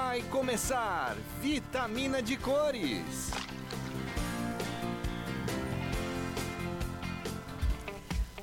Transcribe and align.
Vai 0.00 0.22
começar 0.30 1.16
Vitamina 1.42 2.22
de 2.22 2.36
Cores. 2.36 3.32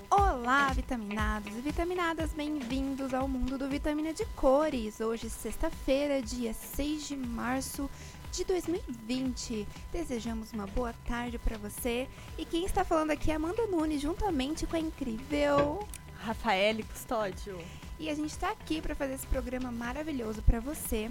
Olá, 0.10 0.74
vitaminados 0.74 1.56
e 1.56 1.62
vitaminadas, 1.62 2.34
bem-vindos 2.34 3.14
ao 3.14 3.26
mundo 3.30 3.58
do 3.58 3.70
Vitamina 3.70 4.14
de 4.14 4.26
Cores. 4.36 5.00
Hoje, 5.00 5.30
sexta-feira, 5.30 6.22
dia 6.22 6.54
6 6.54 7.08
de 7.08 7.16
março 7.16 7.90
de 8.34 8.44
2020. 8.44 9.66
Desejamos 9.94 10.52
uma 10.52 10.68
boa 10.68 10.94
tarde 11.08 11.40
para 11.40 11.58
você. 11.58 12.10
E 12.38 12.44
quem 12.44 12.66
está 12.66 12.84
falando 12.84 13.12
aqui 13.12 13.32
é 13.32 13.36
Amanda 13.36 13.66
Nunes, 13.68 14.02
juntamente 14.02 14.68
com 14.68 14.76
a 14.76 14.80
incrível 14.80 15.88
Rafael 16.20 16.84
Custódio. 16.92 17.58
E 17.98 18.10
a 18.10 18.14
gente 18.14 18.32
está 18.32 18.52
aqui 18.52 18.82
para 18.82 18.94
fazer 18.94 19.14
esse 19.14 19.28
programa 19.28 19.72
maravilhoso 19.72 20.42
para 20.42 20.60
você. 20.60 21.10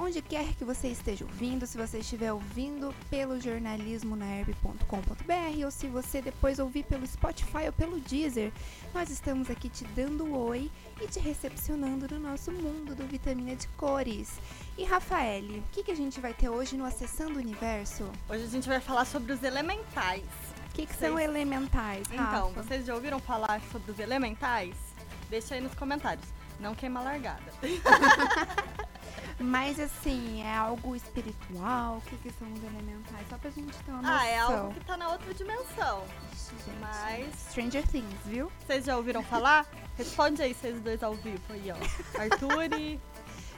Onde 0.00 0.22
quer 0.22 0.54
que 0.54 0.64
você 0.64 0.86
esteja 0.88 1.24
ouvindo, 1.24 1.66
se 1.66 1.76
você 1.76 1.98
estiver 1.98 2.32
ouvindo 2.32 2.94
pelo 3.10 3.40
jornalismo 3.40 4.14
na 4.14 4.26
herb.com.br 4.26 5.64
ou 5.64 5.70
se 5.72 5.88
você 5.88 6.22
depois 6.22 6.60
ouvir 6.60 6.84
pelo 6.84 7.04
Spotify 7.04 7.66
ou 7.66 7.72
pelo 7.72 7.98
Deezer, 7.98 8.52
nós 8.94 9.10
estamos 9.10 9.50
aqui 9.50 9.68
te 9.68 9.84
dando 9.96 10.32
oi 10.38 10.70
e 11.02 11.08
te 11.08 11.18
recepcionando 11.18 12.06
no 12.14 12.20
nosso 12.20 12.52
mundo 12.52 12.94
do 12.94 13.04
Vitamina 13.08 13.56
de 13.56 13.66
Cores. 13.68 14.38
E 14.78 14.84
Rafael, 14.84 15.42
o 15.42 15.62
que, 15.72 15.82
que 15.82 15.90
a 15.90 15.96
gente 15.96 16.20
vai 16.20 16.32
ter 16.32 16.48
hoje 16.48 16.76
no 16.76 16.84
Acessando 16.84 17.34
o 17.34 17.42
Universo? 17.42 18.08
Hoje 18.28 18.44
a 18.44 18.48
gente 18.48 18.68
vai 18.68 18.80
falar 18.80 19.04
sobre 19.04 19.32
os 19.32 19.42
elementais. 19.42 20.24
O 20.70 20.74
que, 20.74 20.86
que 20.86 20.94
são 20.94 21.18
elementais, 21.18 22.06
Rafa? 22.06 22.36
Então, 22.36 22.52
vocês 22.52 22.86
já 22.86 22.94
ouviram 22.94 23.18
falar 23.18 23.60
sobre 23.72 23.90
os 23.90 23.98
elementais? 23.98 24.76
Deixa 25.28 25.56
aí 25.56 25.60
nos 25.60 25.74
comentários. 25.74 26.26
Não 26.60 26.72
queima 26.72 27.00
a 27.00 27.02
largada. 27.02 27.42
Mas 29.40 29.78
assim, 29.78 30.42
é 30.42 30.56
algo 30.56 30.96
espiritual? 30.96 31.98
O 31.98 32.00
que, 32.02 32.16
que 32.16 32.30
são 32.32 32.52
os 32.52 32.62
elementais? 32.62 33.26
Só 33.30 33.38
pra 33.38 33.50
gente 33.50 33.72
ter 33.84 33.90
uma 33.92 34.02
noção. 34.02 34.16
Ah, 34.18 34.26
é 34.26 34.38
algo 34.38 34.74
que 34.74 34.80
tá 34.84 34.96
na 34.96 35.08
outra 35.10 35.32
dimensão. 35.32 36.04
Ixi, 36.32 36.50
gente. 36.66 36.78
Mas- 36.80 37.34
Stranger 37.50 37.86
Things, 37.86 38.20
viu? 38.26 38.50
Vocês 38.66 38.84
já 38.84 38.96
ouviram 38.96 39.22
falar? 39.22 39.64
Responde 39.96 40.42
aí 40.42 40.54
vocês 40.54 40.80
dois 40.80 41.02
ao 41.04 41.14
vivo 41.14 41.40
aí, 41.50 41.70
ó. 41.70 41.76
Arthur 42.20 42.78
e. 42.78 43.00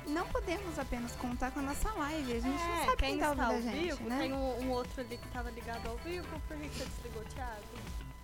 Não 0.06 0.27
podemos 0.27 0.78
apenas 0.78 1.12
contar 1.12 1.50
com 1.50 1.60
a 1.60 1.62
nossa 1.62 1.90
live. 1.92 2.33
A 2.33 2.40
gente 2.40 2.48
não 2.58 2.77
É, 2.83 2.84
sabe 2.84 2.96
quem, 2.96 3.10
quem 3.10 3.18
tá 3.20 3.28
ouvindo 3.30 3.44
ao 3.44 3.62
gente, 3.62 3.78
vivo, 3.78 4.05
né? 4.08 4.18
tem 4.18 4.33
um, 4.33 4.64
um 4.64 4.70
outro 4.70 5.00
ali 5.00 5.16
que 5.16 5.28
tava 5.28 5.50
ligado 5.50 5.86
ao 5.88 5.96
vivo. 5.98 6.27
Por 6.48 6.56
que 6.56 6.68
você 6.68 6.84
desligou, 6.84 7.22
Thiago? 7.24 7.62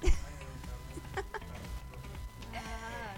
ah, 2.54 3.14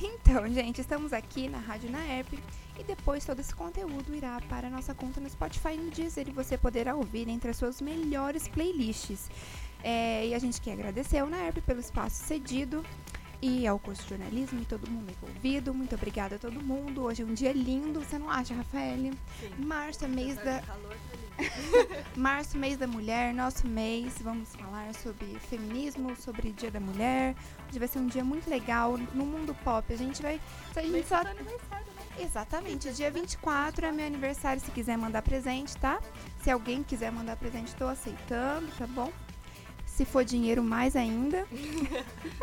então. 0.00 0.10
Então, 0.42 0.48
gente, 0.52 0.80
estamos 0.80 1.12
aqui 1.12 1.48
na 1.48 1.58
Rádio 1.58 1.90
Naep 1.90 2.42
e 2.78 2.84
depois 2.84 3.24
todo 3.24 3.40
esse 3.40 3.54
conteúdo 3.54 4.14
irá 4.14 4.40
para 4.48 4.68
a 4.68 4.70
nossa 4.70 4.94
conta 4.94 5.20
no 5.20 5.28
Spotify 5.28 5.76
no 5.76 5.90
Deezer 5.90 6.28
e 6.28 6.32
você 6.32 6.58
poderá 6.58 6.94
ouvir 6.94 7.28
entre 7.28 7.50
as 7.50 7.56
suas 7.56 7.80
melhores 7.80 8.48
playlists. 8.48 9.30
É, 9.82 10.26
e 10.26 10.34
a 10.34 10.38
gente 10.38 10.60
quer 10.60 10.72
agradecer 10.72 11.18
ao 11.18 11.28
Naep 11.28 11.60
pelo 11.62 11.80
espaço 11.80 12.24
cedido 12.24 12.84
e 13.40 13.66
ao 13.66 13.78
curso 13.78 14.02
de 14.02 14.08
jornalismo 14.10 14.60
e 14.60 14.64
todo 14.64 14.90
mundo 14.90 15.10
envolvido. 15.10 15.72
Muito 15.72 15.94
obrigada 15.94 16.36
a 16.36 16.38
todo 16.38 16.60
mundo. 16.62 17.04
Hoje 17.04 17.22
é 17.22 17.24
um 17.24 17.34
dia 17.34 17.52
lindo, 17.52 18.00
você 18.00 18.18
não 18.18 18.30
acha, 18.30 18.54
Rafael? 18.54 19.12
Março 19.58 20.04
é 20.04 20.08
mês 20.08 20.36
da, 20.36 20.60
tá. 20.60 20.76
Março, 22.16 22.58
mês 22.58 22.76
da 22.78 22.86
mulher, 22.86 23.34
nosso 23.34 23.66
mês. 23.66 24.14
Vamos 24.20 24.54
falar 24.56 24.94
sobre 24.94 25.38
feminismo, 25.38 26.16
sobre 26.16 26.50
Dia 26.52 26.70
da 26.70 26.80
Mulher. 26.80 27.34
Hoje 27.68 27.78
vai 27.78 27.88
ser 27.88 27.98
um 27.98 28.06
dia 28.06 28.24
muito 28.24 28.48
legal 28.48 28.96
no 28.96 29.26
mundo 29.26 29.54
pop. 29.62 29.92
A 29.92 29.96
gente 29.96 30.22
vai. 30.22 30.40
A 30.74 30.82
gente 30.82 31.06
só. 31.06 31.22
Exatamente, 32.18 32.90
dia 32.92 33.10
24 33.10 33.86
é 33.86 33.92
meu 33.92 34.06
aniversário. 34.06 34.60
Se 34.60 34.70
quiser 34.70 34.96
mandar 34.96 35.22
presente, 35.22 35.76
tá? 35.76 36.00
Se 36.42 36.50
alguém 36.50 36.82
quiser 36.82 37.10
mandar 37.12 37.36
presente, 37.36 37.68
estou 37.68 37.88
aceitando, 37.88 38.66
tá 38.78 38.86
bom? 38.86 39.12
Se 39.86 40.04
for 40.04 40.24
dinheiro, 40.24 40.62
mais 40.62 40.96
ainda. 40.96 41.46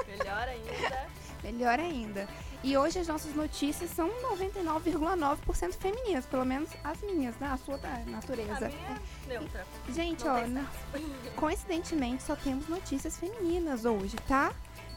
Melhor 0.08 0.48
ainda. 0.48 1.08
Melhor 1.44 1.80
ainda. 1.80 2.28
E 2.64 2.78
hoje 2.78 3.00
as 3.00 3.08
nossas 3.08 3.36
notícias 3.36 3.90
são 3.92 4.10
99,9% 4.38 5.74
femininas, 5.74 6.26
pelo 6.26 6.46
menos 6.46 6.70
as 6.84 7.02
minhas, 7.02 7.36
né? 7.38 7.48
A 7.52 7.58
sua 7.58 7.78
da 7.78 7.90
A 7.90 8.00
natureza. 8.06 8.70
minha 8.70 9.02
é 9.26 9.28
neutra. 9.28 9.68
Gente, 9.90 10.24
Não 10.24 10.36
ó, 10.44 10.48
na- 10.48 10.66
coincidentemente 11.36 12.24
só 12.24 12.36
temos 12.36 12.68
notícias 12.70 13.18
femininas 13.18 13.84
hoje, 13.86 14.16
tá? 14.28 14.54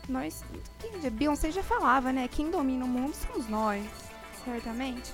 Nós, 0.09 0.45
Beyoncé 1.13 1.51
já 1.51 1.65
falava, 1.65 2.13
né? 2.13 2.29
Quem 2.29 2.49
domina 2.49 2.85
o 2.85 2.89
mundo 2.89 3.13
somos 3.15 3.49
nós, 3.49 3.85
certamente. 4.47 5.13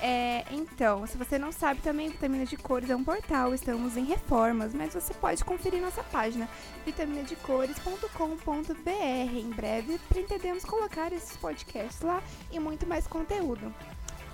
É, 0.00 0.44
então, 0.50 1.06
se 1.06 1.16
você 1.16 1.38
não 1.38 1.50
sabe 1.50 1.80
também, 1.80 2.10
Vitamina 2.10 2.44
de 2.44 2.56
Cores 2.56 2.90
é 2.90 2.94
um 2.94 3.02
portal, 3.02 3.54
estamos 3.54 3.96
em 3.96 4.04
reformas, 4.04 4.74
mas 4.74 4.94
você 4.94 5.14
pode 5.14 5.44
conferir 5.44 5.80
nossa 5.80 6.04
página 6.04 6.48
vitaminadecores.com.br. 6.84 9.34
Em 9.34 9.50
breve 9.50 9.98
pretendemos 10.08 10.64
colocar 10.64 11.12
esses 11.12 11.36
podcasts 11.36 12.02
lá 12.02 12.22
e 12.52 12.60
muito 12.60 12.86
mais 12.86 13.06
conteúdo. 13.06 13.74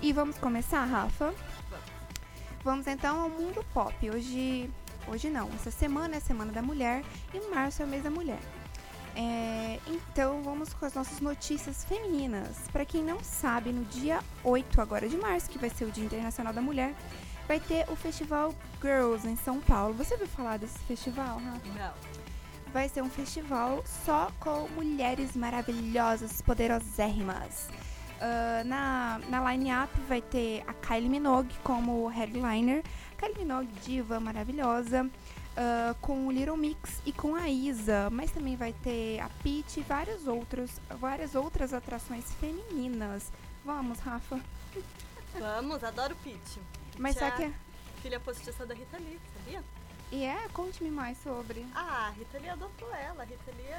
E 0.02 0.12
vamos 0.12 0.36
começar, 0.36 0.84
Rafa? 0.84 1.32
Vamos 2.62 2.86
então 2.86 3.20
ao 3.20 3.30
mundo 3.30 3.64
pop. 3.72 4.10
Hoje, 4.10 4.70
hoje 5.06 5.30
não, 5.30 5.48
essa 5.54 5.70
semana 5.70 6.14
é 6.14 6.18
a 6.18 6.20
Semana 6.20 6.52
da 6.52 6.62
Mulher 6.62 7.04
e 7.32 7.40
março 7.50 7.82
é 7.82 7.84
o 7.84 7.88
mês 7.88 8.02
da 8.02 8.10
mulher. 8.10 8.40
É, 9.16 9.78
então 9.86 10.42
vamos 10.42 10.74
com 10.74 10.84
as 10.84 10.94
nossas 10.94 11.20
notícias 11.20 11.84
femininas. 11.84 12.56
Para 12.72 12.84
quem 12.84 13.02
não 13.02 13.22
sabe, 13.22 13.70
no 13.70 13.84
dia 13.84 14.20
8 14.42 14.80
agora 14.80 15.08
de 15.08 15.16
março, 15.16 15.48
que 15.48 15.58
vai 15.58 15.70
ser 15.70 15.84
o 15.84 15.90
Dia 15.90 16.04
Internacional 16.04 16.52
da 16.52 16.60
Mulher, 16.60 16.94
vai 17.46 17.60
ter 17.60 17.88
o 17.88 17.96
Festival 17.96 18.54
Girls 18.82 19.26
em 19.26 19.36
São 19.36 19.60
Paulo. 19.60 19.94
Você 19.94 20.14
ouviu 20.14 20.28
falar 20.28 20.58
desse 20.58 20.78
festival, 20.80 21.38
Rafa? 21.38 21.68
Não. 21.78 21.92
vai 22.72 22.88
ser 22.88 23.02
um 23.02 23.10
festival 23.10 23.84
só 24.04 24.32
com 24.40 24.68
mulheres 24.74 25.36
maravilhosas, 25.36 26.42
poderosérrimas. 26.42 27.68
Ah, 28.20 28.62
na, 28.64 29.20
na 29.28 29.52
line-up 29.52 29.92
vai 30.08 30.22
ter 30.22 30.64
a 30.66 30.72
Kylie 30.72 31.10
Minogue 31.10 31.54
como 31.62 32.06
headliner. 32.08 32.82
Kylie 33.18 33.38
Minogue, 33.38 33.68
diva 33.84 34.18
maravilhosa, 34.18 35.10
ah, 35.56 35.94
com 36.00 36.26
o 36.26 36.32
Little 36.32 36.56
Mix 36.56 37.00
e 37.06 37.12
com 37.12 37.34
a 37.34 37.48
Isa. 37.48 38.08
Mas 38.10 38.30
também 38.30 38.56
vai 38.56 38.72
ter 38.72 39.20
a 39.20 39.28
Peach 39.42 39.80
e 39.80 39.82
várias 39.82 40.26
outras, 40.26 40.80
várias 40.98 41.34
outras 41.34 41.72
atrações 41.72 42.24
femininas. 42.34 43.30
Vamos, 43.64 43.98
Rafa. 44.00 44.40
Vamos, 45.38 45.82
adoro 45.82 46.16
Pete. 46.22 46.60
Mas 46.98 47.14
só 47.14 47.26
Já. 47.26 47.30
que... 47.32 47.52
Filha 48.02 48.20
postiça 48.20 48.66
da 48.66 48.74
Rita 48.74 48.98
Lee, 48.98 49.18
sabia? 49.34 49.64
E 50.12 50.22
é, 50.22 50.48
conte-me 50.52 50.90
mais 50.90 51.16
sobre. 51.22 51.66
Ah, 51.74 52.08
a 52.08 52.10
Rita 52.10 52.38
Lee 52.38 52.50
adotou 52.50 52.94
ela. 52.94 53.22
A 53.22 53.26
Rita 53.26 53.50
Lee 53.56 53.74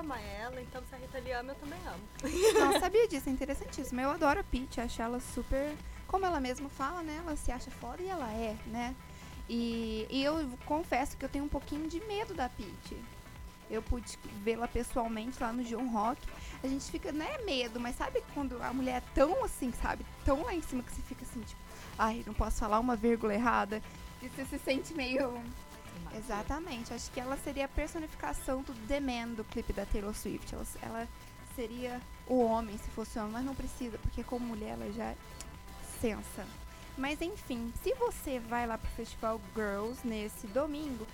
ama 0.00 0.18
ela, 0.18 0.60
então 0.60 0.82
se 0.88 0.94
a 0.94 0.98
Rita 0.98 1.18
Lee 1.18 1.32
ama, 1.32 1.52
eu 1.52 1.56
também 1.56 1.78
amo. 1.86 2.02
Não 2.72 2.80
sabia 2.80 3.06
disso, 3.06 3.28
é 3.28 3.32
interessantíssimo. 3.32 4.00
Eu 4.00 4.10
adoro 4.10 4.40
a 4.40 4.44
Peach, 4.44 4.80
acho 4.80 5.02
ela 5.02 5.20
super. 5.20 5.76
Como 6.08 6.24
ela 6.24 6.40
mesma 6.40 6.68
fala, 6.70 7.02
né? 7.02 7.20
Ela 7.24 7.36
se 7.36 7.52
acha 7.52 7.70
foda 7.70 8.02
e 8.02 8.08
ela 8.08 8.32
é, 8.32 8.56
né? 8.66 8.96
E, 9.48 10.06
e 10.10 10.24
eu 10.24 10.48
confesso 10.64 11.16
que 11.16 11.24
eu 11.24 11.28
tenho 11.28 11.44
um 11.44 11.48
pouquinho 11.48 11.88
de 11.88 12.00
medo 12.00 12.34
da 12.34 12.48
Peach. 12.48 12.96
Eu 13.68 13.82
pude 13.82 14.16
vê-la 14.42 14.68
pessoalmente 14.68 15.40
lá 15.40 15.52
no 15.52 15.64
John 15.64 15.88
Rock. 15.88 16.20
A 16.62 16.68
gente 16.68 16.90
fica, 16.90 17.10
não 17.12 17.26
é 17.26 17.42
medo, 17.42 17.80
mas 17.80 17.96
sabe 17.96 18.22
quando 18.32 18.62
a 18.62 18.72
mulher 18.72 19.02
é 19.02 19.14
tão 19.14 19.44
assim, 19.44 19.72
sabe? 19.72 20.06
Tão 20.24 20.42
lá 20.42 20.54
em 20.54 20.62
cima 20.62 20.82
que 20.82 20.92
você 20.92 21.02
fica 21.02 21.24
assim, 21.24 21.40
tipo, 21.40 21.60
ai, 21.98 22.22
não 22.26 22.34
posso 22.34 22.58
falar 22.58 22.78
uma 22.78 22.94
vírgula 22.96 23.34
errada. 23.34 23.82
E 24.22 24.28
você 24.28 24.44
se 24.44 24.58
sente 24.58 24.94
meio. 24.94 25.42
Exatamente, 26.16 26.94
acho 26.94 27.10
que 27.10 27.18
ela 27.18 27.36
seria 27.38 27.64
a 27.64 27.68
personificação 27.68 28.62
do 28.62 28.72
The 28.86 29.00
Man 29.00 29.34
do 29.34 29.44
clipe 29.44 29.72
da 29.72 29.84
Taylor 29.84 30.14
Swift. 30.14 30.54
Ela, 30.54 30.66
ela 30.82 31.08
seria 31.54 32.00
o 32.26 32.44
homem 32.44 32.78
se 32.78 32.88
fosse 32.90 33.18
homem, 33.18 33.32
mas 33.32 33.44
não 33.44 33.54
precisa, 33.54 33.98
porque 33.98 34.22
como 34.22 34.46
mulher 34.46 34.74
ela 34.74 34.92
já 34.92 35.04
é 35.04 35.16
sensa. 36.00 36.46
Mas 36.96 37.20
enfim, 37.20 37.72
se 37.82 37.92
você 37.94 38.38
vai 38.38 38.66
lá 38.66 38.78
pro 38.78 38.90
Festival 38.90 39.40
Girls 39.54 40.00
nesse 40.06 40.46
domingo, 40.46 41.06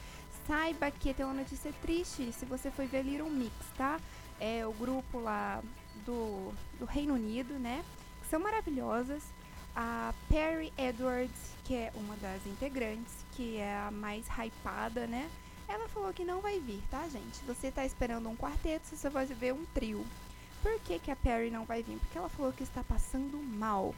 saiba 0.47 0.91
que 0.91 1.13
tem 1.13 1.25
uma 1.25 1.35
notícia 1.35 1.73
triste 1.83 2.33
se 2.33 2.45
você 2.45 2.71
foi 2.71 2.87
ver 2.87 3.03
Little 3.03 3.31
Mix, 3.31 3.55
tá? 3.77 4.01
É 4.41 4.67
o 4.67 4.73
grupo 4.73 5.19
lá 5.19 5.63
do, 6.05 6.53
do 6.79 6.85
Reino 6.85 7.15
Unido, 7.15 7.55
né? 7.55 7.85
Que 8.21 8.29
são 8.29 8.41
maravilhosas. 8.41 9.23
A 9.75 10.13
Perry 10.29 10.73
Edwards, 10.77 11.55
que 11.65 11.75
é 11.75 11.91
uma 11.95 12.15
das 12.17 12.47
integrantes, 12.47 13.15
que 13.33 13.57
é 13.57 13.75
a 13.75 13.91
mais 13.91 14.27
hypada, 14.29 15.07
né? 15.07 15.31
Ela 15.67 15.89
falou 15.89 16.13
que 16.13 16.25
não 16.25 16.41
vai 16.41 16.61
vir, 16.61 16.83
tá, 16.91 17.09
gente? 17.09 17.43
Você 17.47 17.71
tá 17.71 17.85
esperando 17.85 18.29
um 18.29 18.37
quarteto, 18.37 18.87
você 18.87 19.09
vai 19.09 19.25
ver 19.25 19.55
um 19.55 19.65
trio. 19.73 20.05
Por 20.63 20.79
que, 20.81 20.99
que 20.99 21.11
a 21.11 21.17
Perry 21.17 21.51
não 21.51 21.65
vai 21.65 21.83
vir? 21.83 21.99
Porque 21.99 22.19
ela 22.19 22.29
falou 22.29 22.53
que 22.53 22.63
está 22.63 22.85
passando 22.85 23.37
mal. 23.39 23.95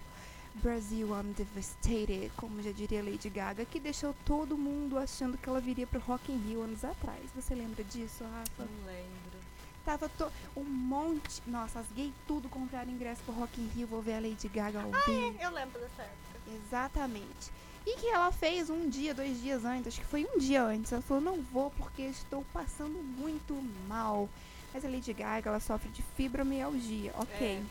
Brasil, 0.54 1.08
I'm 1.08 1.32
devastated, 1.32 2.30
como 2.36 2.62
já 2.62 2.70
diria 2.70 3.02
Lady 3.02 3.28
Gaga, 3.28 3.64
que 3.64 3.80
deixou 3.80 4.14
todo 4.24 4.56
mundo 4.56 4.96
achando 4.96 5.36
que 5.36 5.48
ela 5.48 5.60
viria 5.60 5.86
pro 5.86 6.00
Rock 6.00 6.32
in 6.32 6.38
Rio 6.38 6.62
anos 6.62 6.84
atrás. 6.84 7.20
Você 7.34 7.54
lembra 7.54 7.82
disso, 7.84 8.24
Rafa? 8.24 8.64
Não 8.64 8.86
lembro. 8.86 9.38
Tava 9.84 10.08
to... 10.08 10.30
um 10.56 10.64
monte. 10.64 11.42
Nossa, 11.46 11.80
as 11.80 11.86
gays 11.94 12.12
tudo 12.26 12.48
compraram 12.48 12.90
ingresso 12.90 13.22
pro 13.24 13.34
Rock 13.34 13.60
in 13.60 13.68
Rio. 13.74 13.86
Vou 13.86 14.00
ver 14.00 14.14
a 14.14 14.20
Lady 14.20 14.48
Gaga 14.48 14.82
ao 14.82 14.90
vivo. 15.06 15.36
Eu 15.40 15.50
lembro 15.50 15.80
dessa 15.80 16.02
época. 16.02 16.40
Exatamente. 16.54 17.50
E 17.86 17.96
que 17.96 18.06
ela 18.06 18.32
fez 18.32 18.70
um 18.70 18.88
dia, 18.88 19.12
dois 19.12 19.42
dias 19.42 19.64
antes, 19.64 19.88
acho 19.88 20.00
que 20.00 20.06
foi 20.06 20.24
um 20.24 20.38
dia 20.38 20.62
antes. 20.62 20.92
Ela 20.92 21.02
falou: 21.02 21.22
não 21.22 21.42
vou 21.42 21.70
porque 21.72 22.02
estou 22.02 22.44
passando 22.52 23.02
muito 23.18 23.54
mal. 23.86 24.28
Mas 24.72 24.84
a 24.84 24.88
Lady 24.88 25.12
Gaga, 25.12 25.50
ela 25.50 25.60
sofre 25.60 25.90
de 25.90 26.02
fibromialgia, 26.16 27.12
ok. 27.16 27.46
É. 27.46 27.62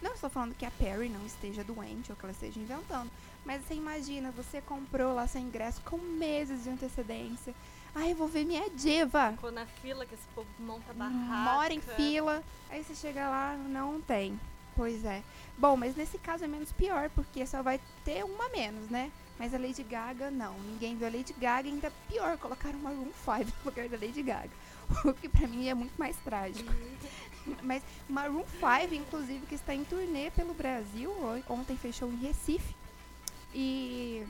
Não 0.00 0.12
estou 0.12 0.28
falando 0.28 0.54
que 0.54 0.66
a 0.66 0.70
Perry 0.70 1.08
não 1.08 1.24
esteja 1.24 1.64
doente 1.64 2.10
ou 2.10 2.16
que 2.16 2.24
ela 2.24 2.32
esteja 2.32 2.60
inventando. 2.60 3.10
Mas 3.44 3.64
você 3.64 3.74
imagina, 3.74 4.30
você 4.30 4.60
comprou 4.60 5.14
lá 5.14 5.26
seu 5.26 5.40
ingresso 5.40 5.80
com 5.82 5.96
meses 5.96 6.64
de 6.64 6.70
antecedência. 6.70 7.54
Ai, 7.94 8.12
eu 8.12 8.16
vou 8.16 8.28
ver 8.28 8.44
minha 8.44 8.68
diva. 8.68 9.32
Ficou 9.32 9.50
na 9.50 9.64
fila 9.64 10.04
que 10.04 10.14
esse 10.14 10.26
povo 10.34 10.48
monta 10.58 10.92
barraca. 10.92 11.54
Mora 11.54 11.72
em 11.72 11.80
fila. 11.80 12.42
Aí 12.68 12.84
você 12.84 12.94
chega 12.94 13.28
lá, 13.28 13.56
não 13.56 14.00
tem. 14.02 14.38
Pois 14.74 15.02
é. 15.04 15.22
Bom, 15.56 15.76
mas 15.76 15.96
nesse 15.96 16.18
caso 16.18 16.44
é 16.44 16.46
menos 16.46 16.70
pior, 16.72 17.08
porque 17.14 17.46
só 17.46 17.62
vai 17.62 17.80
ter 18.04 18.22
uma 18.22 18.50
menos, 18.50 18.90
né? 18.90 19.10
Mas 19.38 19.54
a 19.54 19.58
Lady 19.58 19.82
Gaga, 19.82 20.30
não. 20.30 20.54
Ninguém 20.60 20.96
viu 20.96 21.06
a 21.06 21.10
Lady 21.10 21.32
Gaga, 21.32 21.68
ainda 21.68 21.90
pior, 22.08 22.36
colocaram 22.36 22.78
uma 22.78 22.90
Room 22.90 23.10
5 23.24 23.52
no 23.64 23.70
lugar 23.70 23.88
da 23.88 23.96
Lady 23.96 24.22
Gaga. 24.22 24.50
O 25.04 25.12
que 25.12 25.28
pra 25.28 25.48
mim 25.48 25.68
é 25.68 25.74
muito 25.74 25.94
mais 25.98 26.16
trágico. 26.18 26.72
Mas 27.62 27.82
Maroon 28.08 28.44
5, 28.60 28.94
inclusive, 28.94 29.46
que 29.46 29.54
está 29.54 29.74
em 29.74 29.84
turnê 29.84 30.30
pelo 30.30 30.54
Brasil, 30.54 31.12
ontem 31.48 31.76
fechou 31.76 32.10
em 32.10 32.16
Recife. 32.16 32.74
E 33.54 34.26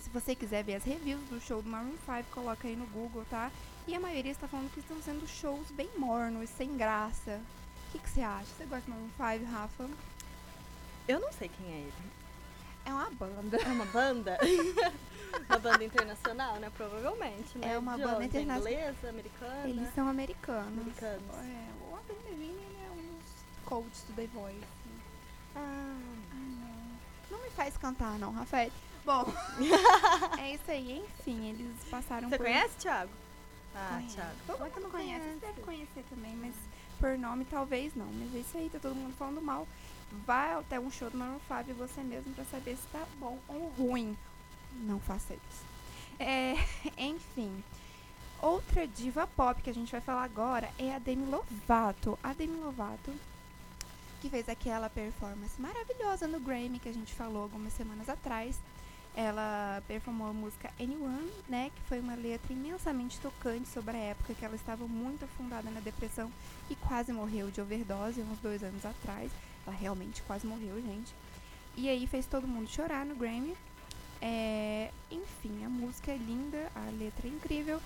se 0.00 0.10
você 0.10 0.34
quiser 0.34 0.62
ver 0.62 0.74
as 0.74 0.84
reviews 0.84 1.22
do 1.28 1.40
show 1.40 1.62
do 1.62 1.68
Maroon 1.68 1.96
5, 2.04 2.30
coloca 2.30 2.68
aí 2.68 2.76
no 2.76 2.86
Google, 2.86 3.24
tá? 3.28 3.50
E 3.86 3.94
a 3.94 4.00
maioria 4.00 4.32
está 4.32 4.46
falando 4.46 4.72
que 4.72 4.80
estão 4.80 5.00
sendo 5.02 5.26
shows 5.26 5.70
bem 5.70 5.88
mornos, 5.96 6.50
sem 6.50 6.76
graça. 6.76 7.40
O 7.88 7.98
que 7.98 8.08
você 8.08 8.20
acha? 8.20 8.46
Você 8.56 8.64
gosta 8.66 8.90
do 8.90 8.90
Maroon 8.90 9.38
5, 9.40 9.50
Rafa? 9.50 9.88
Eu 11.08 11.20
não 11.20 11.32
sei 11.32 11.48
quem 11.48 11.66
é 11.72 11.78
ele. 11.78 11.92
É 12.84 12.92
uma 12.92 13.10
banda. 13.10 13.56
É 13.56 13.68
uma 13.68 13.84
banda? 13.86 14.38
uma 15.48 15.58
banda 15.58 15.84
internacional, 15.84 16.56
né? 16.56 16.70
Provavelmente, 16.76 17.58
né? 17.58 17.72
É 17.72 17.78
uma 17.78 17.96
De 17.96 18.02
banda 18.04 18.24
internacional. 18.24 18.72
Inglesa, 18.72 19.08
americana? 19.08 19.68
Eles 19.68 19.94
são 19.94 20.08
americanos. 20.08 20.68
Americanos. 20.68 21.36
É, 21.42 21.68
é 22.08 22.90
um 22.90 23.18
dos 23.18 23.64
coaches 23.64 24.04
do 24.08 24.14
The 24.14 24.26
Voice. 24.28 24.60
Ah, 25.54 25.96
Ah, 26.32 26.34
não. 26.34 27.38
Não 27.38 27.44
me 27.44 27.50
faz 27.50 27.76
cantar, 27.76 28.18
não, 28.18 28.32
Rafael. 28.32 28.70
Bom, 29.04 29.24
é 30.38 30.54
isso 30.54 30.70
aí. 30.70 31.04
Enfim, 31.20 31.50
eles 31.50 31.76
passaram 31.88 32.28
você 32.28 32.36
por... 32.36 32.44
conhece, 32.44 32.76
Thiago? 32.76 33.12
Ah. 33.74 34.02
Thiago. 34.08 34.36
Como 34.46 34.64
é 34.64 34.70
que 34.70 34.80
não 34.80 34.90
conhece. 34.90 35.20
conhece? 35.20 35.38
Você 35.40 35.46
deve 35.46 35.60
conhecer 35.62 36.04
também, 36.10 36.34
mas 36.36 36.54
por 36.98 37.16
nome 37.18 37.44
talvez 37.44 37.94
não. 37.94 38.06
Mas 38.06 38.34
é 38.34 38.38
isso 38.38 38.56
aí, 38.56 38.68
tá 38.70 38.78
todo 38.78 38.94
mundo 38.94 39.14
falando 39.16 39.40
mal. 39.40 39.68
Vai 40.26 40.54
até 40.54 40.78
um 40.80 40.90
show 40.90 41.10
do 41.10 41.18
Maroon 41.18 41.38
5 41.48 41.74
você 41.74 42.00
mesmo 42.00 42.32
pra 42.34 42.44
saber 42.44 42.76
se 42.76 42.86
tá 42.92 43.04
bom 43.18 43.38
ou 43.48 43.68
ruim. 43.78 44.16
Não 44.72 44.98
faça 45.00 45.34
isso. 45.34 45.64
É, 46.18 46.54
enfim. 46.96 47.62
Outra 48.40 48.86
diva 48.86 49.26
pop 49.26 49.60
que 49.62 49.70
a 49.70 49.74
gente 49.74 49.90
vai 49.90 50.00
falar 50.00 50.24
agora 50.24 50.70
é 50.78 50.94
a 50.94 50.98
Demi 50.98 51.26
Lovato. 51.26 52.18
A 52.22 52.32
Demi 52.32 52.56
Lovato, 52.58 53.12
que 54.20 54.28
fez 54.28 54.48
aquela 54.48 54.90
performance 54.90 55.60
maravilhosa 55.60 56.28
no 56.28 56.38
Grammy 56.38 56.78
que 56.78 56.88
a 56.88 56.94
gente 56.94 57.14
falou 57.14 57.42
algumas 57.42 57.72
semanas 57.72 58.08
atrás. 58.08 58.58
Ela 59.14 59.82
performou 59.88 60.28
a 60.28 60.32
música 60.34 60.70
Anyone, 60.78 61.32
né, 61.48 61.70
que 61.74 61.82
foi 61.88 61.98
uma 61.98 62.14
letra 62.14 62.52
imensamente 62.52 63.18
tocante 63.18 63.66
sobre 63.66 63.96
a 63.96 64.00
época 64.00 64.34
que 64.34 64.44
ela 64.44 64.54
estava 64.54 64.86
muito 64.86 65.24
afundada 65.24 65.70
na 65.70 65.80
depressão 65.80 66.30
e 66.68 66.74
quase 66.76 67.14
morreu 67.14 67.50
de 67.50 67.62
overdose 67.62 68.20
uns 68.20 68.38
dois 68.40 68.62
anos 68.62 68.84
atrás. 68.84 69.32
Ela 69.66 69.74
realmente 69.74 70.22
quase 70.22 70.46
morreu, 70.46 70.80
gente. 70.82 71.14
E 71.74 71.88
aí 71.88 72.06
fez 72.06 72.26
todo 72.26 72.46
mundo 72.46 72.68
chorar 72.68 73.06
no 73.06 73.16
Grammy. 73.16 73.56
É, 74.20 74.90
enfim, 75.10 75.64
a 75.64 75.68
música 75.68 76.12
é 76.12 76.16
linda, 76.16 76.70
a 76.74 76.90
letra 76.90 77.26
é 77.26 77.30
incrível. 77.30 77.80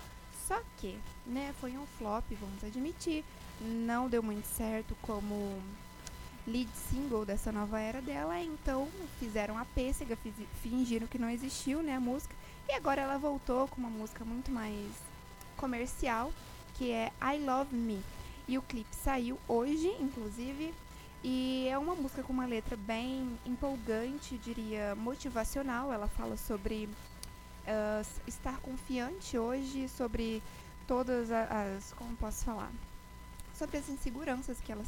Só 0.50 0.61
que, 0.79 0.99
né, 1.25 1.55
foi 1.61 1.79
um 1.79 1.87
flop, 1.97 2.25
vamos 2.32 2.64
admitir. 2.64 3.25
Não 3.61 4.08
deu 4.08 4.20
muito 4.20 4.47
certo 4.47 4.97
como 5.00 5.62
lead 6.44 6.69
single 6.91 7.25
dessa 7.25 7.52
nova 7.52 7.79
era 7.79 8.02
dela, 8.02 8.37
então 8.41 8.88
fizeram 9.20 9.56
a 9.56 9.64
pêssega, 9.64 10.19
fingiram 10.61 11.06
que 11.06 11.20
não 11.20 11.31
existiu, 11.31 11.85
né, 11.85 11.94
a 11.94 12.00
música. 12.00 12.35
E 12.69 12.73
agora 12.73 13.00
ela 13.00 13.17
voltou 13.17 13.69
com 13.69 13.76
uma 13.76 13.88
música 13.88 14.25
muito 14.25 14.50
mais 14.50 14.91
comercial, 15.56 16.32
que 16.75 16.91
é 16.91 17.12
I 17.23 17.38
Love 17.38 17.76
Me. 17.76 18.02
E 18.49 18.58
o 18.58 18.62
clipe 18.62 18.97
saiu 18.97 19.38
hoje, 19.47 19.87
inclusive, 20.00 20.75
e 21.23 21.69
é 21.70 21.79
uma 21.79 21.94
música 21.94 22.25
com 22.25 22.32
uma 22.32 22.47
letra 22.47 22.76
bem 22.76 23.38
empolgante, 23.47 24.37
diria 24.38 24.97
motivacional. 24.97 25.93
Ela 25.93 26.08
fala 26.08 26.37
sobre 26.37 26.88
s- 28.00 28.20
estar 28.26 28.58
confiante 28.61 29.38
hoje, 29.38 29.88
sobre 29.88 30.43
todas 30.87 31.31
as. 31.31 31.93
Como 31.94 32.17
posso 32.17 32.44
falar? 32.44 32.70
Sobre 33.55 33.76
as 33.78 33.88
inseguranças 33.88 34.58
que 34.61 34.72
ela, 34.72 34.82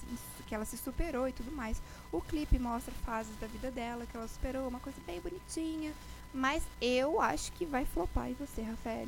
que 0.47 0.55
ela 0.55 0.65
se 0.65 0.77
superou 0.79 1.29
e 1.29 1.33
tudo 1.33 1.53
mais. 1.53 1.81
O 2.11 2.21
clipe 2.21 2.59
mostra 2.59 2.93
fases 3.05 3.37
da 3.39 3.47
vida 3.47 3.71
dela 3.71 4.07
que 4.07 4.17
ela 4.17 4.27
superou, 4.29 4.67
uma 4.69 4.81
coisa 4.81 4.99
bem 5.07 5.21
bonitinha. 5.21 5.93
Mas 6.33 6.63
eu 6.81 7.21
acho 7.21 7.53
que 7.53 7.67
vai 7.67 7.85
flopar. 7.85 8.31
E 8.31 8.35
você, 8.35 8.63
Rafael? 8.63 9.07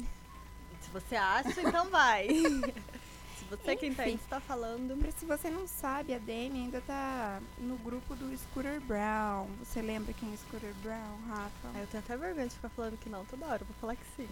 Se 0.82 0.90
você 0.92 1.16
acha, 1.16 1.62
então 1.62 1.88
vai. 1.88 2.28
Se 3.38 3.44
você 3.44 3.72
Enfim. 3.74 3.86
entende 3.86 4.14
está 4.22 4.40
falando. 4.40 4.96
Se 5.18 5.24
você 5.24 5.50
não 5.50 5.66
sabe, 5.66 6.14
a 6.14 6.18
Demi 6.18 6.60
ainda 6.60 6.80
tá 6.80 7.40
no 7.58 7.76
grupo 7.78 8.14
do 8.14 8.36
Scooter 8.36 8.80
Brown. 8.80 9.48
Você 9.60 9.82
lembra 9.82 10.12
quem 10.12 10.32
é 10.32 10.36
Scooter 10.36 10.74
Brown, 10.82 11.18
Rafa? 11.28 11.68
Ah, 11.74 11.80
eu 11.80 11.86
tenho 11.86 12.02
até 12.02 12.16
vergonha 12.16 12.48
de 12.48 12.54
ficar 12.54 12.68
falando 12.70 12.98
que 12.98 13.08
não 13.08 13.24
toda 13.24 13.46
hora, 13.46 13.62
eu 13.62 13.66
vou 13.66 13.76
falar 13.80 13.96
que 13.96 14.04
sim. 14.16 14.28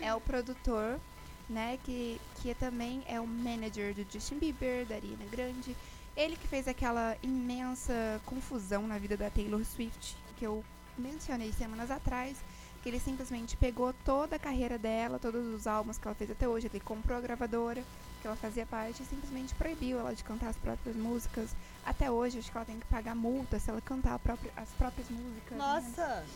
É 0.00 0.14
o 0.14 0.20
produtor, 0.20 1.00
né, 1.48 1.78
que, 1.82 2.20
que 2.36 2.54
também 2.54 3.02
é 3.08 3.20
o 3.20 3.26
manager 3.26 3.92
do 3.92 4.06
Justin 4.08 4.38
Bieber, 4.38 4.86
da 4.86 4.94
Ariana 4.94 5.24
Grande. 5.30 5.76
Ele 6.16 6.36
que 6.36 6.46
fez 6.46 6.68
aquela 6.68 7.16
imensa 7.22 8.20
confusão 8.24 8.86
na 8.86 8.98
vida 8.98 9.16
da 9.16 9.28
Taylor 9.30 9.64
Swift, 9.64 10.16
que 10.36 10.46
eu 10.46 10.64
mencionei 10.96 11.52
semanas 11.52 11.90
atrás, 11.90 12.36
que 12.84 12.90
ele 12.90 13.00
simplesmente 13.00 13.56
pegou 13.56 13.94
toda 14.04 14.36
a 14.36 14.38
carreira 14.38 14.76
dela, 14.76 15.18
todos 15.18 15.42
os 15.54 15.66
álbuns 15.66 15.96
que 15.96 16.06
ela 16.06 16.14
fez 16.14 16.30
até 16.30 16.46
hoje, 16.46 16.66
ele 16.70 16.78
comprou 16.80 17.16
a 17.16 17.20
gravadora 17.22 17.82
que 18.20 18.26
ela 18.26 18.36
fazia 18.36 18.66
parte 18.66 19.02
e 19.02 19.06
simplesmente 19.06 19.54
proibiu 19.54 19.98
ela 19.98 20.14
de 20.14 20.22
cantar 20.22 20.48
as 20.50 20.56
próprias 20.56 20.94
músicas. 20.94 21.48
Até 21.84 22.10
hoje, 22.10 22.38
acho 22.38 22.50
que 22.52 22.56
ela 22.56 22.66
tem 22.66 22.78
que 22.78 22.84
pagar 22.86 23.14
multa 23.14 23.58
se 23.58 23.70
ela 23.70 23.80
cantar 23.80 24.18
própria- 24.18 24.52
as 24.54 24.68
próprias 24.70 25.08
músicas. 25.08 25.56
né? 25.56 25.56
Nossa! 25.58 26.26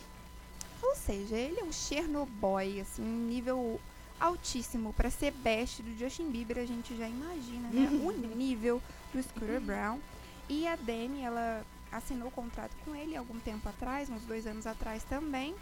Ou 0.81 0.95
seja, 0.95 1.35
ele 1.35 1.59
é 1.59 1.63
um 1.63 1.71
Chernobyl, 1.71 2.81
assim, 2.81 3.03
um 3.03 3.27
nível 3.27 3.79
altíssimo. 4.19 4.91
Pra 4.93 5.11
ser 5.11 5.31
best 5.31 5.83
do 5.83 5.95
Justin 5.99 6.31
Bieber, 6.31 6.57
a 6.57 6.65
gente 6.65 6.95
já 6.97 7.07
imagina, 7.07 7.69
né? 7.69 7.89
o 8.03 8.11
nível 8.11 8.81
do 9.13 9.21
Scooter 9.21 9.61
Brown. 9.61 9.99
E 10.47 10.67
a 10.67 10.75
Demi, 10.75 11.21
ela 11.21 11.63
assinou 11.91 12.29
o 12.29 12.31
contrato 12.31 12.71
com 12.85 12.95
ele 12.95 13.15
algum 13.15 13.39
tempo 13.39 13.67
atrás, 13.69 14.09
uns 14.09 14.23
dois 14.23 14.47
anos 14.47 14.65
atrás 14.65 15.03
também. 15.03 15.53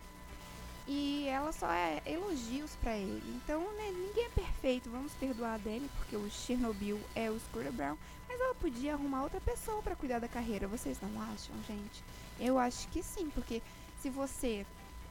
E 0.87 1.27
ela 1.27 1.51
só 1.51 1.69
é 1.69 2.01
elogios 2.05 2.71
pra 2.81 2.95
ele. 2.95 3.21
Então, 3.35 3.59
né, 3.73 3.91
ninguém 3.91 4.25
é 4.25 4.29
perfeito. 4.29 4.89
Vamos 4.89 5.11
perdoar 5.13 5.55
a 5.55 5.57
Demi, 5.57 5.89
porque 5.97 6.15
o 6.15 6.29
Chernobyl 6.29 6.99
é 7.13 7.29
o 7.29 7.39
Scooter 7.39 7.71
Brown. 7.73 7.97
Mas 8.27 8.39
ela 8.39 8.55
podia 8.55 8.93
arrumar 8.93 9.23
outra 9.23 9.41
pessoa 9.41 9.81
pra 9.81 9.95
cuidar 9.95 10.19
da 10.19 10.27
carreira. 10.27 10.67
Vocês 10.67 10.97
não 11.01 11.21
acham, 11.21 11.55
gente? 11.67 12.03
Eu 12.39 12.57
acho 12.57 12.87
que 12.89 13.03
sim, 13.03 13.29
porque 13.29 13.61
se 14.01 14.09
você 14.09 14.65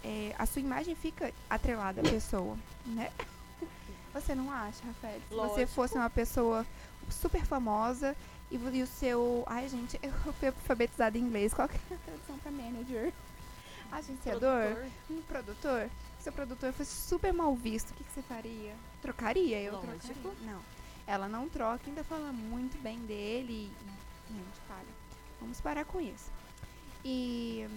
é, 0.05 0.35
a 0.39 0.47
sua 0.47 0.61
imagem 0.61 0.95
fica 0.95 1.33
atrelada 1.51 2.01
à 2.01 2.05
pessoa, 2.05 2.57
né? 2.87 3.11
Você 4.15 4.35
não 4.35 4.51
acha, 4.51 4.83
Rafael? 4.87 5.21
Se 5.29 5.35
você 5.35 5.35
Lógico. 5.35 5.73
fosse 5.73 5.95
uma 5.95 6.09
pessoa 6.09 6.65
super 7.11 7.45
famosa 7.45 8.17
e, 8.51 8.57
e 8.57 8.83
o 8.83 8.87
seu. 8.87 9.45
Ai, 9.47 9.69
gente, 9.69 9.99
eu 10.03 10.33
fui 10.35 10.49
alfabetizada 10.49 11.19
em 11.19 11.21
inglês. 11.21 11.53
Qual 11.53 11.69
que 11.69 11.77
é 11.91 11.95
a 11.95 11.99
tradução 11.99 12.39
pra 12.39 12.51
manager? 12.51 13.13
Agenciador? 13.93 14.41
Produtor. 14.41 14.91
Um 15.11 15.23
produtor? 15.23 15.91
Seu 16.21 16.33
produtor 16.33 16.73
fosse 16.73 16.91
super 16.91 17.33
mal 17.33 17.55
visto, 17.55 17.91
o 17.91 17.95
que, 17.95 18.05
que 18.05 18.13
você 18.13 18.23
faria? 18.23 18.75
Trocaria? 19.01 19.61
Eu 19.61 19.75
Lógico. 19.75 20.15
trocaria. 20.15 20.53
Não. 20.53 20.61
Ela 21.07 21.29
não 21.29 21.49
troca, 21.49 21.85
ainda 21.87 22.03
fala 22.03 22.33
muito 22.33 22.81
bem 22.83 22.99
dele. 23.01 23.71
Gente, 24.29 24.61
para. 24.67 24.85
Vamos 25.41 25.61
parar 25.61 25.85
com 25.85 26.01
isso. 26.01 26.31
E 27.05 27.69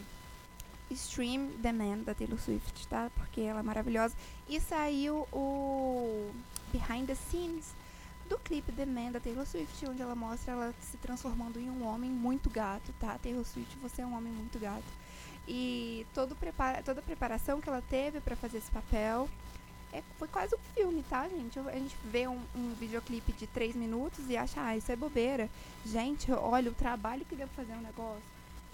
Stream 0.89 1.51
The 1.61 1.71
Man 1.71 1.99
da 1.99 2.15
Taylor 2.15 2.39
Swift, 2.39 2.87
tá? 2.87 3.11
Porque 3.15 3.41
ela 3.41 3.59
é 3.59 3.63
maravilhosa. 3.63 4.15
E 4.47 4.59
saiu 4.59 5.27
o 5.31 6.31
Behind 6.71 7.05
the 7.05 7.15
Scenes 7.15 7.73
do 8.27 8.37
clipe 8.39 8.71
The 8.71 8.85
Man 8.85 9.11
da 9.11 9.19
Taylor 9.19 9.45
Swift, 9.45 9.87
onde 9.87 10.01
ela 10.01 10.15
mostra 10.15 10.53
ela 10.53 10.73
se 10.81 10.97
transformando 10.97 11.59
em 11.59 11.69
um 11.69 11.85
homem 11.85 12.09
muito 12.09 12.49
gato, 12.49 12.93
tá? 12.99 13.17
Taylor 13.19 13.45
Swift, 13.45 13.77
você 13.77 14.01
é 14.01 14.05
um 14.05 14.15
homem 14.15 14.31
muito 14.31 14.57
gato. 14.59 14.83
E 15.51 16.05
todo 16.13 16.35
prepara 16.35 16.83
toda 16.83 16.99
a 16.99 17.03
preparação 17.03 17.59
que 17.59 17.67
ela 17.67 17.83
teve 17.89 18.21
para 18.21 18.35
fazer 18.35 18.59
esse 18.59 18.69
papel 18.69 19.27
é, 19.91 20.03
foi 20.17 20.27
quase 20.27 20.55
um 20.55 20.59
filme, 20.75 21.03
tá, 21.09 21.27
gente? 21.27 21.57
A 21.59 21.71
gente 21.71 21.95
vê 22.05 22.27
um, 22.27 22.39
um 22.55 22.73
videoclipe 22.79 23.31
de 23.33 23.47
três 23.47 23.75
minutos 23.75 24.29
e 24.29 24.37
acha, 24.37 24.61
ah, 24.61 24.77
isso 24.77 24.91
é 24.91 24.95
bobeira. 24.95 25.49
Gente, 25.85 26.31
olha 26.31 26.69
o 26.69 26.75
trabalho 26.75 27.25
que 27.25 27.35
deu 27.35 27.47
pra 27.47 27.63
fazer 27.63 27.77
um 27.77 27.81
negócio. 27.81 28.21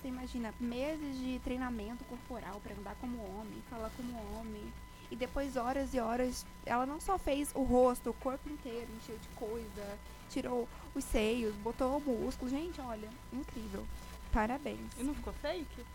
Você 0.02 0.10
imagina, 0.10 0.54
meses 0.60 1.18
de 1.18 1.40
treinamento 1.40 2.04
corporal 2.06 2.60
pra 2.62 2.76
andar 2.76 2.96
como 3.00 3.18
homem, 3.18 3.62
falar 3.70 3.90
como 3.96 4.38
homem. 4.38 4.62
E 5.10 5.16
depois 5.16 5.56
horas 5.56 5.94
e 5.94 6.00
horas, 6.00 6.46
ela 6.66 6.86
não 6.86 7.00
só 7.00 7.18
fez 7.18 7.50
o 7.54 7.64
rosto, 7.64 8.10
o 8.10 8.14
corpo 8.14 8.50
inteiro, 8.50 8.88
encheu 8.98 9.18
de 9.18 9.28
coisa, 9.30 9.98
tirou 10.30 10.68
os 10.94 11.04
seios, 11.06 11.56
botou 11.58 11.98
o 11.98 12.02
músculo. 12.02 12.52
Gente, 12.52 12.82
olha, 12.82 13.08
incrível. 13.32 13.86
Parabéns. 14.34 14.92
E 14.98 15.04
não 15.04 15.14
ficou 15.14 15.32
fake? 15.34 15.86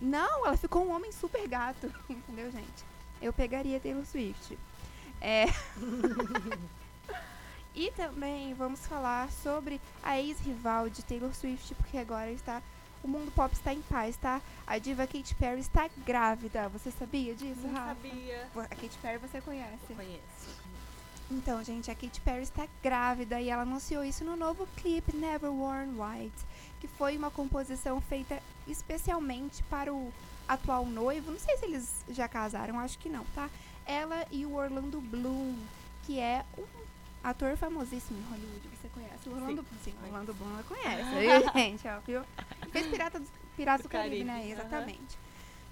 Não, 0.00 0.46
ela 0.46 0.56
ficou 0.56 0.86
um 0.86 0.94
homem 0.94 1.10
super 1.12 1.46
gato, 1.48 1.92
entendeu, 2.08 2.50
gente? 2.50 2.84
Eu 3.20 3.32
pegaria 3.32 3.80
Taylor 3.80 4.04
Swift. 4.04 4.58
É. 5.20 5.46
e 7.74 7.90
também 7.92 8.52
vamos 8.54 8.86
falar 8.86 9.30
sobre 9.30 9.80
a 10.02 10.20
ex-rival 10.20 10.90
de 10.90 11.02
Taylor 11.02 11.34
Swift, 11.34 11.74
porque 11.74 11.96
agora 11.98 12.30
está 12.30 12.62
o 13.02 13.08
mundo 13.08 13.30
pop 13.30 13.54
está 13.54 13.72
em 13.72 13.82
paz, 13.82 14.16
tá? 14.16 14.40
A 14.66 14.78
diva 14.78 15.06
Katy 15.06 15.34
Perry 15.36 15.60
está 15.60 15.88
grávida. 16.04 16.68
Você 16.70 16.90
sabia 16.90 17.34
disso, 17.34 17.60
Não 17.62 17.72
Rafa? 17.72 17.94
sabia. 17.94 18.48
A 18.56 18.66
Katy 18.68 18.98
Perry 19.00 19.18
você 19.18 19.40
conhece. 19.40 19.78
Eu 19.88 19.96
conheço. 19.96 20.66
Então, 21.30 21.62
gente, 21.62 21.90
a 21.90 21.94
Katy 21.94 22.20
Perry 22.20 22.42
está 22.42 22.66
grávida 22.82 23.40
e 23.40 23.48
ela 23.48 23.62
anunciou 23.62 24.02
isso 24.04 24.24
no 24.24 24.34
novo 24.36 24.66
clipe 24.76 25.14
Never 25.16 25.50
Worn 25.50 25.92
White, 26.00 26.44
que 26.86 26.96
foi 26.96 27.16
uma 27.16 27.30
composição 27.30 28.00
feita 28.00 28.40
especialmente 28.66 29.62
para 29.64 29.92
o 29.92 30.12
atual 30.48 30.86
noivo. 30.86 31.30
Não 31.30 31.38
sei 31.38 31.56
se 31.56 31.64
eles 31.64 32.04
já 32.10 32.28
casaram, 32.28 32.78
acho 32.78 32.98
que 32.98 33.08
não, 33.08 33.24
tá? 33.34 33.50
Ela 33.84 34.26
e 34.30 34.46
o 34.46 34.54
Orlando 34.54 35.00
Bloom, 35.00 35.54
que 36.04 36.18
é 36.18 36.44
um 36.56 36.64
ator 37.22 37.56
famosíssimo 37.56 38.18
em 38.18 38.22
Hollywood. 38.30 38.68
Você 38.80 38.88
conhece? 38.88 39.28
O 39.28 39.34
Orlando, 39.34 39.64
sim, 39.84 39.92
conheço. 39.92 40.04
Orlando 40.06 40.34
Bloom 40.34 40.50
ela 40.52 40.62
conhece, 40.62 41.52
gente? 41.54 41.88
Ó, 41.88 42.00
viu? 42.00 42.22
Fez 42.70 42.86
Pirata 42.86 43.18
do, 43.20 43.26
Piratas 43.56 43.80
do, 43.82 43.88
Do 43.88 43.92
Caribe, 43.92 44.24
né? 44.24 44.34
aham. 44.42 44.50
Exatamente. 44.52 45.18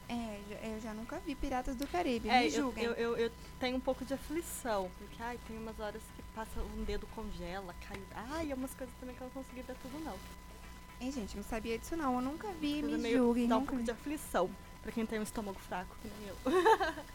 É, 0.06 0.40
eu 0.74 0.80
já 0.82 0.92
nunca 0.92 1.18
vi 1.20 1.34
Piratas 1.34 1.76
do 1.76 1.86
Caribe, 1.86 2.28
É, 2.28 2.40
me 2.40 2.46
eu, 2.46 2.50
julguem. 2.50 2.84
eu, 2.84 2.92
eu, 2.92 3.16
eu 3.16 3.32
tenho 3.58 3.76
um 3.76 3.80
pouco 3.80 4.04
de 4.04 4.12
aflição, 4.12 4.90
porque 4.98 5.16
ai, 5.22 5.38
tem 5.48 5.56
umas 5.56 5.78
horas 5.80 6.02
que 6.14 6.22
passa 6.34 6.60
um 6.60 6.84
dedo 6.84 7.06
congela, 7.14 7.74
cai. 7.88 7.98
Ai, 8.32 8.50
é 8.52 8.54
umas 8.54 8.74
coisas 8.74 8.94
também 9.00 9.14
que 9.16 9.22
eu 9.22 9.26
não 9.26 9.32
consegui 9.42 9.62
ver 9.62 9.74
tudo 9.80 9.98
não. 10.04 10.16
Hein, 11.00 11.12
gente, 11.12 11.36
não 11.36 11.44
sabia 11.44 11.78
disso 11.78 11.96
não. 11.96 12.14
Eu 12.16 12.20
nunca 12.22 12.48
vi, 12.60 12.82
me 12.82 13.12
julguem. 13.12 13.46
Dá 13.48 13.56
um 13.56 13.60
pouco 13.64 13.76
vi. 13.78 13.84
de 13.84 13.90
aflição 13.90 14.50
pra 14.82 14.92
quem 14.92 15.04
tem 15.06 15.18
um 15.18 15.22
estômago 15.22 15.58
fraco, 15.60 15.94
que 16.02 16.08
nem 16.08 16.28
eu. 16.28 16.36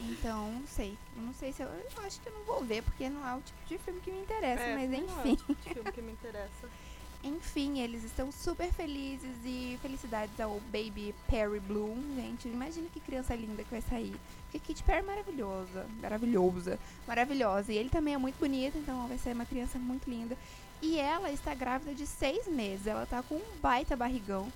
Então, 0.00 0.50
não 0.52 0.66
sei. 0.66 0.96
Eu 1.16 1.22
não 1.22 1.34
sei 1.34 1.52
se 1.52 1.62
eu, 1.62 1.68
eu 1.68 2.02
acho 2.04 2.20
que 2.20 2.28
eu 2.28 2.32
não 2.32 2.42
vou 2.44 2.64
ver, 2.64 2.82
porque 2.82 3.08
não 3.08 3.26
é 3.28 3.34
o 3.36 3.40
tipo 3.40 3.58
de 3.66 3.78
filme 3.78 4.00
que 4.00 4.10
me 4.10 4.20
interessa, 4.20 4.62
É, 4.62 4.74
mas 4.74 4.90
não 4.90 4.98
é 4.98 5.00
o 5.00 5.04
enfim. 5.20 5.36
tipo 5.36 5.54
de 5.54 5.74
filme 5.74 5.92
que 5.92 6.02
me 6.02 6.12
interessa. 6.12 6.68
Enfim, 7.24 7.78
eles 7.78 8.02
estão 8.02 8.32
super 8.32 8.72
felizes 8.72 9.30
e 9.44 9.78
felicidades 9.80 10.40
ao 10.40 10.58
Baby 10.72 11.14
Perry 11.28 11.60
Bloom, 11.60 11.96
gente. 12.16 12.48
Imagina 12.48 12.88
que 12.92 12.98
criança 12.98 13.32
linda 13.36 13.62
que 13.62 13.70
vai 13.70 13.80
sair. 13.80 14.16
Porque 14.50 14.58
Katy 14.58 14.82
Perry 14.82 14.98
é 14.98 15.02
maravilhosa, 15.02 15.86
maravilhosa, 16.00 16.80
maravilhosa. 17.06 17.72
E 17.72 17.76
ele 17.76 17.90
também 17.90 18.14
é 18.14 18.18
muito 18.18 18.36
bonito, 18.40 18.76
então 18.76 19.06
vai 19.06 19.18
ser 19.18 19.34
uma 19.36 19.46
criança 19.46 19.78
muito 19.78 20.10
linda. 20.10 20.36
E 20.82 20.98
ela 20.98 21.30
está 21.30 21.54
grávida 21.54 21.94
de 21.94 22.06
seis 22.06 22.48
meses. 22.48 22.88
Ela 22.88 23.06
tá 23.06 23.22
com 23.22 23.36
um 23.36 23.56
baita 23.62 23.96
barrigão. 23.96 24.52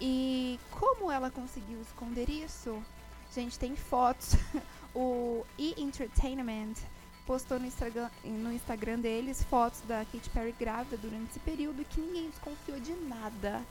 E 0.00 0.58
como 0.72 1.10
ela 1.10 1.30
conseguiu 1.30 1.80
esconder 1.80 2.28
isso? 2.28 2.82
Gente, 3.32 3.56
tem 3.58 3.76
fotos. 3.76 4.34
o 4.94 5.44
E! 5.56 5.80
Entertainment 5.80 6.74
postou 7.24 7.60
no 7.60 7.66
Instagram, 7.66 8.08
no 8.24 8.52
Instagram 8.52 8.98
deles 8.98 9.42
fotos 9.44 9.80
da 9.82 10.04
Katy 10.04 10.30
Perry 10.30 10.54
grávida 10.58 10.96
durante 10.96 11.30
esse 11.30 11.38
período 11.40 11.84
que 11.84 12.00
ninguém 12.00 12.30
desconfiou 12.30 12.80
de 12.80 12.92
nada. 12.92 13.62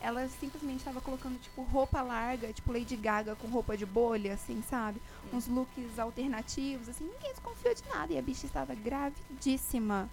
Ela 0.00 0.28
simplesmente 0.28 0.80
estava 0.80 1.00
colocando, 1.00 1.38
tipo, 1.40 1.62
roupa 1.62 2.02
larga, 2.02 2.52
tipo 2.52 2.72
Lady 2.72 2.96
Gaga 2.96 3.36
com 3.36 3.48
roupa 3.48 3.74
de 3.74 3.86
bolha, 3.86 4.34
assim, 4.34 4.62
sabe? 4.68 5.00
Uns 5.32 5.46
looks 5.46 5.98
alternativos, 5.98 6.90
assim, 6.90 7.04
ninguém 7.04 7.30
desconfiou 7.30 7.74
de 7.74 7.82
nada. 7.88 8.12
E 8.12 8.18
a 8.18 8.22
bicha 8.22 8.44
estava 8.44 8.74
gravidíssima. 8.74 10.10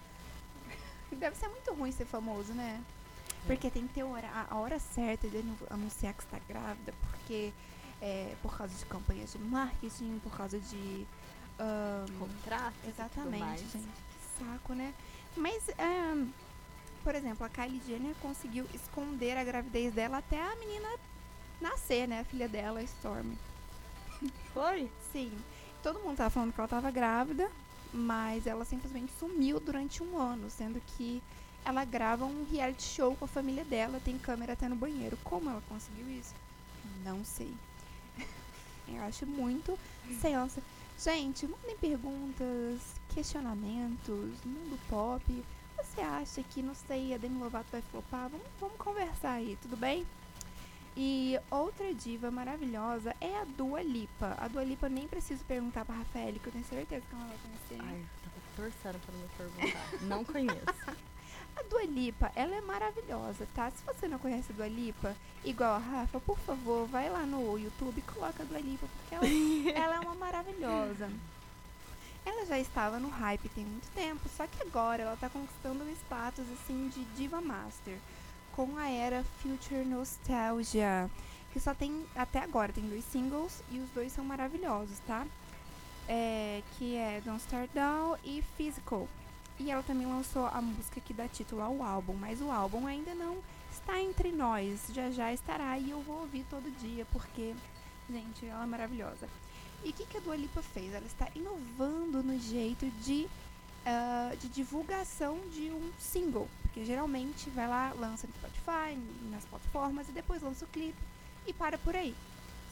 Deve 1.15 1.35
ser 1.35 1.47
muito 1.49 1.73
ruim 1.73 1.91
ser 1.91 2.05
famoso, 2.05 2.53
né? 2.53 2.81
Porque 3.45 3.69
tem 3.69 3.87
que 3.87 3.93
ter 3.95 4.03
hora- 4.03 4.45
a 4.49 4.55
hora 4.55 4.79
certa 4.79 5.27
de 5.27 5.37
anu- 5.37 5.57
anunciar 5.69 6.13
que 6.13 6.23
está 6.23 6.37
grávida, 6.47 6.93
porque 7.01 7.51
é 8.01 8.35
por 8.41 8.55
causa 8.57 8.73
de 8.73 8.85
campanhas 8.85 9.31
de 9.33 9.39
marketing, 9.39 10.19
por 10.23 10.31
causa 10.35 10.59
de. 10.59 11.05
ahn, 11.59 12.05
Contrato. 12.19 12.73
Exatamente, 12.87 13.61
gente. 13.67 13.87
Que 13.87 14.43
saco, 14.45 14.73
né? 14.73 14.93
Mas, 15.35 15.69
ahn, 15.79 16.27
por 17.03 17.15
exemplo, 17.15 17.45
a 17.45 17.49
Kylie 17.49 17.81
Jenner 17.87 18.15
conseguiu 18.21 18.65
esconder 18.73 19.37
a 19.37 19.43
gravidez 19.43 19.93
dela 19.93 20.17
até 20.19 20.39
a 20.41 20.55
menina 20.55 20.87
nascer, 21.59 22.07
né? 22.07 22.19
A 22.21 22.23
filha 22.25 22.47
dela, 22.47 22.79
a 22.79 22.83
Stormy. 22.83 23.37
Foi? 24.53 24.89
Sim. 25.11 25.31
Todo 25.81 25.99
mundo 25.99 26.17
tava 26.17 26.29
falando 26.29 26.53
que 26.53 26.59
ela 26.59 26.67
tava 26.67 26.91
grávida, 26.91 27.49
mas 27.93 28.48
ela 28.48 28.65
simplesmente 28.65 29.12
sumiu 29.19 29.60
durante 29.60 30.01
um 30.01 30.17
ano, 30.17 30.50
sendo 30.50 30.81
que 30.81 31.21
ela 31.63 31.86
grava 31.86 32.25
um 32.25 32.45
reality 32.50 32.83
show 32.83 33.15
com 33.15 33.25
a 33.25 33.27
família 33.27 33.63
dela, 33.63 34.01
tem 34.03 34.17
câmera 34.17 34.53
até 34.53 34.67
no 34.67 34.75
banheiro. 34.75 35.17
Como 35.24 35.50
ela 35.50 35.62
conseguiu 35.67 36.10
isso? 36.10 36.33
Não 37.03 37.24
sei. 37.24 37.53
Eu 38.88 39.03
acho 39.03 39.25
muito 39.25 39.77
sensa. 40.19 40.62
Gente, 40.98 41.48
mandem 41.48 41.77
perguntas, 41.77 42.79
questionamentos, 43.10 44.43
mundo 44.43 44.79
pop. 44.89 45.24
Você 45.77 46.01
acha 46.01 46.43
que, 46.43 46.62
não 46.62 46.75
sei, 46.75 47.13
a 47.13 47.17
Demi 47.17 47.39
Lovato 47.39 47.67
vai 47.71 47.81
flopar? 47.81 48.29
Vamos, 48.29 48.45
vamos 48.60 48.77
conversar 48.77 49.33
aí, 49.33 49.57
tudo 49.62 49.75
bem? 49.75 50.05
E 50.95 51.39
outra 51.50 51.93
diva 51.93 52.29
maravilhosa 52.29 53.15
é 53.21 53.38
a 53.39 53.45
Dua 53.45 53.81
Lipa. 53.81 54.36
A 54.38 54.48
Dua 54.48 54.63
Lipa 54.63 54.89
nem 54.89 55.07
preciso 55.07 55.43
perguntar 55.45 55.86
pra 55.86 55.95
Rafael, 55.95 56.33
que 56.33 56.48
eu 56.48 56.51
tenho 56.51 56.65
certeza 56.65 57.05
que 57.07 57.15
ela 57.15 57.25
vai 57.25 57.38
conhecer. 57.38 57.86
Ai, 57.88 58.05
tava 58.24 58.41
torcendo 58.55 59.01
pra 59.05 59.15
me 59.15 59.27
perguntar. 59.38 60.05
Não 60.05 60.25
conheço. 60.25 61.01
A 61.55 61.63
Dua 61.63 61.83
Lipa, 61.83 62.31
ela 62.36 62.55
é 62.55 62.62
maravilhosa, 62.62 63.48
tá? 63.53 63.69
Se 63.71 63.83
você 63.86 64.07
não 64.07 64.17
conhece 64.17 64.51
a 64.51 64.55
Dua 64.55 64.67
Lipa, 64.67 65.15
igual 65.43 65.75
a 65.75 65.77
Rafa, 65.77 66.19
por 66.21 66.39
favor, 66.39 66.88
vai 66.88 67.10
lá 67.10 67.25
no 67.25 67.57
YouTube 67.57 67.98
e 67.98 68.01
coloca 68.01 68.41
a 68.41 68.45
Dua 68.45 68.60
Lipa, 68.60 68.88
porque 68.88 69.15
ela, 69.15 69.25
ela 69.77 69.95
é 69.98 70.00
uma 70.00 70.15
maravilhosa. 70.15 71.12
Ela 72.25 72.45
já 72.45 72.57
estava 72.57 73.00
no 73.00 73.10
hype 73.10 73.50
tem 73.50 73.65
muito 73.65 73.89
tempo, 73.93 74.21
só 74.29 74.48
que 74.48 74.62
agora 74.62 75.03
ela 75.03 75.17
tá 75.17 75.29
conquistando 75.29 75.83
um 75.83 75.91
status, 75.91 76.45
assim, 76.53 76.88
de 76.89 77.03
diva 77.15 77.41
master, 77.41 77.98
com 78.55 78.77
a 78.77 78.89
era 78.89 79.24
Future 79.41 79.84
Nostalgia, 79.86 81.10
que 81.51 81.60
só 81.60 81.74
tem, 81.74 82.05
até 82.15 82.39
agora, 82.39 82.72
tem 82.72 82.88
dois 82.88 83.03
singles 83.05 83.63
e 83.72 83.79
os 83.79 83.89
dois 83.91 84.12
são 84.12 84.24
maravilhosos, 84.24 85.00
tá? 85.08 85.25
É, 86.08 86.62
que 86.77 86.96
é 86.96 87.22
Don't 87.24 87.41
Start 87.41 87.70
Down 87.74 88.17
e 88.24 88.43
Physical. 88.58 89.08
E 89.60 89.70
ela 89.70 89.84
também 89.84 90.08
lançou 90.08 90.48
a 90.48 90.62
música 90.62 91.00
que 91.00 91.13
dá 91.13 91.27
título 91.27 91.62
ao 91.62 91.84
álbum, 91.84 92.13
mas 92.13 92.41
o 92.41 92.50
álbum 92.50 92.88
ainda 92.88 93.13
não 93.13 93.38
está 93.72 94.01
entre 94.01 94.31
nós. 94.31 94.88
Já 94.93 95.12
já 95.12 95.31
estará 95.31 95.77
e 95.77 95.91
eu 95.91 96.01
vou 96.01 96.22
ouvir 96.22 96.46
todo 96.50 96.72
dia, 96.79 97.05
porque, 97.12 97.53
gente, 98.10 98.46
ela 98.46 98.63
é 98.63 98.67
maravilhosa. 98.67 99.29
E 99.84 99.89
o 99.89 99.93
que, 99.93 100.05
que 100.05 100.17
a 100.17 100.20
Dua 100.20 100.36
Lipa 100.36 100.62
fez? 100.62 100.93
Ela 100.93 101.05
está 101.05 101.27
inovando 101.36 102.24
no 102.24 102.39
jeito 102.39 102.86
de, 103.03 103.27
ah, 103.86 104.31
de 104.39 104.48
divulgação 104.48 105.39
de 105.51 105.72
um 105.72 105.91
single. 106.00 106.48
Porque 106.71 106.85
geralmente 106.85 107.49
vai 107.49 107.67
lá, 107.67 107.91
lança 107.99 108.25
no 108.25 108.33
Spotify, 108.33 108.97
nas 109.29 109.43
plataformas, 109.43 110.07
e 110.07 110.13
depois 110.13 110.41
lança 110.41 110.63
o 110.63 110.67
clipe 110.69 110.97
e 111.45 111.51
para 111.51 111.77
por 111.77 111.93
aí. 111.93 112.15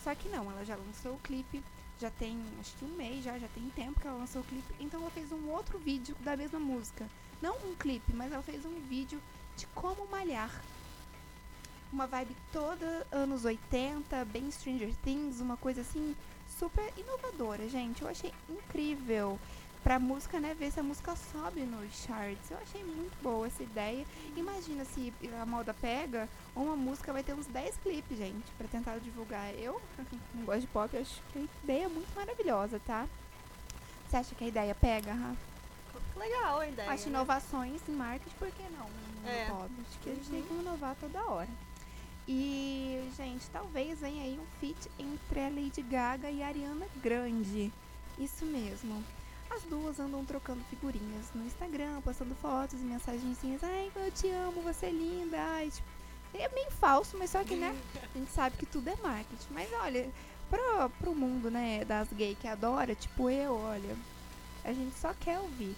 Só 0.01 0.15
que 0.15 0.29
não, 0.29 0.49
ela 0.49 0.63
já 0.63 0.77
lançou 0.77 1.15
o 1.15 1.19
clipe, 1.19 1.61
já 1.99 2.09
tem 2.09 2.41
acho 2.61 2.73
que 2.77 2.85
um 2.85 2.95
mês 2.95 3.25
já, 3.25 3.37
já 3.37 3.49
tem 3.49 3.69
tempo 3.71 3.99
que 3.99 4.07
ela 4.07 4.17
lançou 4.17 4.41
o 4.41 4.45
clipe, 4.45 4.73
então 4.79 5.01
ela 5.01 5.11
fez 5.11 5.33
um 5.33 5.49
outro 5.49 5.77
vídeo 5.77 6.15
da 6.21 6.37
mesma 6.37 6.59
música. 6.59 7.09
Não 7.41 7.57
um 7.57 7.75
clipe, 7.75 8.13
mas 8.13 8.31
ela 8.31 8.41
fez 8.41 8.65
um 8.65 8.79
vídeo 8.87 9.21
de 9.57 9.67
como 9.67 10.07
malhar. 10.07 10.49
Uma 11.91 12.07
vibe 12.07 12.37
toda 12.53 13.05
anos 13.11 13.43
80, 13.43 14.23
bem 14.25 14.49
Stranger 14.49 14.95
Things, 15.03 15.41
uma 15.41 15.57
coisa 15.57 15.81
assim 15.81 16.15
super 16.57 16.93
inovadora, 16.97 17.67
gente. 17.67 18.01
Eu 18.01 18.07
achei 18.07 18.33
incrível. 18.49 19.37
Pra 19.83 19.97
música, 19.97 20.39
né, 20.39 20.53
ver 20.53 20.71
se 20.71 20.79
a 20.79 20.83
música 20.83 21.15
sobe 21.31 21.61
nos 21.61 21.93
charts. 22.05 22.51
Eu 22.51 22.57
achei 22.57 22.83
muito 22.83 23.15
boa 23.23 23.47
essa 23.47 23.63
ideia. 23.63 24.05
Imagina 24.35 24.83
se 24.83 25.13
a 25.41 25.45
moda 25.45 25.73
pega, 25.73 26.27
uma 26.55 26.75
música 26.75 27.13
vai 27.13 27.23
ter 27.23 27.33
uns 27.33 27.47
10 27.47 27.77
clipes, 27.77 28.17
gente, 28.17 28.51
pra 28.57 28.67
tentar 28.67 28.99
divulgar. 28.99 29.53
Eu 29.55 29.81
não 30.35 30.43
gosto 30.43 30.61
de 30.61 30.67
pop, 30.67 30.93
eu 30.93 31.01
acho 31.01 31.21
que 31.31 31.39
a 31.39 31.63
ideia 31.63 31.85
é 31.85 31.87
muito 31.87 32.13
maravilhosa, 32.13 32.79
tá? 32.85 33.07
Você 34.07 34.17
acha 34.17 34.35
que 34.35 34.43
a 34.43 34.47
ideia 34.47 34.75
pega, 34.75 35.13
Rafa? 35.13 35.49
Legal 36.17 36.59
a 36.59 36.67
ideia. 36.67 36.91
Acho 36.91 37.03
né? 37.05 37.09
inovações 37.11 37.81
em 37.87 37.91
marketing, 37.93 38.35
por 38.37 38.51
que 38.51 38.63
não? 38.63 38.89
No 39.23 39.29
É. 39.29 39.45
pop? 39.45 39.69
Acho 39.87 39.99
que 39.99 40.09
a 40.09 40.13
gente 40.15 40.29
tem 40.29 40.39
Uhum. 40.41 40.45
que 40.47 40.53
inovar 40.55 40.95
toda 40.99 41.23
hora. 41.25 41.47
E, 42.27 43.09
gente, 43.15 43.49
talvez 43.49 44.01
venha 44.01 44.23
aí 44.23 44.37
um 44.37 44.45
feat 44.59 44.77
entre 44.99 45.39
a 45.39 45.49
Lady 45.49 45.81
Gaga 45.81 46.29
e 46.29 46.43
a 46.43 46.47
Ariana 46.47 46.85
Grande. 47.01 47.71
Isso 48.19 48.45
mesmo. 48.45 49.01
As 49.49 49.63
duas 49.63 49.99
andam 49.99 50.23
trocando 50.23 50.63
figurinhas 50.65 51.25
no 51.33 51.45
Instagram, 51.45 52.01
postando 52.01 52.35
fotos 52.35 52.79
e 52.79 52.83
mensagenzinhas. 52.83 53.63
Ai, 53.63 53.91
eu 53.95 54.11
te 54.11 54.29
amo, 54.29 54.61
você 54.61 54.87
é 54.87 54.91
linda. 54.91 55.37
Ai, 55.39 55.71
tipo, 55.71 55.87
é 56.33 56.47
meio 56.49 56.71
falso, 56.71 57.17
mas 57.17 57.31
só 57.31 57.43
que, 57.43 57.55
né, 57.55 57.75
a 57.95 58.17
gente 58.17 58.31
sabe 58.31 58.57
que 58.57 58.65
tudo 58.65 58.87
é 58.87 58.95
marketing. 58.97 59.47
Mas 59.51 59.69
olha, 59.81 60.09
pro, 60.49 60.89
pro 60.99 61.15
mundo, 61.15 61.49
né, 61.49 61.83
das 61.85 62.07
gays 62.13 62.37
que 62.37 62.47
adora, 62.47 62.93
tipo 62.93 63.29
eu, 63.29 63.55
olha, 63.55 63.95
a 64.63 64.71
gente 64.73 64.97
só 64.99 65.13
quer 65.13 65.39
ouvir. 65.39 65.75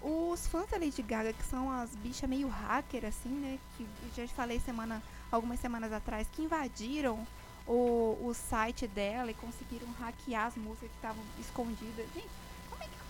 Os 0.00 0.48
fãs 0.48 0.68
da 0.68 0.78
Lady 0.78 1.00
Gaga, 1.00 1.32
que 1.32 1.44
são 1.44 1.70
as 1.70 1.94
bichas 1.94 2.28
meio 2.28 2.48
hacker, 2.48 3.04
assim, 3.04 3.28
né, 3.28 3.58
que 3.76 3.86
já 4.16 4.26
falei 4.28 4.58
semana, 4.58 5.00
algumas 5.30 5.60
semanas 5.60 5.92
atrás, 5.92 6.26
que 6.32 6.42
invadiram 6.42 7.24
o, 7.66 8.18
o 8.20 8.34
site 8.34 8.88
dela 8.88 9.30
e 9.30 9.34
conseguiram 9.34 9.86
hackear 10.00 10.46
as 10.46 10.56
músicas 10.56 10.90
que 10.90 10.96
estavam 10.96 11.22
escondidas. 11.38 12.06
Gente, 12.12 12.28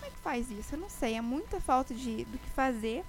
como 0.03 0.05
é, 0.05 0.09
que, 0.09 0.17
faz 0.17 0.51
isso? 0.51 0.75
Eu 0.75 0.79
não 0.79 0.89
sei, 0.89 1.13
é 1.13 1.21
muita 1.21 1.61
falta 1.61 1.93
de, 1.93 2.25
do 2.25 2.37
que 2.37 2.49
fazer. 2.49 3.05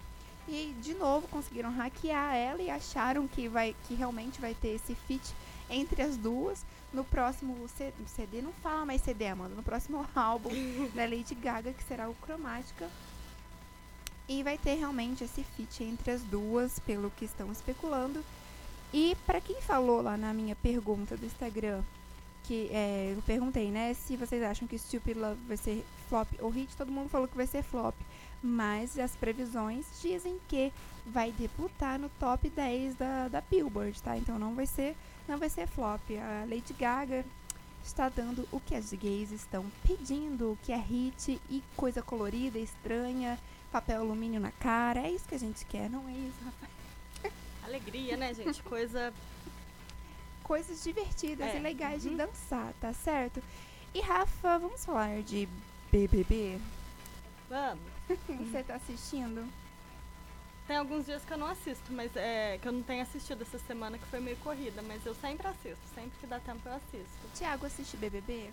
E 0.46 0.74
de 0.82 0.94
novo 0.94 1.26
conseguiram 1.28 1.72
hackear 1.72 2.34
ela 2.34 2.62
e 2.62 2.68
acharam 2.68 3.26
que 3.26 3.48
vai 3.48 3.74
que 3.88 3.94
realmente 3.94 4.40
vai 4.40 4.54
ter 4.54 4.74
esse 4.74 4.94
fit 4.94 5.34
entre 5.70 6.02
as 6.02 6.18
duas 6.18 6.64
no 6.92 7.02
próximo 7.02 7.56
CD, 8.06 8.42
não 8.42 8.52
fala 8.52 8.84
mais 8.84 9.00
CD, 9.00 9.26
Amanda, 9.26 9.54
no 9.54 9.62
próximo 9.62 10.06
álbum 10.14 10.50
da 10.94 11.04
Lady 11.04 11.34
Gaga, 11.34 11.72
que 11.72 11.82
será 11.82 12.08
o 12.08 12.14
Cromática. 12.14 12.88
E 14.28 14.42
vai 14.42 14.56
ter 14.56 14.74
realmente 14.74 15.24
esse 15.24 15.42
fit 15.42 15.82
entre 15.82 16.10
as 16.10 16.22
duas, 16.22 16.78
pelo 16.78 17.10
que 17.10 17.24
estão 17.24 17.50
especulando. 17.50 18.22
E 18.92 19.16
para 19.26 19.40
quem 19.40 19.60
falou 19.60 20.00
lá 20.02 20.16
na 20.16 20.32
minha 20.32 20.54
pergunta 20.54 21.16
do 21.16 21.26
Instagram, 21.26 21.82
que 22.44 22.68
é, 22.72 23.14
eu 23.16 23.22
perguntei, 23.22 23.70
né, 23.70 23.94
se 23.94 24.16
vocês 24.16 24.42
acham 24.42 24.68
que 24.68 24.78
Stupid 24.78 25.16
Love 25.16 25.40
vai 25.48 25.56
ser 25.56 25.84
flop 26.08 26.28
ou 26.40 26.50
hit, 26.50 26.76
todo 26.76 26.92
mundo 26.92 27.08
falou 27.08 27.26
que 27.26 27.36
vai 27.36 27.46
ser 27.46 27.62
flop 27.62 27.94
mas 28.46 28.98
as 28.98 29.16
previsões 29.16 29.86
dizem 30.02 30.38
que 30.46 30.70
vai 31.06 31.32
debutar 31.32 31.98
no 31.98 32.10
top 32.20 32.50
10 32.50 32.94
da, 32.94 33.28
da 33.28 33.40
Billboard, 33.40 34.02
tá? 34.02 34.18
Então 34.18 34.38
não 34.38 34.54
vai 34.54 34.66
ser 34.66 34.94
não 35.26 35.38
vai 35.38 35.48
ser 35.48 35.66
flop. 35.66 36.02
A 36.10 36.44
Lady 36.44 36.74
Gaga 36.74 37.24
está 37.82 38.10
dando 38.10 38.46
o 38.52 38.60
que 38.60 38.74
as 38.74 38.92
gays 38.92 39.30
estão 39.30 39.64
pedindo, 39.86 40.58
que 40.62 40.72
é 40.72 40.76
hit 40.76 41.40
e 41.48 41.62
coisa 41.74 42.02
colorida, 42.02 42.58
estranha, 42.58 43.38
papel 43.72 44.02
alumínio 44.02 44.38
na 44.38 44.50
cara. 44.50 45.00
É 45.00 45.10
isso 45.10 45.26
que 45.26 45.34
a 45.34 45.40
gente 45.40 45.64
quer, 45.64 45.88
não 45.88 46.06
é 46.06 46.12
isso, 46.12 46.36
Rafael? 46.44 46.72
Alegria, 47.64 48.14
né, 48.18 48.34
gente? 48.34 48.62
Coisa 48.62 49.10
coisas 50.44 50.84
divertidas 50.84 51.48
é. 51.48 51.56
e 51.56 51.60
legais 51.60 52.04
uhum. 52.04 52.12
de 52.12 52.16
dançar, 52.18 52.72
tá 52.80 52.92
certo? 52.92 53.42
E 53.92 54.00
Rafa, 54.00 54.58
vamos 54.58 54.84
falar 54.84 55.22
de 55.22 55.48
BBB? 55.90 56.60
Vamos. 57.48 57.82
Você 58.50 58.62
tá 58.62 58.76
assistindo? 58.76 59.48
Tem 60.66 60.76
alguns 60.76 61.04
dias 61.04 61.24
que 61.24 61.32
eu 61.32 61.36
não 61.38 61.48
assisto, 61.48 61.92
mas 61.92 62.14
é 62.16 62.58
que 62.60 62.66
eu 62.66 62.72
não 62.72 62.82
tenho 62.82 63.02
assistido 63.02 63.42
essa 63.42 63.58
semana 63.58 63.98
que 63.98 64.06
foi 64.06 64.20
meio 64.20 64.36
corrida, 64.38 64.80
mas 64.82 65.04
eu 65.04 65.14
sempre 65.14 65.46
assisto, 65.46 65.82
sempre 65.94 66.12
que 66.18 66.26
dá 66.26 66.40
tempo 66.40 66.66
eu 66.66 66.74
assisto. 66.74 67.18
Tiago 67.34 67.66
assiste 67.66 67.96
BBB? 67.96 68.50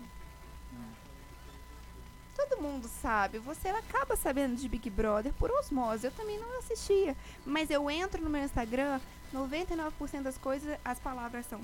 Todo 2.34 2.60
mundo 2.60 2.88
sabe, 2.88 3.38
você 3.38 3.68
acaba 3.68 4.16
sabendo 4.16 4.56
de 4.56 4.68
Big 4.68 4.88
Brother 4.88 5.32
por 5.34 5.50
osmose. 5.50 6.06
Eu 6.06 6.12
também 6.12 6.38
não 6.38 6.58
assistia, 6.58 7.16
mas 7.44 7.70
eu 7.70 7.90
entro 7.90 8.22
no 8.22 8.30
meu 8.30 8.42
Instagram, 8.42 9.00
99% 9.32 10.22
das 10.22 10.38
coisas, 10.38 10.78
as 10.84 10.98
palavras 10.98 11.46
são 11.46 11.60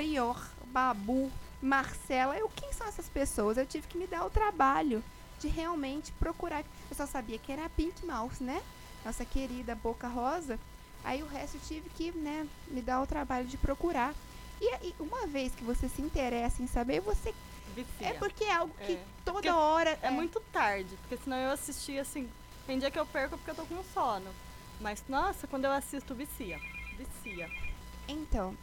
Prior, 0.00 0.42
Babu, 0.68 1.30
Marcela. 1.60 2.34
Eu, 2.34 2.48
quem 2.48 2.72
são 2.72 2.86
essas 2.86 3.06
pessoas? 3.06 3.58
Eu 3.58 3.66
tive 3.66 3.86
que 3.86 3.98
me 3.98 4.06
dar 4.06 4.24
o 4.24 4.30
trabalho 4.30 5.04
de 5.38 5.46
realmente 5.46 6.10
procurar. 6.12 6.64
Eu 6.90 6.96
só 6.96 7.04
sabia 7.04 7.36
que 7.36 7.52
era 7.52 7.66
a 7.66 7.68
Pink 7.68 8.06
Mouse, 8.06 8.42
né? 8.42 8.62
Nossa 9.04 9.26
querida 9.26 9.74
Boca 9.74 10.08
Rosa. 10.08 10.58
Aí 11.04 11.22
o 11.22 11.26
resto 11.26 11.58
eu 11.58 11.60
tive 11.68 11.90
que, 11.90 12.12
né, 12.12 12.48
me 12.68 12.80
dar 12.80 13.02
o 13.02 13.06
trabalho 13.06 13.46
de 13.46 13.58
procurar. 13.58 14.14
E, 14.58 14.74
e 14.86 14.94
uma 14.98 15.26
vez 15.26 15.54
que 15.54 15.62
você 15.62 15.86
se 15.86 16.00
interessa 16.00 16.62
em 16.62 16.66
saber, 16.66 17.00
você 17.00 17.34
Vicia. 17.74 18.08
É 18.08 18.14
porque 18.14 18.44
é 18.44 18.54
algo 18.54 18.74
que 18.86 18.92
é. 18.94 19.04
toda 19.22 19.34
porque 19.34 19.50
hora. 19.50 19.98
É, 20.00 20.06
é, 20.06 20.10
muito 20.10 20.40
tarde, 20.50 20.96
porque 21.02 21.22
senão 21.22 21.36
eu 21.36 21.50
assistia 21.50 22.00
assim. 22.00 22.26
Tem 22.66 22.78
dia 22.78 22.90
que 22.90 22.98
eu 22.98 23.04
perco 23.04 23.36
porque 23.36 23.50
eu 23.50 23.54
tô 23.54 23.66
com 23.66 23.84
sono. 23.92 24.30
Mas, 24.80 25.04
nossa, 25.10 25.46
quando 25.46 25.66
eu 25.66 25.72
assisto, 25.72 26.14
vicia. 26.14 26.58
Vicia. 26.96 27.50
Então, 28.08 28.56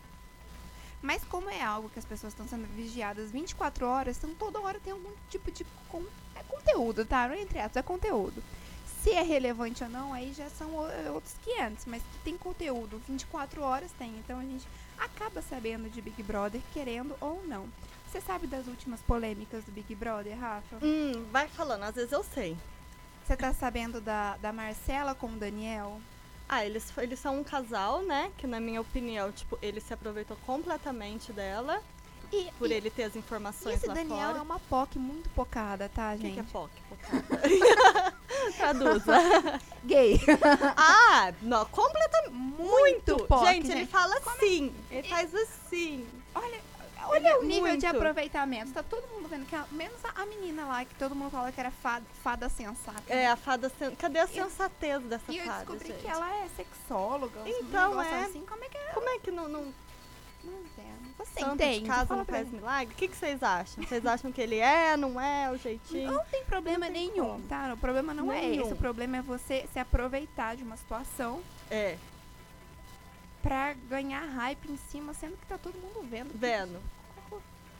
mas 1.02 1.24
como 1.24 1.50
é 1.50 1.62
algo 1.62 1.90
que 1.90 2.00
as 2.00 2.06
pessoas 2.06 2.34
estão 2.34 2.48
sendo 2.48 2.66
vigiadas 2.76 3.32
24 3.32 3.86
horas, 3.86 4.18
então 4.18 4.34
toda 4.36 4.60
hora 4.60 4.80
tem 4.80 4.94
algum 4.94 5.12
tipo 5.30 5.52
de 5.52 5.66
con 5.90 6.04
é 6.36 6.44
conteúdo, 6.44 7.06
tá? 7.06 7.28
Não 7.28 7.36
é 7.36 7.42
entre 7.42 7.60
aspas, 7.60 7.78
é 7.78 7.82
conteúdo. 7.82 8.44
Se 9.02 9.12
é 9.12 9.22
relevante 9.22 9.84
ou 9.84 9.90
não, 9.90 10.14
aí 10.14 10.34
já 10.34 10.50
são 10.50 10.70
outros 11.14 11.36
500, 11.44 11.86
mas 11.86 12.02
que 12.02 12.18
tem 12.24 12.38
conteúdo 12.38 13.02
24 13.08 13.62
horas 13.62 13.92
tem. 13.98 14.10
Então 14.18 14.40
a 14.40 14.44
gente 14.44 14.68
acaba 14.98 15.42
sabendo 15.42 15.90
de 15.90 16.02
Big 16.02 16.22
Brother, 16.24 16.62
querendo 16.74 17.16
ou 17.22 17.44
não. 17.46 17.68
Você 18.12 18.20
sabe 18.22 18.48
das 18.48 18.68
últimas 18.68 19.00
polêmicas 19.02 19.64
do 19.66 19.72
Big 19.72 19.94
Brother, 19.94 20.38
Rafa? 20.38 20.78
Hum, 20.82 21.26
vai 21.32 21.48
falando, 21.48 21.84
às 21.84 21.96
vezes 21.96 22.12
eu 22.12 22.24
sei. 22.24 22.58
Você 23.26 23.36
tá 23.36 23.54
sabendo 23.54 24.00
da, 24.00 24.38
da 24.38 24.54
Marcela 24.54 25.14
com 25.14 25.28
o 25.28 25.38
Daniel? 25.38 26.02
Ah, 26.50 26.66
eles, 26.66 26.92
eles 26.98 27.20
são 27.20 27.40
um 27.40 27.44
casal, 27.44 28.02
né? 28.02 28.32
Que 28.38 28.48
na 28.48 28.60
minha 28.60 28.80
opinião, 28.80 29.32
tipo, 29.32 29.58
ele 29.62 29.82
se 29.82 29.94
aproveitou 29.94 30.38
completamente 30.46 31.34
dela. 31.34 31.82
E, 32.32 32.50
por 32.58 32.70
e, 32.70 32.74
ele 32.74 32.90
ter 32.90 33.04
as 33.04 33.16
informações 33.16 33.78
esse 33.78 33.88
lá 33.88 33.94
Daniel 33.94 34.28
fora. 34.28 34.38
é 34.40 34.42
uma 34.42 34.60
POC 34.60 35.00
muito 35.00 35.30
pocada, 35.30 35.90
tá, 35.90 36.16
gente? 36.18 36.32
O 36.32 36.34
que, 36.34 36.40
é 36.40 36.44
POC? 36.44 36.72
Pocada. 36.90 38.14
Traduza. 38.58 39.62
Gay. 39.86 40.20
ah, 40.76 41.34
não, 41.42 41.66
completamente. 41.66 42.34
Muito. 42.34 42.68
muito 42.68 43.28
POC, 43.28 43.46
gente, 43.46 43.68
gente, 43.68 43.78
ele 43.78 43.86
fala 43.86 44.20
Como 44.20 44.36
assim. 44.36 44.76
É? 44.92 44.98
Ele 44.98 45.08
faz 45.08 45.34
assim. 45.36 46.06
Olha, 46.36 46.60
olha 47.10 47.28
é 47.30 47.38
o 47.38 47.44
nível 47.44 47.64
muito. 47.64 47.80
de 47.80 47.86
aproveitamento. 47.86 48.72
Tá 48.72 48.84
todo 48.84 49.08
mundo 49.08 49.28
vendo 49.28 49.46
que 49.46 49.56
a, 49.56 49.66
menos 49.72 50.04
a, 50.04 50.22
a, 50.22 50.26
menina 50.26 50.66
lá, 50.66 50.86
que 50.86 50.96
todo 50.96 51.16
mundo 51.16 51.32
fala 51.32 51.52
que 51.52 51.60
era 51.60 51.72
fada, 51.72 52.06
fada 52.24 52.50
sensata. 52.50 53.04
É, 53.08 53.28
a 53.28 53.36
fada 53.36 53.70
sen... 53.70 53.96
Cadê 53.96 54.20
a 54.20 54.28
sensatez 54.28 55.02
dessa 55.04 55.32
e 55.32 55.40
fada? 55.40 55.48
E 55.48 55.48
eu 55.48 55.54
descobri 55.54 55.88
gente? 55.88 56.02
que 56.02 56.08
ela 56.08 56.36
é 56.36 56.48
sexóloga. 56.56 57.42
Então, 57.46 58.02
é. 58.02 58.24
Assim. 58.26 58.46
Como 58.46 58.64
é 58.64 58.70
que 58.70 58.78
é? 58.78 58.86
Como 58.94 59.10
é 59.10 59.20
que 59.20 59.32
não... 59.32 59.48
não... 59.48 59.74
Não 60.44 60.60
entendo. 60.62 61.16
Você 61.18 61.40
Santo 61.40 61.56
entende? 61.56 61.80
de 61.82 61.88
casa 61.88 62.16
não 62.16 62.24
faz 62.24 62.50
milagre? 62.50 62.94
O 62.94 62.98
que, 62.98 63.08
que 63.08 63.18
vocês 63.18 63.42
acham? 63.42 63.84
Vocês 63.84 64.06
acham 64.06 64.32
que 64.32 64.40
ele 64.40 64.60
é, 64.60 64.96
não 64.96 65.20
é, 65.20 65.52
o 65.52 65.58
jeitinho? 65.58 66.12
Não 66.12 66.24
tem 66.26 66.46
problema 66.46 66.86
não 66.86 66.94
tem 66.94 67.10
nenhum, 67.10 67.26
como. 67.26 67.48
tá? 67.48 67.74
O 67.74 67.78
problema 67.78 68.14
não 68.14 68.32
é 68.32 68.42
nenhum. 68.42 68.62
é 68.62 68.66
esse. 68.66 68.74
O 68.74 68.78
problema 68.78 69.18
é 69.18 69.22
você 69.22 69.68
se 69.74 69.80
aproveitar 69.80 70.56
de 70.56 70.64
uma 70.64 70.78
situação. 70.78 71.42
É. 71.72 71.98
Pra 73.42 73.74
ganhar 73.90 74.22
hype 74.22 74.72
em 74.72 74.78
cima, 74.78 75.14
sendo 75.14 75.38
que 75.38 75.46
tá 75.48 75.58
todo 75.58 75.76
mundo 75.76 76.08
vendo. 76.08 76.32
Vendo. 76.36 76.80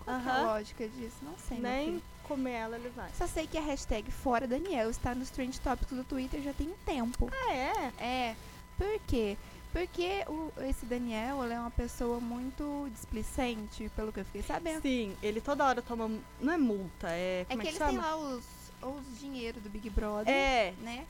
Qual 0.08 0.36
é 0.36 0.40
a 0.40 0.44
lógica 0.44 0.88
disso? 0.88 1.18
Não 1.22 1.38
sei. 1.38 1.60
Nem 1.60 2.02
comer 2.24 2.54
ela 2.54 2.78
ele 2.78 2.90
vai. 2.90 3.10
Só 3.18 3.28
sei 3.28 3.48
que 3.48 3.58
a 3.58 3.62
hashtag 3.62 4.10
Fora 4.12 4.48
Daniel 4.48 4.90
está 4.90 5.14
nos 5.14 5.30
trend 5.30 5.60
topics 5.60 5.96
do 5.96 6.04
Twitter 6.04 6.42
já 6.42 6.54
tem 6.54 6.70
um 6.70 6.78
tempo. 6.86 7.30
Ah, 7.32 7.54
é? 7.54 7.94
É. 8.00 8.36
Por 8.78 9.00
quê? 9.08 9.38
Porque 9.72 10.24
o, 10.28 10.52
esse 10.64 10.86
Daniel 10.86 11.44
é 11.44 11.60
uma 11.60 11.72
pessoa 11.72 12.20
muito 12.20 12.90
displicente, 12.92 13.92
pelo 13.96 14.14
que 14.14 14.22
eu 14.22 14.26
fiquei 14.26 14.42
sabendo. 14.42 14.82
Sim, 14.82 15.16
ele 15.22 15.42
toda 15.42 15.66
hora 15.66 15.82
toma. 15.82 16.10
Não 16.40 16.54
é 16.54 16.58
multa, 16.58 17.10
é. 17.10 17.46
Como 17.50 17.62
é 17.62 17.66
que, 17.66 17.70
é 17.70 17.74
que 17.74 17.84
ele 17.84 17.90
tem 17.90 17.98
lá 17.98 18.16
os, 18.16 18.44
os 18.82 19.20
dinheiro 19.20 19.60
do 19.60 19.70
Big 19.70 19.90
Brother. 19.90 20.34
É. 20.34 20.74
Né? 20.82 21.06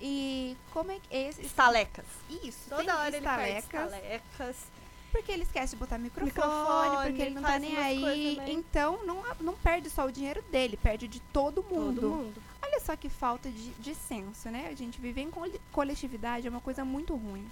E 0.00 0.56
como 0.72 0.90
é 0.90 0.98
que. 0.98 1.14
Esse, 1.14 1.42
estalecas. 1.42 2.06
Isso, 2.42 2.68
toda 2.68 2.98
hora 2.98 3.16
estalecas, 3.16 3.92
ele 3.92 4.16
estalecas. 4.16 4.56
Porque 5.12 5.32
ele 5.32 5.42
esquece 5.42 5.74
de 5.74 5.80
botar 5.80 5.98
microfone, 5.98 6.30
microfone 6.32 7.06
porque 7.06 7.22
ele 7.22 7.34
não 7.34 7.42
tá 7.42 7.58
nem 7.58 7.76
aí. 7.76 8.38
Então, 8.46 9.04
não, 9.06 9.22
não 9.40 9.54
perde 9.54 9.88
só 9.88 10.06
o 10.06 10.12
dinheiro 10.12 10.42
dele, 10.50 10.76
perde 10.76 11.08
de 11.08 11.20
todo 11.20 11.62
mundo. 11.62 12.00
Todo 12.00 12.10
mundo. 12.10 12.42
Olha 12.62 12.80
só 12.80 12.94
que 12.94 13.08
falta 13.08 13.50
de, 13.50 13.70
de 13.70 13.94
senso, 13.94 14.50
né? 14.50 14.68
A 14.70 14.74
gente 14.74 15.00
viver 15.00 15.22
em 15.22 15.30
coletividade 15.72 16.46
é 16.46 16.50
uma 16.50 16.60
coisa 16.60 16.84
muito 16.84 17.14
ruim. 17.14 17.46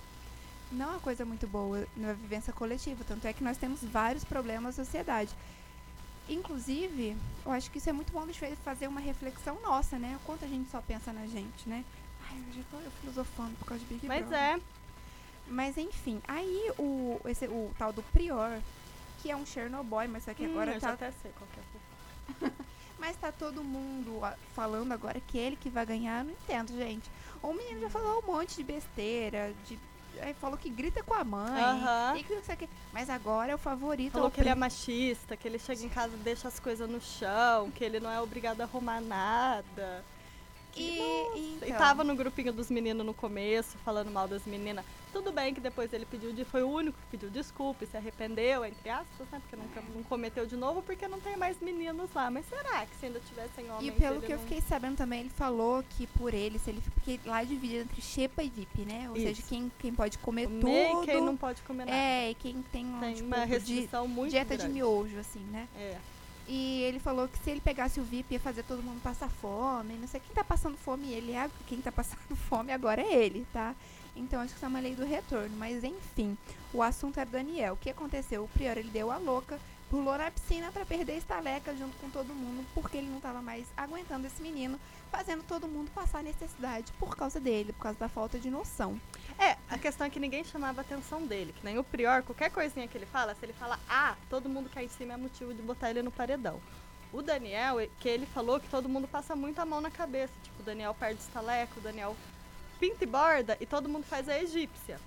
Não 0.70 0.86
é 0.86 0.90
uma 0.90 1.00
coisa 1.00 1.24
muito 1.24 1.46
boa 1.46 1.86
na 1.96 2.12
vivência 2.12 2.52
coletiva. 2.52 3.04
Tanto 3.04 3.26
é 3.26 3.32
que 3.32 3.42
nós 3.42 3.56
temos 3.56 3.82
vários 3.82 4.24
problemas 4.24 4.76
na 4.76 4.84
sociedade. 4.84 5.34
Inclusive, 6.28 7.16
eu 7.44 7.52
acho 7.52 7.70
que 7.70 7.78
isso 7.78 7.88
é 7.88 7.92
muito 7.92 8.12
bom 8.12 8.26
de 8.26 8.38
fazer 8.56 8.88
uma 8.88 9.00
reflexão 9.00 9.58
nossa, 9.62 9.98
né? 9.98 10.18
Quanto 10.26 10.44
a 10.44 10.48
gente 10.48 10.68
só 10.70 10.80
pensa 10.80 11.12
na 11.12 11.24
gente, 11.26 11.68
né? 11.68 11.84
Ai, 12.28 12.38
eu 12.48 12.54
já 12.54 12.62
tô 12.70 12.90
filosofando 13.00 13.54
por 13.58 13.66
causa 13.66 13.84
de 13.84 13.94
Big 13.94 14.06
Mas 14.08 14.26
Brother. 14.26 14.38
é. 14.38 14.60
Mas 15.46 15.76
enfim, 15.76 16.20
aí 16.26 16.72
o, 16.78 17.20
esse, 17.26 17.46
o 17.46 17.70
tal 17.78 17.92
do 17.92 18.02
Prior, 18.02 18.58
que 19.22 19.30
é 19.30 19.36
um 19.36 19.46
Chernobyl, 19.46 20.08
mas 20.08 20.24
só 20.24 20.34
que 20.34 20.46
hum, 20.46 20.50
agora 20.50 20.74
eu 20.74 20.80
tá. 20.80 20.90
Até 20.90 21.12
sei 21.22 21.32
qual 21.38 21.48
que 21.52 22.46
é 22.46 22.50
mas 22.98 23.16
tá 23.16 23.30
todo 23.30 23.62
mundo 23.62 24.20
falando 24.54 24.92
agora 24.92 25.20
que 25.20 25.38
ele 25.38 25.56
que 25.56 25.68
vai 25.68 25.86
ganhar, 25.86 26.24
não 26.24 26.32
entendo, 26.32 26.76
gente. 26.76 27.08
O 27.42 27.52
menino 27.52 27.80
já 27.80 27.90
falou 27.90 28.22
um 28.22 28.26
monte 28.26 28.56
de 28.56 28.64
besteira, 28.64 29.52
de 29.66 29.78
aí 30.20 30.34
falou 30.34 30.56
que 30.56 30.70
grita 30.70 31.02
com 31.02 31.14
a 31.14 31.24
mãe. 31.24 31.62
Aham. 31.62 32.16
E 32.16 32.22
que 32.22 32.56
quê. 32.56 32.68
Mas 32.92 33.10
agora 33.10 33.52
é 33.52 33.54
o 33.54 33.58
favorito. 33.58 34.12
Falou 34.12 34.28
é 34.28 34.30
que 34.30 34.40
ele 34.40 34.48
é 34.48 34.54
machista, 34.54 35.36
que 35.36 35.46
ele 35.46 35.58
chega 35.58 35.84
em 35.84 35.88
casa 35.88 36.14
e 36.14 36.18
deixa 36.18 36.48
as 36.48 36.58
coisas 36.58 36.88
no 36.88 37.00
chão, 37.00 37.70
que 37.70 37.84
ele 37.84 38.00
não 38.00 38.10
é 38.10 38.20
obrigado 38.20 38.60
a 38.60 38.64
arrumar 38.64 39.00
nada. 39.00 40.04
E, 40.76 40.98
nossa. 40.98 41.38
e 41.38 41.58
então, 41.68 41.78
tava 41.78 42.04
no 42.04 42.14
grupinho 42.14 42.52
dos 42.52 42.70
meninos 42.70 43.04
no 43.04 43.14
começo, 43.14 43.76
falando 43.84 44.10
mal 44.10 44.28
das 44.28 44.44
meninas. 44.44 44.84
Tudo 45.12 45.32
bem 45.32 45.54
que 45.54 45.60
depois 45.60 45.90
ele 45.94 46.04
pediu 46.04 46.30
de 46.32 46.44
foi 46.44 46.62
o 46.62 46.68
único 46.68 46.98
que 46.98 47.06
pediu 47.12 47.30
desculpa 47.30 47.84
e 47.84 47.86
se 47.86 47.96
arrependeu, 47.96 48.64
entre 48.66 48.90
aspas, 48.90 49.26
né? 49.32 49.40
Porque 49.40 49.56
nunca 49.56 49.82
não 49.94 50.02
cometeu 50.02 50.44
de 50.44 50.54
novo, 50.56 50.82
porque 50.82 51.08
não 51.08 51.18
tem 51.18 51.36
mais 51.38 51.58
meninos 51.60 52.10
lá. 52.14 52.30
Mas 52.30 52.44
será 52.46 52.84
que 52.84 52.94
se 52.96 53.06
ainda 53.06 53.18
tivessem 53.20 53.70
homens 53.70 53.88
E 53.88 53.92
pelo 53.98 54.20
que 54.20 54.30
eu 54.32 54.36
não- 54.36 54.44
fiquei 54.44 54.60
sabendo 54.60 54.96
também, 54.96 55.20
ele 55.20 55.30
falou 55.30 55.82
que 55.96 56.06
por 56.06 56.34
ele, 56.34 56.58
se 56.58 56.68
ele. 56.68 56.82
Porque 56.92 57.18
lá 57.24 57.40
é 57.42 57.46
dividido 57.46 57.82
entre 57.84 58.02
Xepa 58.02 58.42
e 58.42 58.50
VIP, 58.50 58.82
né? 58.82 59.06
Ou 59.08 59.16
seja, 59.16 59.30
Isso. 59.40 59.48
quem, 59.48 59.72
quem 59.78 59.94
pode 59.94 60.18
comer 60.18 60.46
comer 60.48 60.60
tudo. 60.90 61.02
e 61.02 61.06
quem 61.06 61.20
não 61.22 61.36
pode 61.36 61.62
comer 61.62 61.86
nada. 61.86 61.96
É, 61.96 62.30
e 62.30 62.34
quem 62.34 62.62
tem, 62.70 62.86
tem 63.00 63.14
tipo, 63.14 63.26
uma 63.26 63.46
de- 63.46 63.52
restrição 63.52 64.06
muito 64.06 64.30
dieta 64.32 64.50
de 64.54 64.64
grande. 64.64 64.74
miojo, 64.74 65.18
assim, 65.18 65.40
né? 65.50 65.66
É. 65.78 65.96
E 66.48 66.82
ele 66.82 67.00
falou 67.00 67.26
que 67.26 67.38
se 67.38 67.50
ele 67.50 67.60
pegasse 67.60 67.98
o 67.98 68.04
VIP 68.04 68.34
ia 68.34 68.40
fazer 68.40 68.62
todo 68.62 68.82
mundo 68.82 69.02
passar 69.02 69.28
fome. 69.28 69.94
Não 69.94 70.06
sei 70.06 70.20
quem 70.20 70.34
tá 70.34 70.44
passando 70.44 70.76
fome, 70.76 71.12
ele 71.12 71.32
é. 71.32 71.50
Quem 71.66 71.80
tá 71.80 71.90
passando 71.90 72.36
fome 72.48 72.72
agora 72.72 73.02
é 73.02 73.14
ele, 73.24 73.46
tá? 73.52 73.74
Então 74.14 74.40
acho 74.40 74.52
que 74.52 74.58
isso 74.58 74.64
é 74.64 74.68
uma 74.68 74.80
lei 74.80 74.94
do 74.94 75.04
retorno. 75.04 75.56
Mas 75.56 75.82
enfim, 75.82 76.36
o 76.72 76.82
assunto 76.82 77.18
é 77.18 77.24
Daniel. 77.24 77.74
O 77.74 77.76
que 77.76 77.90
aconteceu? 77.90 78.44
O 78.44 78.48
Prior 78.48 78.78
ele 78.78 78.90
deu 78.90 79.10
a 79.10 79.18
louca, 79.18 79.58
pulou 79.90 80.18
na 80.18 80.30
piscina 80.30 80.72
pra 80.72 80.84
perder 80.84 81.16
estaleca 81.16 81.74
junto 81.74 81.96
com 81.98 82.10
todo 82.10 82.34
mundo, 82.34 82.66
porque 82.74 82.96
ele 82.96 83.08
não 83.08 83.20
tava 83.20 83.40
mais 83.40 83.66
aguentando 83.76 84.26
esse 84.26 84.42
menino, 84.42 84.78
fazendo 85.10 85.44
todo 85.44 85.68
mundo 85.68 85.90
passar 85.92 86.22
necessidade 86.22 86.92
por 86.98 87.16
causa 87.16 87.38
dele, 87.38 87.72
por 87.72 87.82
causa 87.82 87.98
da 87.98 88.08
falta 88.08 88.38
de 88.38 88.50
noção. 88.50 89.00
É, 89.38 89.56
a 89.68 89.78
questão 89.78 90.06
é 90.06 90.10
que 90.10 90.20
ninguém 90.20 90.44
chamava 90.44 90.80
a 90.80 90.82
atenção 90.82 91.26
dele. 91.26 91.54
Que 91.56 91.64
nem 91.64 91.78
o 91.78 91.84
Prior, 91.84 92.22
qualquer 92.22 92.50
coisinha 92.50 92.88
que 92.88 92.98
ele 92.98 93.06
fala, 93.06 93.34
se 93.34 93.44
ele 93.44 93.52
fala 93.52 93.78
ah, 93.88 94.16
todo 94.28 94.48
mundo 94.48 94.68
cai 94.68 94.86
em 94.86 94.88
cima 94.88 95.14
é 95.14 95.16
motivo 95.16 95.54
de 95.54 95.62
botar 95.62 95.90
ele 95.90 96.02
no 96.02 96.10
paredão. 96.10 96.60
O 97.12 97.22
Daniel, 97.22 97.76
que 98.00 98.08
ele 98.08 98.26
falou 98.26 98.58
que 98.58 98.68
todo 98.68 98.88
mundo 98.88 99.06
passa 99.06 99.36
muito 99.36 99.58
a 99.60 99.64
mão 99.64 99.80
na 99.80 99.90
cabeça. 99.90 100.32
Tipo, 100.42 100.62
o 100.62 100.64
Daniel 100.64 100.94
perde 100.94 101.20
estaleco, 101.20 101.78
o 101.78 101.82
Daniel 101.82 102.16
pinta 102.80 103.04
e 103.04 103.06
borda 103.06 103.56
e 103.60 103.66
todo 103.66 103.88
mundo 103.88 104.04
faz 104.04 104.28
a 104.28 104.38
egípcia. 104.38 104.98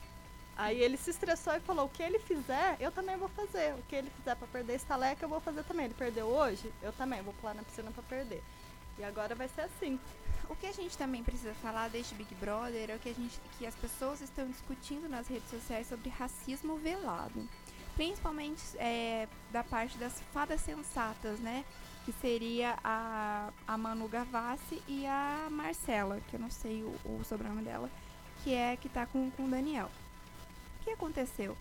Aí 0.60 0.82
ele 0.82 0.98
se 0.98 1.10
estressou 1.10 1.56
e 1.56 1.62
falou: 1.62 1.86
o 1.86 1.90
que 1.90 2.04
ele 2.04 2.20
fizer, 2.20 2.76
eu 2.82 2.92
também 2.92 3.16
vou 3.16 3.30
fazer. 3.30 3.74
O 3.76 3.84
que 3.84 3.96
ele 3.96 4.10
fizer 4.10 4.36
pra 4.36 4.46
perder 4.46 4.76
estaleca, 4.76 5.24
eu 5.24 5.30
vou 5.30 5.40
fazer 5.40 5.64
também. 5.64 5.86
Ele 5.86 5.94
perdeu 5.94 6.26
hoje, 6.28 6.70
eu 6.82 6.92
também 6.92 7.22
vou 7.22 7.34
pular 7.36 7.54
na 7.54 7.64
piscina 7.64 7.90
pra 7.92 8.04
perder. 8.04 8.44
E 8.98 9.04
agora 9.06 9.34
vai 9.34 9.48
ser 9.48 9.62
assim. 9.62 9.98
O 10.50 10.56
que 10.58 10.68
a 10.68 10.74
gente 10.74 10.98
também 10.98 11.24
precisa 11.24 11.54
falar 11.62 11.88
deste 11.90 12.14
Big 12.14 12.36
Brother 12.36 12.90
é 12.90 12.96
o 12.96 13.00
que, 13.00 13.08
a 13.08 13.14
gente, 13.14 13.40
que 13.58 13.66
as 13.66 13.74
pessoas 13.76 14.20
estão 14.20 14.46
discutindo 14.50 15.08
nas 15.08 15.30
redes 15.30 15.50
sociais 15.50 15.88
sobre 15.88 16.10
racismo 16.10 16.76
velado. 16.76 17.48
Principalmente 17.96 18.62
é, 18.76 19.30
da 19.54 19.64
parte 19.64 19.98
das 19.98 20.22
fadas 20.34 20.60
sensatas, 20.60 21.40
né? 21.40 21.64
Que 22.04 22.12
seria 22.12 22.78
a, 22.84 23.50
a 23.66 23.78
Manu 23.78 24.10
Gavassi 24.10 24.84
e 24.90 25.06
a 25.06 25.48
Marcela, 25.50 26.20
que 26.28 26.36
eu 26.36 26.40
não 26.42 26.50
sei 26.50 26.84
o, 26.84 26.94
o 27.06 27.24
sobrenome 27.24 27.62
dela, 27.62 27.90
que 28.44 28.54
é 28.54 28.76
que 28.76 28.90
tá 28.90 29.06
com, 29.06 29.32
com 29.32 29.46
o 29.46 29.50
Daniel. 29.50 29.90
O 30.80 30.84
que 30.84 30.92
aconteceu? 30.92 31.56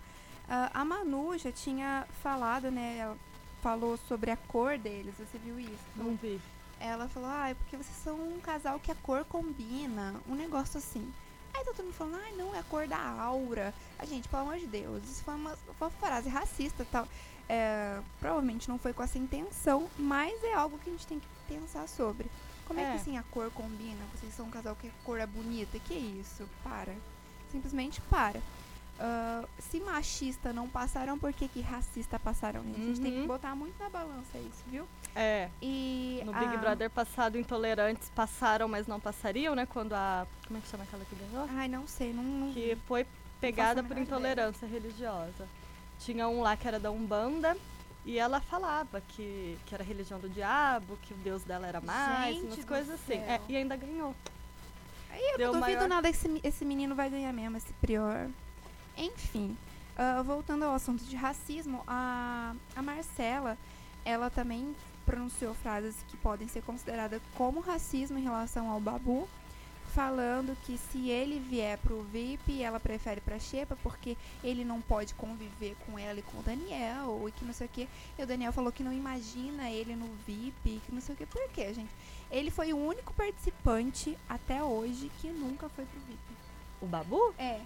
Ah, 0.47 0.71
a 0.73 0.85
Manu 0.85 1.37
já 1.37 1.51
tinha 1.51 2.07
falado, 2.23 2.71
né? 2.71 2.97
Ela 2.97 3.17
falou 3.61 3.97
sobre 4.07 4.31
a 4.31 4.37
cor 4.37 4.77
deles, 4.77 5.13
você 5.17 5.37
viu 5.37 5.59
isso? 5.59 5.83
Não 5.95 6.15
vi. 6.15 6.39
Ela 6.79 7.07
falou, 7.09 7.29
ah, 7.29 7.49
é 7.49 7.53
porque 7.53 7.75
vocês 7.75 7.95
são 7.97 8.15
um 8.15 8.39
casal 8.39 8.79
que 8.79 8.91
a 8.91 8.95
cor 8.95 9.25
combina, 9.25 10.15
um 10.27 10.33
negócio 10.35 10.77
assim. 10.77 11.11
Aí 11.53 11.63
tá 11.65 11.73
todo 11.75 11.85
mundo 11.85 11.93
falando, 11.95 12.15
ai 12.23 12.31
não, 12.37 12.55
é 12.55 12.59
a 12.59 12.63
cor 12.63 12.87
da 12.87 12.97
aura. 12.99 13.73
A 13.97 14.05
gente, 14.05 14.29
pelo 14.29 14.43
amor 14.43 14.57
de 14.57 14.67
Deus, 14.67 15.03
isso 15.03 15.23
foi 15.23 15.33
uma, 15.35 15.55
foi 15.77 15.87
uma 15.87 15.89
frase 15.89 16.29
racista 16.29 16.83
e 16.83 16.85
tal. 16.85 17.07
É, 17.49 17.99
provavelmente 18.19 18.69
não 18.69 18.77
foi 18.79 18.93
com 18.93 19.03
essa 19.03 19.17
intenção, 19.17 19.89
mas 19.97 20.41
é 20.43 20.53
algo 20.53 20.77
que 20.77 20.89
a 20.89 20.93
gente 20.93 21.05
tem 21.07 21.19
que 21.19 21.27
pensar 21.47 21.87
sobre. 21.89 22.29
Como 22.65 22.79
é, 22.79 22.83
É. 22.83 22.91
que 22.91 22.97
assim 22.97 23.17
a 23.17 23.23
cor 23.23 23.51
combina? 23.51 23.99
Vocês 24.15 24.33
são 24.35 24.45
um 24.45 24.51
casal 24.51 24.75
que 24.75 24.87
a 24.87 24.91
cor 25.03 25.19
é 25.19 25.25
bonita? 25.25 25.77
Que 25.79 25.95
isso? 25.95 26.47
Para. 26.63 26.95
Simplesmente 27.51 27.99
para. 28.01 28.39
Ah, 29.01 29.45
se 29.59 29.79
machista 29.79 30.51
não 30.51 30.67
passaram, 30.67 31.17
por 31.17 31.31
que, 31.31 31.47
que 31.47 31.61
racista 31.61 32.19
passaram? 32.19 32.61
gente? 32.63 32.81
A 32.81 32.83
gente 32.85 33.01
tem 33.01 33.11
que 33.13 33.19
Uhum. 33.19 33.27
botar 33.27 33.55
muito 33.55 33.81
na 33.81 33.89
balança 33.89 34.37
isso, 34.37 34.63
viu? 34.67 34.85
É, 35.15 35.49
E 35.61 36.21
No 36.25 36.33
Big 36.33 36.53
a- 36.53 36.57
Brother 36.57 36.89
passado, 36.89 37.37
intolerantes 37.37 38.09
passaram, 38.09 38.67
mas 38.67 38.87
não 38.87 38.99
passariam, 38.99 39.55
né? 39.55 39.65
Quando 39.65 39.93
a. 39.93 40.27
Como 40.47 40.57
é 40.59 40.61
que 40.61 40.67
chama 40.67 40.83
aquela 40.83 41.05
que 41.05 41.15
ganhou? 41.15 41.47
Ai, 41.55 41.67
não 41.69 41.87
sei, 41.87 42.11
não. 42.13 42.23
não 42.23 42.53
Que 42.53 42.77
foi 42.87 43.05
pegada 43.39 43.81
por 43.81 43.97
intolerância 43.97 44.67
religiosa. 44.67 45.47
Tinha 45.99 46.27
um 46.27 46.41
lá 46.41 46.57
que 46.57 46.67
era 46.67 46.79
da 46.79 46.91
Umbanda. 46.91 47.55
E 48.05 48.17
ela 48.17 48.39
falava 48.41 49.01
que, 49.01 49.57
que 49.65 49.75
era 49.75 49.83
religião 49.83 50.19
do 50.19 50.29
diabo, 50.29 50.97
que 51.03 51.13
o 51.13 51.17
deus 51.17 51.43
dela 51.43 51.67
era 51.67 51.79
mais, 51.81 52.35
Gente 52.37 52.53
umas 52.55 52.65
coisas 52.65 52.95
assim. 52.95 53.19
céu. 53.19 53.21
É, 53.23 53.41
e 53.47 53.55
ainda 53.55 53.75
ganhou. 53.75 54.15
Aí 55.11 55.21
eu 55.33 55.37
deu 55.37 55.51
não 55.53 55.59
duvido 55.59 55.77
maior- 55.79 55.89
nada 55.89 56.09
que 56.09 56.15
esse, 56.17 56.39
esse 56.43 56.65
menino 56.65 56.95
vai 56.95 57.09
ganhar 57.09 57.31
mesmo, 57.33 57.57
esse 57.57 57.71
prior. 57.73 58.27
Enfim, 58.99 59.57
ah, 59.97 60.21
voltando 60.21 60.63
ao 60.63 60.73
assunto 60.73 61.03
de 61.05 61.15
racismo, 61.15 61.83
a, 61.87 62.53
a 62.75 62.81
Marcela, 62.81 63.57
ela 64.05 64.29
também 64.29 64.75
pronunciou 65.05 65.53
frases 65.53 65.95
que 66.09 66.17
podem 66.17 66.47
ser 66.47 66.61
consideradas 66.63 67.21
como 67.35 67.61
racismo 67.61 68.17
em 68.17 68.23
relação 68.23 68.69
ao 68.69 68.79
Babu, 68.79 69.27
falando 69.93 70.55
que 70.63 70.77
se 70.77 71.09
ele 71.09 71.39
vier 71.39 71.77
pro 71.79 72.03
VIP, 72.03 72.61
ela 72.61 72.79
prefere 72.79 73.19
pra 73.19 73.39
Xepa 73.39 73.77
porque 73.81 74.15
ele 74.43 74.63
não 74.63 74.79
pode 74.81 75.13
conviver 75.15 75.75
com 75.85 75.97
ela 75.97 76.19
e 76.19 76.21
com 76.21 76.39
o 76.39 76.43
Daniel, 76.43 77.25
e 77.27 77.31
que 77.31 77.43
não 77.43 77.53
sei 77.53 77.67
o 77.67 77.69
que. 77.69 77.89
E 78.17 78.23
o 78.23 78.27
Daniel 78.27 78.53
falou 78.53 78.71
que 78.71 78.83
não 78.83 78.93
imagina 78.93 79.69
ele 79.69 79.95
no 79.95 80.07
VIP, 80.27 80.81
que 80.85 80.93
não 80.93 81.01
sei 81.01 81.15
o 81.15 81.17
que. 81.17 81.25
Por 81.25 81.49
quê, 81.49 81.73
gente? 81.73 81.91
Ele 82.29 82.51
foi 82.51 82.73
o 82.73 82.77
único 82.77 83.13
participante 83.13 84.17
até 84.27 84.63
hoje 84.63 85.09
que 85.19 85.29
nunca 85.29 85.67
foi 85.69 85.85
pro 85.85 85.99
VIP. 86.01 86.19
O 86.81 86.85
Babu? 86.85 87.33
É. 87.37 87.61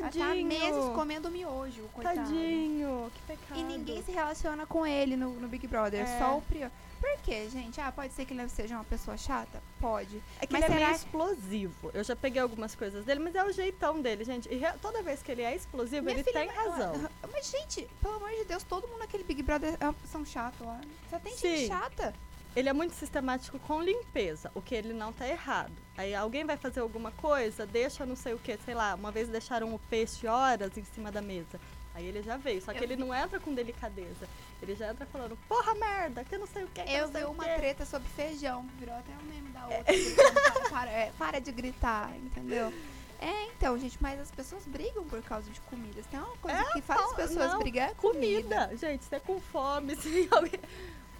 Tadinho. 0.00 0.24
Tá 0.24 0.30
há 0.32 0.34
meses 0.44 0.84
comendo 0.94 1.30
miojo, 1.30 1.82
coitado. 1.92 2.16
Tadinho, 2.16 3.10
que 3.14 3.22
pecado. 3.22 3.60
E 3.60 3.62
ninguém 3.62 4.02
se 4.02 4.10
relaciona 4.12 4.66
com 4.66 4.86
ele 4.86 5.16
no, 5.16 5.30
no 5.34 5.48
Big 5.48 5.66
Brother, 5.66 6.02
É. 6.02 6.18
só 6.18 6.38
o 6.38 6.42
Prior. 6.42 6.70
Por 7.00 7.18
quê, 7.24 7.48
gente? 7.50 7.80
Ah, 7.80 7.90
pode 7.90 8.12
ser 8.12 8.24
que 8.24 8.32
ele 8.32 8.48
seja 8.48 8.76
uma 8.76 8.84
pessoa 8.84 9.16
chata? 9.16 9.60
Pode. 9.80 10.22
É 10.40 10.46
que 10.46 10.52
Mas 10.52 10.62
ele 10.62 10.72
é 10.72 10.76
meio 10.76 10.86
será- 10.86 10.96
explosivo. 10.96 11.90
Eu 11.92 12.04
já 12.04 12.14
peguei 12.14 12.40
algumas 12.40 12.76
coisas 12.76 13.04
dele, 13.04 13.18
mas 13.18 13.34
é 13.34 13.42
o 13.44 13.50
jeitão 13.52 14.00
dele, 14.00 14.22
gente. 14.24 14.48
E 14.48 14.60
toda 14.80 15.02
vez 15.02 15.20
que 15.20 15.32
ele 15.32 15.42
é 15.42 15.54
explosivo, 15.56 16.04
Minha 16.04 16.14
ele 16.18 16.22
filha, 16.22 16.40
tem 16.40 16.46
mas- 16.46 16.56
razão. 16.56 17.10
Mas, 17.32 17.50
gente, 17.50 17.88
pelo 18.00 18.14
amor 18.14 18.30
de 18.30 18.44
Deus, 18.44 18.62
todo 18.62 18.86
mundo 18.86 19.00
naquele 19.00 19.24
Big 19.24 19.42
Brother 19.42 19.74
é- 19.80 20.06
são 20.06 20.24
chatos 20.24 20.64
lá. 20.64 20.80
Só 21.10 21.18
tem 21.18 21.36
gente 21.36 21.58
Sim. 21.62 21.66
chata. 21.66 22.14
Ele 22.54 22.68
é 22.68 22.72
muito 22.72 22.94
sistemático 22.94 23.58
com 23.60 23.80
limpeza, 23.82 24.50
o 24.54 24.60
que 24.60 24.74
ele 24.74 24.92
não 24.92 25.12
tá 25.12 25.26
errado. 25.26 25.72
Aí 25.96 26.14
alguém 26.14 26.44
vai 26.44 26.56
fazer 26.56 26.80
alguma 26.80 27.10
coisa, 27.12 27.64
deixa 27.64 28.04
não 28.04 28.14
sei 28.16 28.34
o 28.34 28.38
que, 28.38 28.58
sei 28.64 28.74
lá, 28.74 28.94
uma 28.94 29.10
vez 29.10 29.28
deixaram 29.28 29.74
o 29.74 29.78
peixe 29.78 30.26
horas 30.26 30.76
em 30.76 30.84
cima 30.84 31.10
da 31.10 31.22
mesa. 31.22 31.58
Aí 31.94 32.06
ele 32.06 32.22
já 32.22 32.36
veio, 32.36 32.60
só 32.62 32.72
que 32.72 32.78
Eu 32.78 32.84
ele 32.84 32.96
vi- 32.96 33.00
não 33.02 33.14
entra 33.14 33.38
com 33.40 33.54
delicadeza. 33.54 34.26
Ele 34.62 34.74
já 34.74 34.90
entra 34.90 35.04
falando, 35.06 35.36
porra 35.48 35.74
merda, 35.74 36.24
que 36.24 36.36
não 36.38 36.46
sei 36.46 36.64
o 36.64 36.68
que, 36.68 36.80
Eu 36.82 37.08
vi 37.08 37.24
uma 37.24 37.44
quê." 37.44 37.54
treta 37.56 37.84
sobre 37.84 38.08
feijão. 38.10 38.66
Virou 38.78 38.94
até 38.94 39.12
um 39.12 39.26
meme 39.32 39.48
da 39.50 39.64
outra. 39.66 39.84
gritando, 39.92 40.70
para, 40.70 40.90
é, 40.90 41.12
para 41.18 41.38
de 41.40 41.52
gritar, 41.52 42.10
entendeu? 42.16 42.72
É, 43.20 43.44
então, 43.46 43.78
gente, 43.78 43.96
mas 44.00 44.18
as 44.20 44.30
pessoas 44.30 44.64
brigam 44.66 45.04
por 45.04 45.22
causa 45.22 45.48
de 45.50 45.60
comidas. 45.62 46.04
Tem 46.06 46.18
uma 46.18 46.36
coisa 46.38 46.58
É, 46.58 46.64
que 46.72 46.80
faz 46.82 47.00
as 47.02 47.12
pessoas 47.14 47.52
não, 47.52 47.58
brigar 47.60 47.90
é 47.90 47.94
comida. 47.94 48.66
Comida, 48.66 48.76
gente, 48.76 49.04
você 49.04 49.16
é 49.16 49.20
com 49.20 49.40
fome, 49.40 49.94
se 50.00 50.28
alguém... 50.30 50.58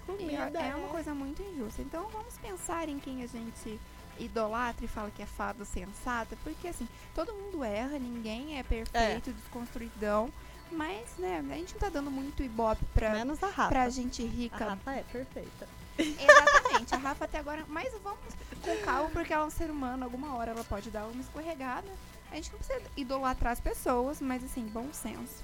Comida 0.07 0.61
é 0.61 0.75
uma 0.75 0.89
coisa 0.89 1.15
muito 1.15 1.43
injusta. 1.43 1.83
Então 1.83 2.09
vamos 2.11 2.37
pensar 2.39 2.89
em 2.89 2.99
quem 2.99 3.23
a 3.23 3.27
gente 3.27 3.81
idolatra 4.19 4.85
e 4.85 4.89
fala 4.89 5.11
que 5.11 5.23
é 5.23 5.27
fado 5.27 5.65
sensata, 5.65 6.37
porque 6.45 6.69
assim, 6.69 6.87
todo 7.15 7.33
mundo 7.33 7.65
erra, 7.65 7.99
ninguém 7.99 8.59
é 8.59 8.63
perfeito, 8.63 9.33
desconstruidão, 9.33 10.31
mas 10.71 11.17
né, 11.19 11.45
a 11.51 11.55
gente 11.55 11.73
não 11.75 11.81
tá 11.81 11.89
dando 11.89 12.11
muito 12.11 12.43
ibope 12.43 12.85
pra, 12.95 13.11
Menos 13.11 13.43
a 13.43 13.47
Rafa. 13.47 13.69
pra 13.69 13.89
gente 13.89 14.23
A 14.23 14.27
rica. 14.27 14.65
Rafa 14.65 14.93
é 14.93 15.03
perfeita. 15.05 15.69
Exatamente, 15.99 16.95
a 16.95 16.99
Rafa 16.99 17.25
até 17.25 17.39
agora, 17.39 17.65
mas 17.69 17.93
vamos 18.03 18.19
com 18.63 18.77
calma, 18.85 19.11
porque 19.11 19.33
ela 19.33 19.45
é 19.45 19.47
um 19.47 19.51
ser 19.51 19.71
humano, 19.71 20.05
alguma 20.05 20.35
hora 20.37 20.53
ela 20.53 20.65
pode 20.65 20.91
dar 20.91 21.07
uma 21.07 21.21
escorregada. 21.21 21.89
A 22.31 22.37
gente 22.37 22.51
não 22.51 22.59
precisa 22.59 22.83
idolatrar 22.97 23.53
as 23.53 23.61
pessoas, 23.61 24.21
mas 24.21 24.43
assim, 24.43 24.65
bom 24.67 24.89
senso. 24.93 25.43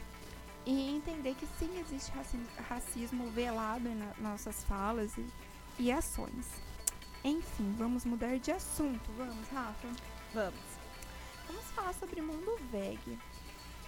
E 0.71 0.91
entender 0.97 1.35
que 1.35 1.47
sim, 1.59 1.81
existe 1.81 2.13
raci- 2.13 2.39
racismo 2.69 3.31
velado 3.31 3.89
na- 3.89 4.05
nas 4.07 4.19
nossas 4.19 4.65
falas 4.65 5.17
e, 5.17 5.25
e 5.79 5.91
ações. 5.91 6.47
Enfim, 7.25 7.75
vamos 7.79 8.05
mudar 8.05 8.39
de 8.39 8.51
assunto, 8.53 9.11
vamos, 9.17 9.49
Rafa? 9.49 9.89
Vamos. 10.35 10.61
Vamos 11.47 11.65
falar 11.71 11.95
sobre 11.95 12.21
mundo 12.21 12.59
veg. 12.71 12.99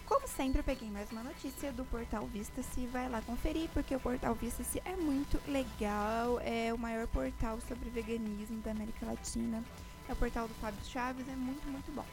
Como 0.06 0.26
sempre, 0.26 0.60
eu 0.60 0.64
peguei 0.64 0.88
mais 0.88 1.12
uma 1.12 1.22
notícia 1.22 1.70
do 1.70 1.84
Portal 1.84 2.26
Vista-se. 2.26 2.86
Vai 2.86 3.10
lá 3.10 3.20
conferir, 3.20 3.68
porque 3.74 3.94
o 3.94 4.00
Portal 4.00 4.34
Vista-se 4.34 4.80
é 4.86 4.96
muito 4.96 5.38
legal. 5.46 6.40
É 6.40 6.72
o 6.72 6.78
maior 6.78 7.06
portal 7.08 7.60
sobre 7.68 7.90
veganismo 7.90 8.56
da 8.62 8.70
América 8.70 9.04
Latina. 9.04 9.62
É 10.08 10.12
o 10.14 10.16
portal 10.16 10.48
do 10.48 10.54
Fábio 10.54 10.82
Chaves, 10.86 11.28
é 11.28 11.36
muito, 11.36 11.64
muito 11.68 11.92
bom. 11.92 12.06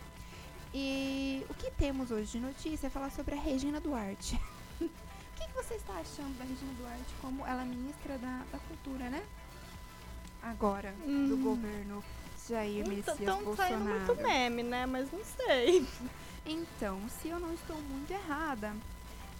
E 0.73 1.43
o 1.49 1.53
que 1.55 1.71
temos 1.71 2.11
hoje 2.11 2.33
de 2.33 2.39
notícia 2.39 2.87
é 2.87 2.89
falar 2.89 3.09
sobre 3.11 3.33
a 3.33 3.39
Regina 3.39 3.79
Duarte. 3.79 4.37
o 5.37 5.39
que, 5.39 5.47
que 5.47 5.53
você 5.53 5.75
está 5.75 5.93
achando 5.93 6.37
da 6.37 6.43
Regina 6.43 6.73
Duarte 6.79 7.13
como 7.21 7.45
ela 7.45 7.61
é 7.61 7.65
ministra 7.65 8.17
da, 8.17 8.43
da 8.51 8.57
Cultura, 8.59 9.09
né? 9.09 9.23
Agora, 10.41 10.91
do 11.05 11.35
Hum. 11.35 11.41
governo 11.43 12.03
Jair 12.47 12.87
Messias 12.87 13.19
Então 13.19 13.37
saindo 13.55 13.83
Bolsonaro. 13.83 14.05
muito 14.05 14.15
meme, 14.23 14.63
né? 14.63 14.85
Mas 14.85 15.11
não 15.11 15.23
sei. 15.23 15.85
Então, 16.45 16.99
se 17.21 17.27
eu 17.27 17.39
não 17.39 17.53
estou 17.53 17.75
muito 17.81 18.09
errada, 18.11 18.73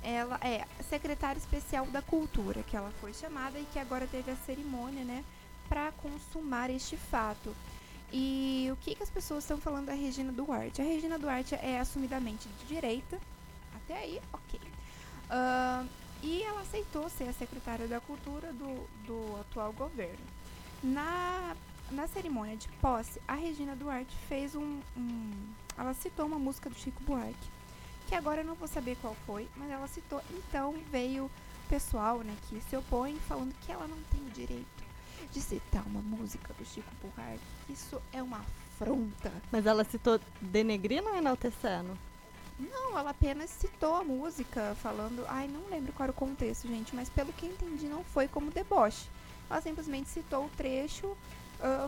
ela 0.04 0.38
é 0.42 0.66
secretária 0.90 1.40
especial 1.40 1.86
da 1.88 2.02
Cultura, 2.02 2.62
que 2.64 2.76
ela 2.76 2.92
foi 3.00 3.14
chamada 3.14 3.58
e 3.58 3.66
que 3.72 3.80
agora 3.80 4.06
teve 4.08 4.30
a 4.32 4.36
cerimônia, 4.36 5.04
né, 5.06 5.24
para 5.70 5.92
consumar 5.94 6.70
este 6.70 6.98
fato. 6.98 7.56
E 8.12 8.68
o 8.72 8.76
que, 8.78 8.96
que 8.96 9.04
as 9.04 9.10
pessoas 9.10 9.44
estão 9.44 9.58
falando 9.58 9.86
da 9.88 9.94
Regina 9.94 10.32
Duarte? 10.32 10.82
A 10.82 10.86
Regina 10.86 11.18
Duarte 11.18 11.56
é 11.56 11.80
assumidamente 11.80 12.48
de 12.50 12.66
direita, 12.66 13.18
até 13.76 13.98
aí, 14.00 14.22
ok. 14.34 14.60
Ahn, 15.30 15.88
e 16.24 16.42
ela 16.44 16.62
aceitou 16.62 17.10
ser 17.10 17.26
a 17.26 17.34
secretária 17.34 17.88
da 17.88 18.00
Cultura 18.00 18.52
do, 18.54 18.88
do 19.06 19.40
atual 19.42 19.72
governo. 19.74 20.26
Na, 20.84 21.56
na 21.92 22.08
cerimônia 22.08 22.56
de 22.56 22.68
posse, 22.82 23.22
a 23.28 23.34
Regina 23.34 23.76
Duarte 23.76 24.16
fez 24.28 24.56
um, 24.56 24.80
um 24.96 25.32
ela 25.78 25.94
citou 25.94 26.26
uma 26.26 26.40
música 26.40 26.70
do 26.70 26.76
Chico 26.76 27.02
Buarque, 27.04 27.50
que 28.08 28.16
agora 28.16 28.42
eu 28.42 28.46
não 28.46 28.56
vou 28.56 28.68
saber 28.68 28.98
qual 29.00 29.16
foi, 29.26 29.48
mas 29.56 29.70
ela 29.70 29.88
citou. 29.88 30.22
Então 30.32 30.74
veio 30.92 31.30
pessoal, 31.70 32.20
né, 32.20 32.36
que 32.50 32.60
se 32.62 32.76
opõe 32.76 33.16
falando 33.28 33.54
que 33.62 33.72
ela 33.72 33.88
não 33.88 33.98
tem 34.12 34.22
o 34.22 34.32
direito 34.32 34.88
de 35.32 35.42
citar 35.42 35.84
uma 35.86 36.02
música 36.02 36.54
do 36.54 36.66
Chico 36.66 36.90
Buarque. 37.02 37.40
que 37.66 37.74
Isso 37.74 38.02
é 38.12 38.24
uma 38.24 38.40
afronta. 38.40 39.32
Mas 39.52 39.66
ela 39.66 39.84
citou 39.84 40.20
denegrindo 40.42 41.10
ou 41.10 41.16
enaltecendo? 41.16 41.98
Não, 42.60 42.98
ela 42.98 43.12
apenas 43.12 43.50
citou 43.52 43.96
a 43.96 44.04
música, 44.04 44.76
falando. 44.82 45.24
Ai, 45.28 45.48
não 45.48 45.70
lembro 45.70 45.94
qual 45.94 46.06
era 46.06 46.12
o 46.12 46.16
contexto, 46.16 46.68
gente, 46.68 46.96
mas 46.96 47.08
pelo 47.10 47.32
que 47.34 47.46
entendi, 47.46 47.88
não 47.88 48.04
foi 48.04 48.28
como 48.28 48.50
deboche. 48.52 49.08
Ela 49.50 49.62
simplesmente 49.62 50.10
citou 50.10 50.46
o 50.46 50.50
trecho 50.50 51.16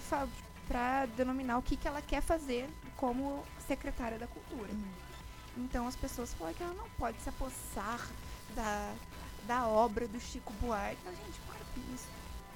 fa- 0.02 0.28
pra 0.68 1.06
denominar 1.08 1.58
o 1.58 1.62
que, 1.64 1.76
que 1.76 1.88
ela 1.88 2.02
quer 2.02 2.22
fazer 2.22 2.70
como 2.96 3.44
secretária 3.68 4.20
da 4.20 4.28
cultura. 4.28 4.70
Então 5.58 5.88
as 5.88 5.96
pessoas 5.96 6.34
falam 6.36 6.54
que 6.54 6.62
ela 6.64 6.74
não 6.76 6.88
pode 6.92 7.20
se 7.22 7.30
apossar 7.30 8.08
da, 8.56 8.94
da 9.48 9.68
obra 9.68 10.08
do 10.08 10.20
Chico 10.20 10.54
Buarque. 10.62 10.98
Então, 11.02 11.14
gente, 11.14 11.40
para 11.48 11.60
com 11.74 11.94
isso. 11.96 12.06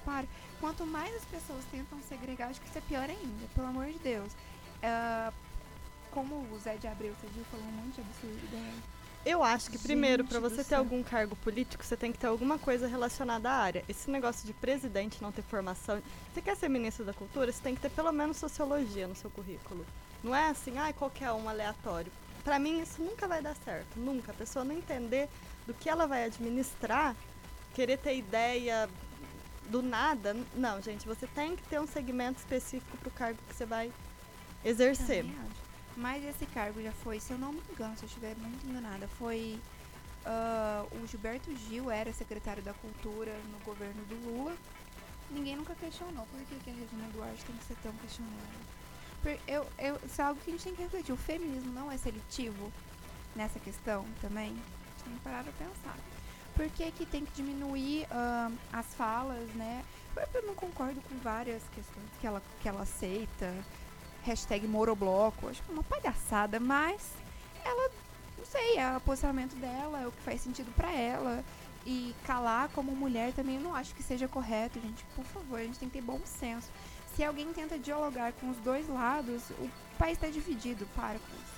Para. 0.04 0.26
Quanto 0.60 0.86
mais 0.86 1.14
as 1.16 1.24
pessoas 1.24 1.64
tentam 1.70 1.98
segregar, 2.08 2.48
acho 2.48 2.60
que 2.60 2.68
isso 2.68 2.78
é 2.78 2.80
pior 2.82 3.10
ainda, 3.10 3.46
pelo 3.54 3.66
amor 3.66 3.86
de 3.86 3.98
Deus. 3.98 4.32
Ah, 4.82 5.32
como 6.14 6.36
o 6.50 6.58
Zé 6.58 6.76
de 6.76 6.86
Abreu, 6.86 7.12
você 7.20 7.26
viu, 7.26 7.44
falou 7.50 7.66
um 7.66 7.72
monte 7.72 7.96
de 7.96 8.00
absurdo 8.00 8.50
dela. 8.50 8.82
Eu 9.26 9.42
acho 9.42 9.70
que 9.70 9.78
primeiro, 9.78 10.22
do 10.22 10.40
você 10.40 10.56
ter 10.56 10.64
céu. 10.64 10.78
algum 10.78 11.02
cargo 11.02 11.34
político, 11.36 11.82
você 11.82 11.96
tem 11.96 12.12
que 12.12 12.18
ter 12.18 12.26
alguma 12.26 12.58
coisa 12.58 12.86
relacionada 12.86 13.50
à 13.50 13.54
área. 13.54 13.84
Esse 13.88 14.10
negócio 14.10 14.46
de 14.46 14.52
presidente 14.52 15.22
não 15.22 15.32
ter 15.32 15.42
formação. 15.42 16.00
Você 16.32 16.42
quer 16.42 16.54
ser 16.56 16.68
ministro 16.68 17.04
da 17.04 17.14
cultura, 17.14 17.50
você 17.50 17.62
tem 17.62 17.74
que 17.74 17.80
ter 17.80 17.90
pelo 17.90 18.12
menos 18.12 18.36
sociologia 18.36 19.08
no 19.08 19.14
seu 19.14 19.30
currículo. 19.30 19.84
Não 20.22 20.34
é 20.34 20.50
assim, 20.50 20.78
ai, 20.78 20.92
qualquer 20.92 21.32
um 21.32 21.48
aleatório. 21.48 22.12
Pra 22.44 22.58
mim, 22.58 22.82
isso 22.82 23.02
nunca 23.02 23.26
vai 23.26 23.40
dar 23.40 23.56
certo. 23.56 23.98
Nunca. 23.98 24.30
A 24.30 24.34
pessoa 24.34 24.64
não 24.64 24.76
entender 24.76 25.28
do 25.66 25.72
que 25.72 25.88
ela 25.88 26.06
vai 26.06 26.24
administrar, 26.24 27.16
querer 27.72 27.96
ter 27.96 28.18
ideia 28.18 28.88
do 29.70 29.82
nada. 29.82 30.36
Não, 30.54 30.82
gente, 30.82 31.06
você 31.06 31.26
tem 31.26 31.56
que 31.56 31.62
ter 31.62 31.80
um 31.80 31.86
segmento 31.86 32.38
específico 32.38 32.98
pro 32.98 33.10
cargo 33.10 33.38
que 33.48 33.54
você 33.54 33.64
vai 33.64 33.90
exercer. 34.62 35.24
Também 35.24 35.38
acho. 35.50 35.63
Mas 35.96 36.24
esse 36.24 36.44
cargo 36.46 36.82
já 36.82 36.92
foi, 36.92 37.20
se 37.20 37.32
eu 37.32 37.38
não 37.38 37.52
me 37.52 37.62
engano, 37.70 37.96
se 37.96 38.02
eu 38.04 38.08
estiver 38.08 38.34
muito 38.36 38.66
enganada, 38.66 39.06
foi. 39.18 39.60
ah, 40.26 40.84
o 40.92 41.06
Gilberto 41.06 41.54
Gil 41.56 41.90
era 41.90 42.12
secretário 42.12 42.62
da 42.62 42.74
Cultura 42.74 43.32
no 43.52 43.58
governo 43.64 44.02
do 44.06 44.14
Lula. 44.26 44.56
Ninguém 45.30 45.56
nunca 45.56 45.74
questionou 45.74 46.26
por 46.26 46.40
que, 46.40 46.56
que 46.56 46.70
a 46.70 46.72
Regina 46.72 47.08
Duarte 47.12 47.44
tem 47.44 47.56
que 47.56 47.64
ser 47.64 47.76
tão 47.82 47.92
questionada. 47.92 48.74
Eu, 49.46 49.66
eu, 49.78 49.98
isso 50.04 50.20
é 50.20 50.24
algo 50.24 50.38
que 50.40 50.50
a 50.50 50.52
gente 50.52 50.64
tem 50.64 50.74
que 50.74 50.82
refletir. 50.82 51.12
O 51.12 51.16
feminismo 51.16 51.72
não 51.72 51.90
é 51.90 51.96
seletivo 51.96 52.70
nessa 53.34 53.58
questão 53.58 54.04
também. 54.20 54.50
A 54.50 54.54
gente 54.54 55.04
tem 55.04 55.14
que 55.14 55.20
parar 55.20 55.42
pra 55.42 55.52
pensar. 55.52 55.96
Por 56.54 56.68
que, 56.70 56.90
que 56.92 57.06
tem 57.06 57.24
que 57.24 57.32
diminuir 57.32 58.06
ah, 58.10 58.50
as 58.72 58.86
falas, 58.94 59.48
né? 59.54 59.82
Eu 60.32 60.42
não 60.42 60.54
concordo 60.54 61.00
com 61.00 61.16
várias 61.18 61.62
questões 61.74 62.06
que 62.20 62.26
ela, 62.26 62.42
que 62.60 62.68
ela 62.68 62.82
aceita 62.82 63.52
hashtag 64.24 64.66
Morobloco. 64.66 65.48
Acho 65.48 65.62
que 65.62 65.70
é 65.70 65.74
uma 65.74 65.82
palhaçada, 65.82 66.58
mas 66.58 67.02
ela, 67.64 67.90
não 68.38 68.44
sei, 68.44 68.78
é 68.78 68.96
o 68.96 69.00
posicionamento 69.00 69.54
dela, 69.56 70.00
é 70.02 70.06
o 70.06 70.12
que 70.12 70.22
faz 70.22 70.40
sentido 70.40 70.72
pra 70.74 70.92
ela. 70.92 71.44
E 71.86 72.14
calar 72.24 72.70
como 72.70 72.96
mulher 72.96 73.34
também 73.34 73.56
eu 73.56 73.60
não 73.60 73.74
acho 73.74 73.94
que 73.94 74.02
seja 74.02 74.26
correto, 74.26 74.80
gente. 74.80 75.04
Por 75.14 75.24
favor, 75.26 75.60
a 75.60 75.64
gente 75.64 75.78
tem 75.78 75.88
que 75.88 75.98
ter 75.98 76.04
bom 76.04 76.20
senso. 76.24 76.70
Se 77.14 77.22
alguém 77.22 77.52
tenta 77.52 77.78
dialogar 77.78 78.32
com 78.32 78.50
os 78.50 78.56
dois 78.58 78.88
lados, 78.88 79.50
o 79.50 79.70
país 79.98 80.14
está 80.14 80.28
dividido. 80.28 80.86
Para 80.96 81.18
com 81.18 81.36
isso. 81.36 81.54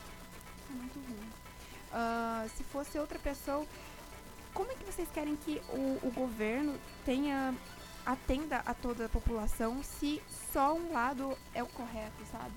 É 0.69 0.75
muito 0.75 0.99
ruim. 0.99 1.31
Ah, 1.93 2.45
se 2.57 2.65
fosse 2.65 2.99
outra 2.99 3.19
pessoa, 3.21 3.65
como 4.53 4.71
é 4.73 4.75
que 4.75 4.85
vocês 4.85 5.09
querem 5.15 5.37
que 5.37 5.63
o, 5.69 6.01
o 6.03 6.13
governo 6.13 6.75
tenha 7.05 7.55
atenda 8.07 8.63
a 8.65 8.73
toda 8.73 9.07
a 9.07 9.09
população 9.09 9.83
se 9.83 10.23
só 10.53 10.75
um 10.75 10.93
lado 10.93 11.37
é 11.53 11.63
o 11.63 11.67
correto, 11.67 12.25
sabe? 12.31 12.55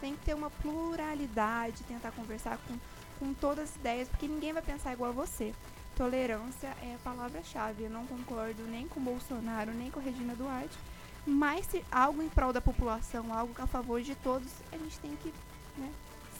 Tem 0.00 0.14
que 0.14 0.24
ter 0.24 0.34
uma 0.34 0.48
pluralidade, 0.48 1.82
tentar 1.82 2.12
conversar 2.12 2.58
com, 2.58 2.78
com 3.18 3.34
todas 3.34 3.70
as 3.70 3.76
ideias, 3.76 4.08
porque 4.08 4.28
ninguém 4.28 4.52
vai 4.52 4.62
pensar 4.62 4.92
igual 4.92 5.10
a 5.10 5.14
você. 5.14 5.52
Tolerância 5.96 6.68
é 6.82 6.94
a 6.94 6.98
palavra-chave. 6.98 7.84
Eu 7.84 7.90
não 7.90 8.06
concordo 8.06 8.62
nem 8.64 8.86
com 8.86 9.00
Bolsonaro, 9.00 9.72
nem 9.72 9.90
com 9.90 9.98
Regina 9.98 10.36
Duarte. 10.36 10.78
Mas 11.26 11.66
se 11.66 11.84
algo 11.90 12.22
em 12.22 12.28
prol 12.28 12.52
da 12.52 12.60
população, 12.60 13.32
algo 13.32 13.52
a 13.58 13.66
favor 13.66 14.00
de 14.00 14.14
todos, 14.14 14.52
a 14.70 14.76
gente 14.76 14.98
tem 15.00 15.16
que 15.16 15.32
né, 15.76 15.90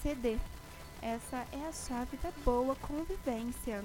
ceder. 0.02 0.38
Essa 1.02 1.46
é 1.52 1.66
a 1.66 1.72
chave 1.72 2.16
da 2.18 2.30
boa 2.44 2.76
convivência. 2.76 3.85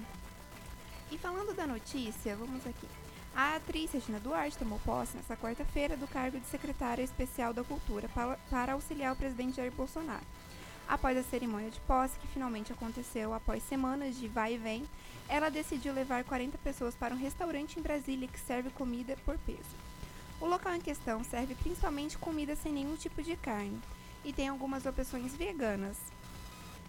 E 1.10 1.18
falando 1.18 1.56
da 1.56 1.66
notícia, 1.66 2.36
vamos 2.36 2.68
aqui. 2.68 2.88
A 3.34 3.56
atriz 3.56 3.92
Regina 3.94 4.20
Duarte 4.20 4.58
tomou 4.58 4.78
posse 4.80 5.16
nesta 5.16 5.38
quarta-feira 5.38 5.96
do 5.96 6.06
cargo 6.06 6.38
de 6.38 6.46
secretária 6.48 7.02
especial 7.02 7.54
da 7.54 7.64
Cultura 7.64 8.10
para, 8.10 8.38
para 8.50 8.74
auxiliar 8.74 9.14
o 9.14 9.16
presidente 9.16 9.56
Jair 9.56 9.72
Bolsonaro. 9.72 10.26
Após 10.86 11.18
a 11.18 11.24
cerimônia 11.24 11.70
de 11.70 11.80
posse, 11.82 12.20
que 12.20 12.28
finalmente 12.28 12.74
aconteceu 12.74 13.34
após 13.34 13.64
semanas 13.64 14.18
de 14.18 14.28
vai 14.28 14.56
e 14.56 14.58
vem, 14.58 14.84
ela 15.30 15.50
decidiu 15.50 15.94
levar 15.94 16.26
40 16.26 16.58
pessoas 16.58 16.94
para 16.94 17.14
um 17.14 17.18
restaurante 17.18 17.80
em 17.80 17.82
Brasília 17.82 18.28
que 18.28 18.40
serve 18.40 18.70
comida 18.72 19.16
por 19.26 19.38
peso. 19.40 19.78
O 20.42 20.46
local 20.46 20.76
em 20.76 20.82
questão 20.82 21.24
serve 21.24 21.56
principalmente 21.56 22.18
comida 22.18 22.54
sem 22.58 22.74
nenhum 22.74 22.98
tipo 22.98 23.24
de 23.24 23.38
carne 23.38 23.80
e 24.26 24.34
tem 24.34 24.50
algumas 24.50 24.86
opções 24.86 25.34
veganas, 25.34 25.98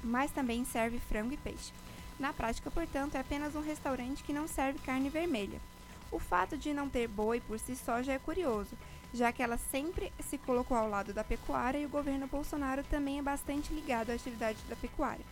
mas 0.02 0.32
também 0.32 0.64
serve 0.64 0.98
frango 0.98 1.34
e 1.34 1.36
peixe. 1.36 1.72
Na 2.18 2.32
prática, 2.32 2.68
portanto, 2.68 3.14
é 3.14 3.20
apenas 3.20 3.54
um 3.54 3.62
restaurante 3.62 4.24
que 4.24 4.32
não 4.32 4.48
serve 4.48 4.80
carne 4.80 5.08
vermelha. 5.08 5.60
O 6.12 6.18
fato 6.18 6.56
de 6.56 6.72
não 6.72 6.88
ter 6.88 7.08
boi 7.08 7.40
por 7.40 7.58
si 7.58 7.74
só 7.74 8.02
já 8.02 8.12
é 8.12 8.18
curioso, 8.18 8.76
já 9.12 9.32
que 9.32 9.42
ela 9.42 9.56
sempre 9.56 10.12
se 10.20 10.38
colocou 10.38 10.76
ao 10.76 10.88
lado 10.88 11.12
da 11.12 11.24
pecuária 11.24 11.78
e 11.78 11.86
o 11.86 11.88
governo 11.88 12.26
Bolsonaro 12.26 12.84
também 12.84 13.18
é 13.18 13.22
bastante 13.22 13.72
ligado 13.72 14.10
à 14.10 14.14
atividade 14.14 14.58
da 14.68 14.76
pecuária. 14.76 15.24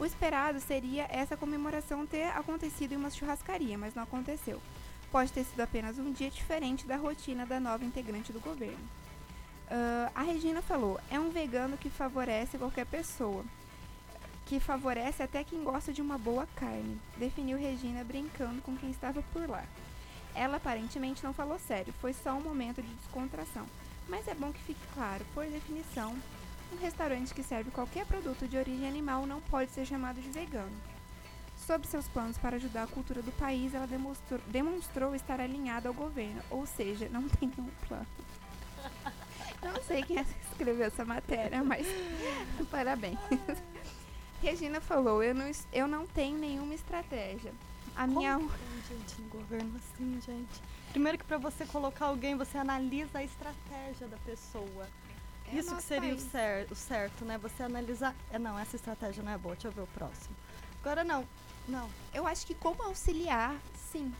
O 0.00 0.04
esperado 0.04 0.58
seria 0.60 1.06
essa 1.08 1.36
comemoração 1.36 2.04
ter 2.04 2.24
acontecido 2.28 2.92
em 2.92 2.96
uma 2.96 3.10
churrascaria, 3.10 3.78
mas 3.78 3.94
não 3.94 4.02
aconteceu. 4.02 4.60
Pode 5.12 5.30
ter 5.30 5.44
sido 5.44 5.60
apenas 5.60 5.98
um 5.98 6.10
dia 6.10 6.30
diferente 6.30 6.86
da 6.86 6.96
rotina 6.96 7.46
da 7.46 7.60
nova 7.60 7.84
integrante 7.84 8.32
do 8.32 8.40
governo. 8.40 8.84
Ah, 9.70 10.10
a 10.14 10.22
Regina 10.22 10.60
falou: 10.62 11.00
é 11.10 11.18
um 11.18 11.30
vegano 11.30 11.76
que 11.76 11.88
favorece 11.88 12.58
qualquer 12.58 12.86
pessoa, 12.86 13.44
que 14.46 14.60
favorece 14.60 15.22
até 15.22 15.44
quem 15.44 15.62
gosta 15.62 15.92
de 15.92 16.02
uma 16.02 16.18
boa 16.18 16.46
carne, 16.56 17.00
definiu 17.16 17.56
Regina 17.58 18.04
brincando 18.04 18.60
com 18.62 18.76
quem 18.76 18.90
estava 18.90 19.22
por 19.32 19.48
lá. 19.48 19.64
Ela 20.34 20.56
aparentemente 20.56 21.22
não 21.22 21.32
falou 21.32 21.58
sério, 21.58 21.94
foi 22.00 22.12
só 22.12 22.34
um 22.34 22.40
momento 22.40 22.82
de 22.82 22.92
descontração. 22.94 23.66
Mas 24.08 24.28
é 24.28 24.34
bom 24.34 24.52
que 24.52 24.62
fique 24.62 24.86
claro, 24.92 25.24
por 25.32 25.46
definição, 25.46 26.16
um 26.72 26.76
restaurante 26.80 27.32
que 27.32 27.42
serve 27.42 27.70
qualquer 27.70 28.04
produto 28.04 28.48
de 28.48 28.56
origem 28.56 28.88
animal 28.88 29.26
não 29.26 29.40
pode 29.40 29.70
ser 29.70 29.86
chamado 29.86 30.20
de 30.20 30.28
vegano. 30.28 30.72
Sobre 31.56 31.86
seus 31.86 32.08
planos 32.08 32.36
para 32.36 32.56
ajudar 32.56 32.82
a 32.82 32.88
cultura 32.88 33.22
do 33.22 33.32
país, 33.32 33.72
ela 33.72 33.86
demonstrou, 33.86 34.40
demonstrou 34.48 35.14
estar 35.14 35.40
alinhada 35.40 35.88
ao 35.88 35.94
governo, 35.94 36.42
ou 36.50 36.66
seja, 36.66 37.08
não 37.08 37.28
tem 37.28 37.50
nenhum 37.56 37.70
plano. 37.86 38.06
Não 39.62 39.82
sei 39.82 40.02
quem 40.02 40.18
escreveu 40.50 40.86
essa 40.86 41.04
matéria, 41.04 41.64
mas 41.64 41.86
parabéns. 42.70 43.18
Regina 44.42 44.80
falou: 44.80 45.22
eu 45.22 45.34
não, 45.34 45.50
eu 45.72 45.88
não 45.88 46.06
tenho 46.06 46.36
nenhuma 46.38 46.74
estratégia. 46.74 47.52
A 47.96 48.06
minha. 48.06 48.36
Como 48.36 48.50
que 48.50 48.58
tem 48.58 48.98
gente 48.98 49.22
no 49.22 49.28
governo 49.28 49.76
assim, 49.76 50.20
gente? 50.20 50.62
Primeiro 50.90 51.18
que 51.18 51.24
pra 51.24 51.38
você 51.38 51.64
colocar 51.66 52.06
alguém, 52.06 52.36
você 52.36 52.58
analisa 52.58 53.18
a 53.18 53.24
estratégia 53.24 54.06
da 54.08 54.16
pessoa. 54.18 54.86
É 55.52 55.56
Isso 55.56 55.74
que 55.74 55.82
seria 55.82 56.14
o, 56.14 56.18
cer 56.18 56.66
o 56.70 56.74
certo, 56.74 57.24
né? 57.24 57.38
Você 57.38 57.62
analisar. 57.62 58.14
É, 58.30 58.38
não, 58.38 58.58
essa 58.58 58.76
estratégia 58.76 59.22
não 59.22 59.32
é 59.32 59.38
boa, 59.38 59.54
deixa 59.54 59.68
eu 59.68 59.72
ver 59.72 59.82
o 59.82 59.86
próximo. 59.88 60.34
Agora 60.80 61.04
não. 61.04 61.26
Não. 61.68 61.88
Eu 62.12 62.26
acho 62.26 62.46
que 62.46 62.54
como 62.54 62.82
auxiliar, 62.82 63.54
sim. 63.90 64.12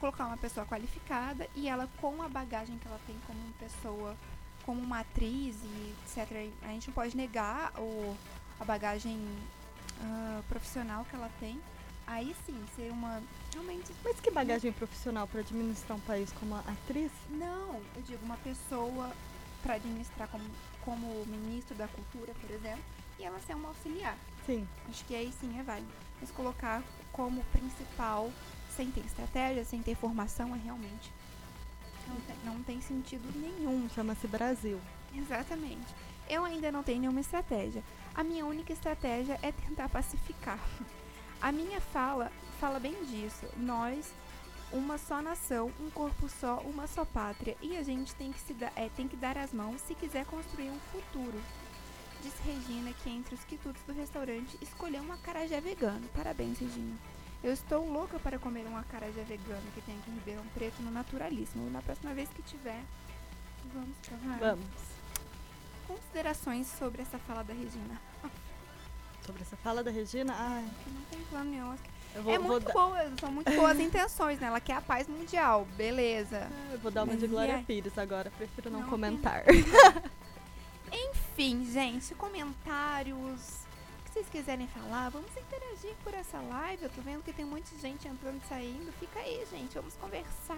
Colocar 0.00 0.26
uma 0.26 0.36
pessoa 0.36 0.64
qualificada 0.66 1.48
e 1.54 1.68
ela 1.68 1.88
com 2.00 2.22
a 2.22 2.28
bagagem 2.28 2.78
que 2.78 2.86
ela 2.86 3.00
tem 3.06 3.16
como 3.26 3.38
pessoa, 3.54 4.16
como 4.64 4.80
uma 4.80 5.00
atriz 5.00 5.56
e 5.62 5.94
etc. 6.04 6.50
A 6.62 6.68
gente 6.68 6.88
não 6.88 6.94
pode 6.94 7.16
negar 7.16 7.72
o, 7.78 8.16
a 8.60 8.64
bagagem 8.64 9.18
ah, 10.00 10.42
profissional 10.48 11.04
que 11.04 11.16
ela 11.16 11.30
tem. 11.40 11.60
Aí 12.08 12.34
sim, 12.46 12.58
ser 12.74 12.90
uma. 12.90 13.22
Realmente. 13.52 13.92
Mas 14.02 14.18
que 14.18 14.30
bagagem 14.30 14.72
profissional 14.72 15.28
para 15.28 15.40
administrar 15.40 15.96
um 15.96 16.00
país 16.00 16.32
como 16.32 16.54
atriz? 16.54 17.12
Não, 17.28 17.82
eu 17.94 18.02
digo 18.02 18.24
uma 18.24 18.38
pessoa 18.38 19.12
para 19.62 19.74
administrar 19.74 20.26
como, 20.28 20.44
como 20.80 21.26
ministro 21.26 21.76
da 21.76 21.86
cultura, 21.86 22.32
por 22.40 22.50
exemplo, 22.50 22.82
e 23.18 23.24
ela 23.24 23.38
ser 23.40 23.54
uma 23.54 23.68
auxiliar. 23.68 24.16
Sim. 24.46 24.66
Acho 24.88 25.04
que 25.04 25.14
aí 25.14 25.30
sim 25.38 25.58
é 25.58 25.62
válido. 25.62 25.92
Mas 26.18 26.30
colocar 26.30 26.82
como 27.12 27.44
principal, 27.52 28.32
sem 28.74 28.90
ter 28.90 29.04
estratégia, 29.04 29.62
sem 29.64 29.82
ter 29.82 29.94
formação, 29.94 30.54
é 30.54 30.58
realmente. 30.58 31.12
Não 32.08 32.16
tem, 32.16 32.36
não 32.42 32.62
tem 32.62 32.80
sentido 32.80 33.30
nenhum. 33.38 33.86
Chama-se 33.90 34.26
Brasil. 34.26 34.80
Exatamente. 35.14 35.94
Eu 36.26 36.42
ainda 36.42 36.72
não 36.72 36.82
tenho 36.82 37.00
nenhuma 37.00 37.20
estratégia. 37.20 37.82
A 38.14 38.24
minha 38.24 38.46
única 38.46 38.72
estratégia 38.72 39.38
é 39.42 39.52
tentar 39.52 39.90
pacificar. 39.90 40.58
A 41.40 41.52
minha 41.52 41.80
fala 41.80 42.30
fala 42.60 42.80
bem 42.80 42.94
disso. 43.04 43.46
Nós, 43.56 44.12
uma 44.72 44.98
só 44.98 45.22
nação, 45.22 45.72
um 45.80 45.88
corpo 45.90 46.28
só, 46.28 46.56
uma 46.60 46.86
só 46.88 47.04
pátria. 47.04 47.56
E 47.62 47.76
a 47.76 47.82
gente 47.82 48.14
tem 48.16 48.32
que, 48.32 48.40
se 48.40 48.52
da- 48.54 48.72
é, 48.74 48.88
tem 48.96 49.06
que 49.06 49.16
dar 49.16 49.38
as 49.38 49.52
mãos 49.52 49.80
se 49.82 49.94
quiser 49.94 50.26
construir 50.26 50.68
um 50.70 50.78
futuro. 50.92 51.40
Diz 52.22 52.34
Regina 52.44 52.92
que 52.92 53.08
entre 53.10 53.34
os 53.36 53.44
quitutes 53.44 53.82
do 53.84 53.92
restaurante 53.92 54.58
escolheu 54.60 55.02
um 55.02 55.12
acarajé 55.12 55.60
vegano. 55.60 56.08
Parabéns, 56.08 56.58
Regina. 56.58 56.96
Eu 57.44 57.52
estou 57.52 57.88
louca 57.88 58.18
para 58.18 58.36
comer 58.40 58.66
um 58.66 58.76
acarajé 58.76 59.22
vegano 59.22 59.62
que 59.72 59.80
tem 59.82 59.96
aqui 59.96 60.10
em 60.10 60.14
Ribeirão 60.14 60.44
Preto 60.52 60.82
no 60.82 60.90
Naturalíssimo. 60.90 61.70
Na 61.70 61.80
próxima 61.80 62.12
vez 62.12 62.28
que 62.30 62.42
tiver, 62.42 62.82
vamos 63.72 63.96
provar. 63.98 64.38
Vamos. 64.40 64.66
Considerações 65.86 66.66
sobre 66.66 67.02
essa 67.02 67.18
fala 67.20 67.44
da 67.44 67.54
Regina. 67.54 68.00
Sobre 69.28 69.42
essa 69.42 69.58
fala 69.58 69.84
da 69.84 69.90
Regina, 69.90 70.34
ai, 70.34 70.64
Que 70.82 70.90
não 70.90 71.02
tem 71.02 71.20
plano 71.28 71.50
nenhum. 71.50 71.76
vou, 72.22 72.32
é 72.32 72.38
muito 72.38 72.72
boa, 72.72 73.12
são 73.20 73.30
muito 73.30 73.52
boas 73.52 73.78
intenções, 73.78 74.40
né? 74.40 74.46
Ela 74.46 74.58
quer 74.58 74.72
a 74.76 74.80
paz 74.80 75.06
mundial, 75.06 75.68
beleza. 75.76 76.48
Ah, 76.50 76.72
eu 76.72 76.78
vou 76.78 76.90
dar 76.90 77.02
uma 77.02 77.12
Mas 77.12 77.20
de 77.20 77.26
Glória? 77.26 77.62
Pires 77.66 77.98
agora, 77.98 78.32
prefiro 78.38 78.70
não, 78.70 78.80
Não, 78.80 78.88
comentar. 78.88 79.44
Enfim, 80.90 81.70
gente, 81.70 82.14
comentários. 82.14 83.66
O 84.00 84.04
que 84.04 84.10
vocês 84.14 84.28
quiserem 84.30 84.66
falar, 84.68 85.10
vamos 85.10 85.30
interagir 85.36 85.94
por 86.02 86.14
essa 86.14 86.38
live. 86.40 86.84
Eu 86.84 86.90
tô 86.90 87.02
vendo 87.02 87.22
que 87.22 87.34
tem 87.34 87.44
muita 87.44 87.76
gente 87.76 88.08
entrando 88.08 88.40
e 88.42 88.48
saindo. 88.48 88.90
Fica 88.92 89.20
aí, 89.20 89.46
gente, 89.50 89.74
vamos 89.74 89.92
conversar, 89.96 90.56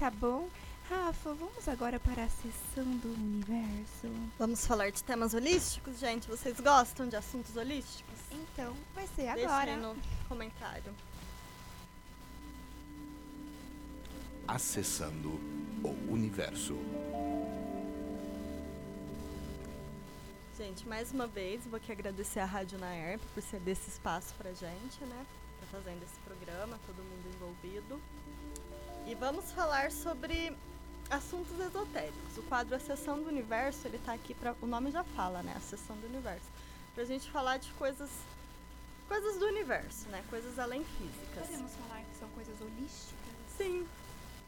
tá 0.00 0.10
bom? 0.10 0.48
Rafa, 0.90 1.32
vamos 1.34 1.68
agora 1.68 2.00
para 2.00 2.24
a 2.24 2.28
sessão 2.28 2.84
do 2.96 3.12
universo. 3.14 4.08
Vamos 4.36 4.66
falar 4.66 4.90
de 4.90 5.04
temas 5.04 5.34
holísticos, 5.34 6.00
gente? 6.00 6.26
Vocês 6.26 6.58
gostam 6.58 7.08
de 7.08 7.14
assuntos 7.14 7.56
holísticos? 7.56 8.18
Então, 8.32 8.76
vai 8.92 9.06
ser 9.06 9.32
Deixa 9.32 9.48
agora. 9.48 9.70
aí 9.70 9.76
no 9.76 9.96
comentário. 10.28 10.92
Acessando 14.48 15.28
o 15.84 16.12
universo. 16.12 16.76
Gente, 20.58 20.88
mais 20.88 21.12
uma 21.12 21.28
vez, 21.28 21.64
vou 21.66 21.76
aqui 21.76 21.92
agradecer 21.92 22.40
a 22.40 22.44
Rádio 22.44 22.80
Naerp 22.80 23.22
por 23.32 23.42
ceder 23.44 23.76
esse 23.76 23.90
espaço 23.90 24.34
pra 24.34 24.52
gente, 24.52 25.04
né? 25.04 25.24
Tá 25.60 25.66
fazendo 25.70 26.02
esse 26.02 26.18
programa, 26.24 26.80
todo 26.84 26.96
mundo 26.96 27.30
envolvido. 27.32 28.00
E 29.06 29.14
vamos 29.14 29.52
falar 29.52 29.92
sobre 29.92 30.52
assuntos 31.10 31.58
esotéricos. 31.58 32.38
O 32.38 32.42
quadro 32.44 32.74
A 32.74 32.78
Sessão 32.78 33.20
do 33.22 33.28
Universo, 33.28 33.86
ele 33.86 33.98
tá 33.98 34.12
aqui 34.12 34.34
para 34.34 34.54
o 34.62 34.66
nome 34.66 34.90
já 34.90 35.04
fala, 35.04 35.42
né? 35.42 35.52
A 35.56 35.60
Sessão 35.60 35.96
do 35.96 36.06
Universo. 36.06 36.46
Pra 36.94 37.04
gente 37.04 37.30
falar 37.30 37.58
de 37.58 37.70
coisas 37.72 38.10
coisas 39.08 39.38
do 39.38 39.46
universo, 39.46 40.08
né? 40.08 40.22
Coisas 40.30 40.56
além 40.56 40.84
físicas. 40.84 41.48
Podemos 41.48 41.72
falar 41.74 42.00
que 42.02 42.16
são 42.16 42.28
coisas 42.28 42.60
holísticas? 42.60 43.34
Sim, 43.58 43.84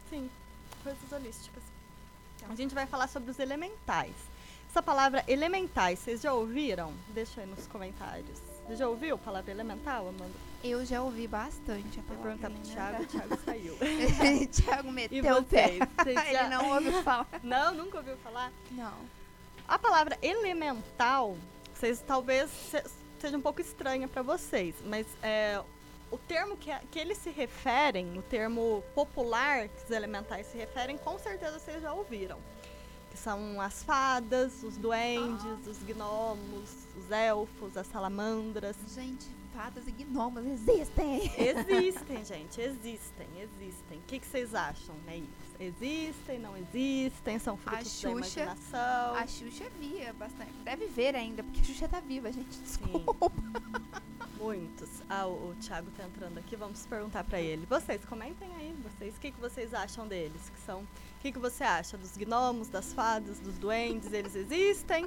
sim, 0.09 0.29
coisas 0.81 1.11
holísticas. 1.11 1.63
A 2.49 2.55
gente 2.55 2.73
vai 2.73 2.85
falar 2.85 3.09
sobre 3.09 3.29
os 3.29 3.39
elementais. 3.39 4.15
Essa 4.69 4.81
palavra 4.81 5.23
elementais, 5.27 5.99
vocês 5.99 6.21
já 6.21 6.33
ouviram? 6.33 6.93
Deixa 7.09 7.41
aí 7.41 7.47
nos 7.47 7.67
comentários. 7.67 8.39
Você 8.65 8.77
já 8.77 8.87
ouviu 8.87 9.15
a 9.15 9.17
palavra 9.17 9.51
elemental, 9.51 10.07
Amanda? 10.07 10.52
Eu 10.63 10.85
já 10.85 11.01
ouvi 11.01 11.27
bastante 11.27 11.99
a 11.99 12.03
Vou 12.03 12.15
palavra. 12.17 12.37
perguntar 12.37 12.49
pro? 12.49 12.61
Thiago, 12.61 13.03
o 13.03 13.05
Thiago 13.07 13.37
saiu. 13.43 13.77
Thiago 14.51 14.87
E 14.89 14.91
meteu 14.91 15.37
o 15.37 15.43
pé. 15.43 15.77
Ele 16.05 16.47
não 16.49 16.73
ouviu 16.75 17.03
falar. 17.03 17.27
Não, 17.43 17.73
nunca 17.75 17.97
ouviu 17.97 18.15
falar? 18.17 18.51
Não. 18.71 18.93
A 19.67 19.77
palavra 19.77 20.17
elemental, 20.21 21.37
vocês 21.73 22.01
talvez 22.05 22.49
se- 22.49 22.83
seja 23.19 23.37
um 23.37 23.41
pouco 23.41 23.59
estranha 23.61 24.07
para 24.07 24.21
vocês, 24.21 24.75
mas 24.85 25.05
é, 25.21 25.61
o 26.11 26.17
termo 26.17 26.55
que, 26.57 26.69
que 26.91 26.99
eles 26.99 27.17
se 27.17 27.29
referem, 27.29 28.17
o 28.17 28.21
termo 28.21 28.83
popular 28.95 29.67
que 29.67 29.83
os 29.85 29.91
elementais 29.91 30.47
se 30.47 30.57
referem, 30.57 30.97
com 30.97 31.17
certeza 31.19 31.59
vocês 31.59 31.81
já 31.81 31.93
ouviram. 31.93 32.37
Que 33.11 33.17
são 33.17 33.59
as 33.61 33.83
fadas, 33.83 34.63
os 34.63 34.75
duendes, 34.77 35.67
os 35.67 35.77
gnomos, 35.83 36.69
os 36.97 37.11
elfos, 37.11 37.77
as 37.77 37.85
salamandras. 37.87 38.75
Gente, 38.93 39.27
fadas 39.53 39.87
e 39.87 39.91
gnomos 39.91 40.45
existem. 40.45 41.31
Existem, 41.37 42.25
gente, 42.25 42.59
existem, 42.61 43.27
existem. 43.39 43.97
O 43.99 44.01
que, 44.07 44.19
que 44.19 44.25
vocês 44.27 44.53
acham, 44.55 44.95
né? 45.05 45.23
Existem, 45.59 46.39
não 46.39 46.57
existem, 46.57 47.37
são 47.39 47.55
frutos 47.55 47.83
da 47.83 47.89
Xuxa- 47.89 48.09
imaginação. 48.09 49.15
A 49.15 49.27
Xuxa 49.27 49.65
via 49.79 50.11
bastante. 50.13 50.51
Deve 50.63 50.87
ver 50.87 51.15
ainda, 51.15 51.43
porque 51.43 51.61
a 51.61 51.63
Xuxa 51.63 51.87
tá 51.87 51.99
viva, 51.99 52.31
gente. 52.31 52.59
Desculpa. 52.59 53.31
Muitos. 54.37 54.89
Ah, 55.09 55.25
o, 55.27 55.51
o 55.51 55.55
Thiago 55.61 55.89
tá 55.91 56.03
entrando 56.03 56.37
aqui, 56.37 56.55
vamos 56.55 56.85
perguntar 56.85 57.23
pra 57.23 57.39
ele. 57.39 57.65
Vocês, 57.65 58.03
comentem 58.03 58.49
aí, 58.55 58.75
vocês, 58.83 59.15
o 59.15 59.19
que, 59.19 59.31
que 59.31 59.39
vocês 59.39 59.73
acham 59.73 60.07
deles? 60.07 60.49
Que 60.49 60.59
são, 60.65 60.81
o 60.81 60.87
que, 61.21 61.31
que 61.31 61.39
você 61.39 61.63
acha 61.63 61.97
dos 61.97 62.17
gnomos, 62.17 62.67
das 62.67 62.91
fadas, 62.93 63.39
dos 63.39 63.57
duendes? 63.57 64.11
Eles 64.11 64.35
existem? 64.35 65.05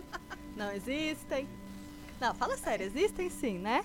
Não 0.56 0.72
existem? 0.72 1.46
Não, 2.18 2.34
fala 2.34 2.56
sério, 2.56 2.86
existem 2.86 3.28
sim, 3.28 3.58
né? 3.58 3.84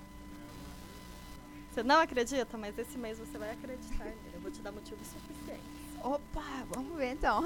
Você 1.72 1.84
não 1.84 2.02
acredita, 2.02 2.58
mas 2.58 2.78
esse 2.78 2.98
mês 2.98 3.18
você 3.18 3.38
vai 3.38 3.52
acreditar 3.52 4.04
nele. 4.04 4.32
Eu 4.34 4.42
vou 4.42 4.52
te 4.52 4.62
dar 4.62 4.74
motivo 4.74 5.00
suficiente. 5.06 5.64
Opa, 6.04 6.66
vamos 6.70 6.98
ver 6.98 7.14
então. 7.14 7.42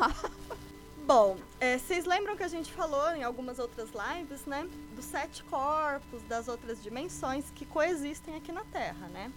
Bom, 1.06 1.38
é, 1.60 1.78
vocês 1.78 2.06
lembram 2.06 2.36
que 2.36 2.42
a 2.42 2.48
gente 2.48 2.74
falou 2.74 3.12
em 3.12 3.24
algumas 3.24 3.60
outras 3.60 3.90
lives, 3.92 4.44
né? 4.48 4.68
Dos 4.96 5.06
sete 5.06 5.44
corpos, 5.44 6.24
das 6.24 6.48
outras 6.48 6.82
dimensões 6.82 7.46
que 7.54 7.68
coexistem 7.68 8.36
aqui 8.36 8.52
na 8.52 8.64
Terra, 8.64 9.08
né? 9.10 9.32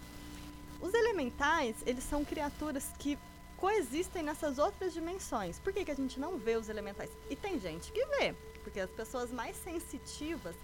Os 0.81 0.91
elementais, 0.95 1.75
eles 1.85 2.03
são 2.03 2.25
criaturas 2.25 2.91
que 2.97 3.19
coexistem 3.57 4.23
nessas 4.23 4.57
outras 4.57 4.91
dimensões. 4.91 5.59
Por 5.59 5.71
que, 5.71 5.85
que 5.85 5.91
a 5.91 5.95
gente 5.95 6.19
não 6.19 6.37
vê 6.37 6.55
os 6.55 6.67
elementais? 6.67 7.11
E 7.29 7.35
tem 7.35 7.59
gente 7.59 7.91
que 7.91 8.03
vê, 8.05 8.33
porque 8.63 8.79
as 8.79 8.89
pessoas 8.89 9.29
mais 9.31 9.55
sensitivas, 9.57 10.55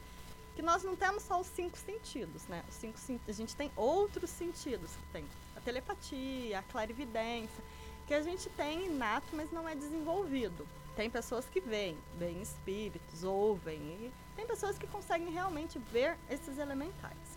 que 0.55 0.61
nós 0.61 0.83
não 0.83 0.95
temos 0.95 1.23
só 1.23 1.39
os 1.39 1.47
cinco 1.47 1.77
sentidos, 1.77 2.47
né? 2.47 2.63
Os 2.69 2.75
cinco, 2.75 2.97
a 3.27 3.31
gente 3.31 3.55
tem 3.55 3.71
outros 3.75 4.29
sentidos, 4.29 4.91
que 4.91 5.11
tem 5.11 5.25
a 5.55 5.59
telepatia, 5.61 6.59
a 6.59 6.63
clarividência, 6.63 7.63
que 8.07 8.13
a 8.13 8.21
gente 8.21 8.49
tem 8.51 8.85
inato, 8.85 9.27
mas 9.33 9.51
não 9.51 9.67
é 9.67 9.75
desenvolvido. 9.75 10.65
Tem 10.95 11.09
pessoas 11.09 11.45
que 11.45 11.59
veem, 11.59 11.97
veem 12.17 12.41
espíritos, 12.41 13.23
ouvem, 13.23 13.77
e 13.77 14.13
tem 14.35 14.47
pessoas 14.47 14.77
que 14.77 14.87
conseguem 14.87 15.29
realmente 15.29 15.77
ver 15.91 16.17
esses 16.29 16.57
elementais. 16.57 17.35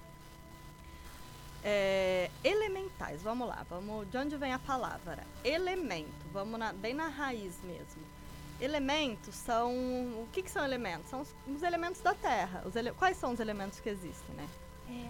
É, 1.64 2.30
elementais, 2.44 3.20
vamos 3.20 3.48
lá, 3.48 3.66
vamos, 3.68 4.08
de 4.08 4.16
onde 4.16 4.36
vem 4.36 4.52
a 4.52 4.60
palavra? 4.60 5.26
Elemento, 5.42 6.24
vamos 6.32 6.56
na- 6.58 6.72
bem 6.72 6.94
na 6.94 7.08
raiz 7.08 7.58
mesmo. 7.64 8.00
Elementos 8.60 9.34
são. 9.34 9.72
O 9.72 10.28
que, 10.32 10.42
que 10.42 10.50
são 10.50 10.64
elementos? 10.64 11.08
São 11.10 11.20
os, 11.20 11.34
os 11.46 11.62
elementos 11.62 12.00
da 12.00 12.14
Terra. 12.14 12.62
Os 12.66 12.74
ele- 12.76 12.92
quais 12.92 13.16
são 13.16 13.32
os 13.32 13.40
elementos 13.40 13.78
que 13.80 13.88
existem, 13.88 14.34
né? 14.34 14.48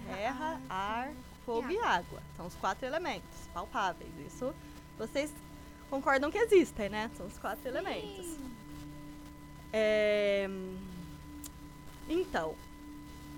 Terra, 0.07 0.61
ar, 0.69 1.13
fogo 1.47 1.71
e 1.71 1.79
água. 1.79 2.23
São 2.37 2.47
os 2.47 2.55
quatro 2.57 2.85
elementos 2.87 3.47
palpáveis. 3.55 4.11
Isso 4.27 4.55
vocês 4.99 5.33
concordam 5.89 6.31
que 6.31 6.39
existem, 6.39 6.89
né? 6.91 7.11
São 7.17 7.27
os 7.27 7.39
quatro 7.39 7.67
elementos. 7.69 8.37
É, 9.73 10.49
Então, 12.09 12.55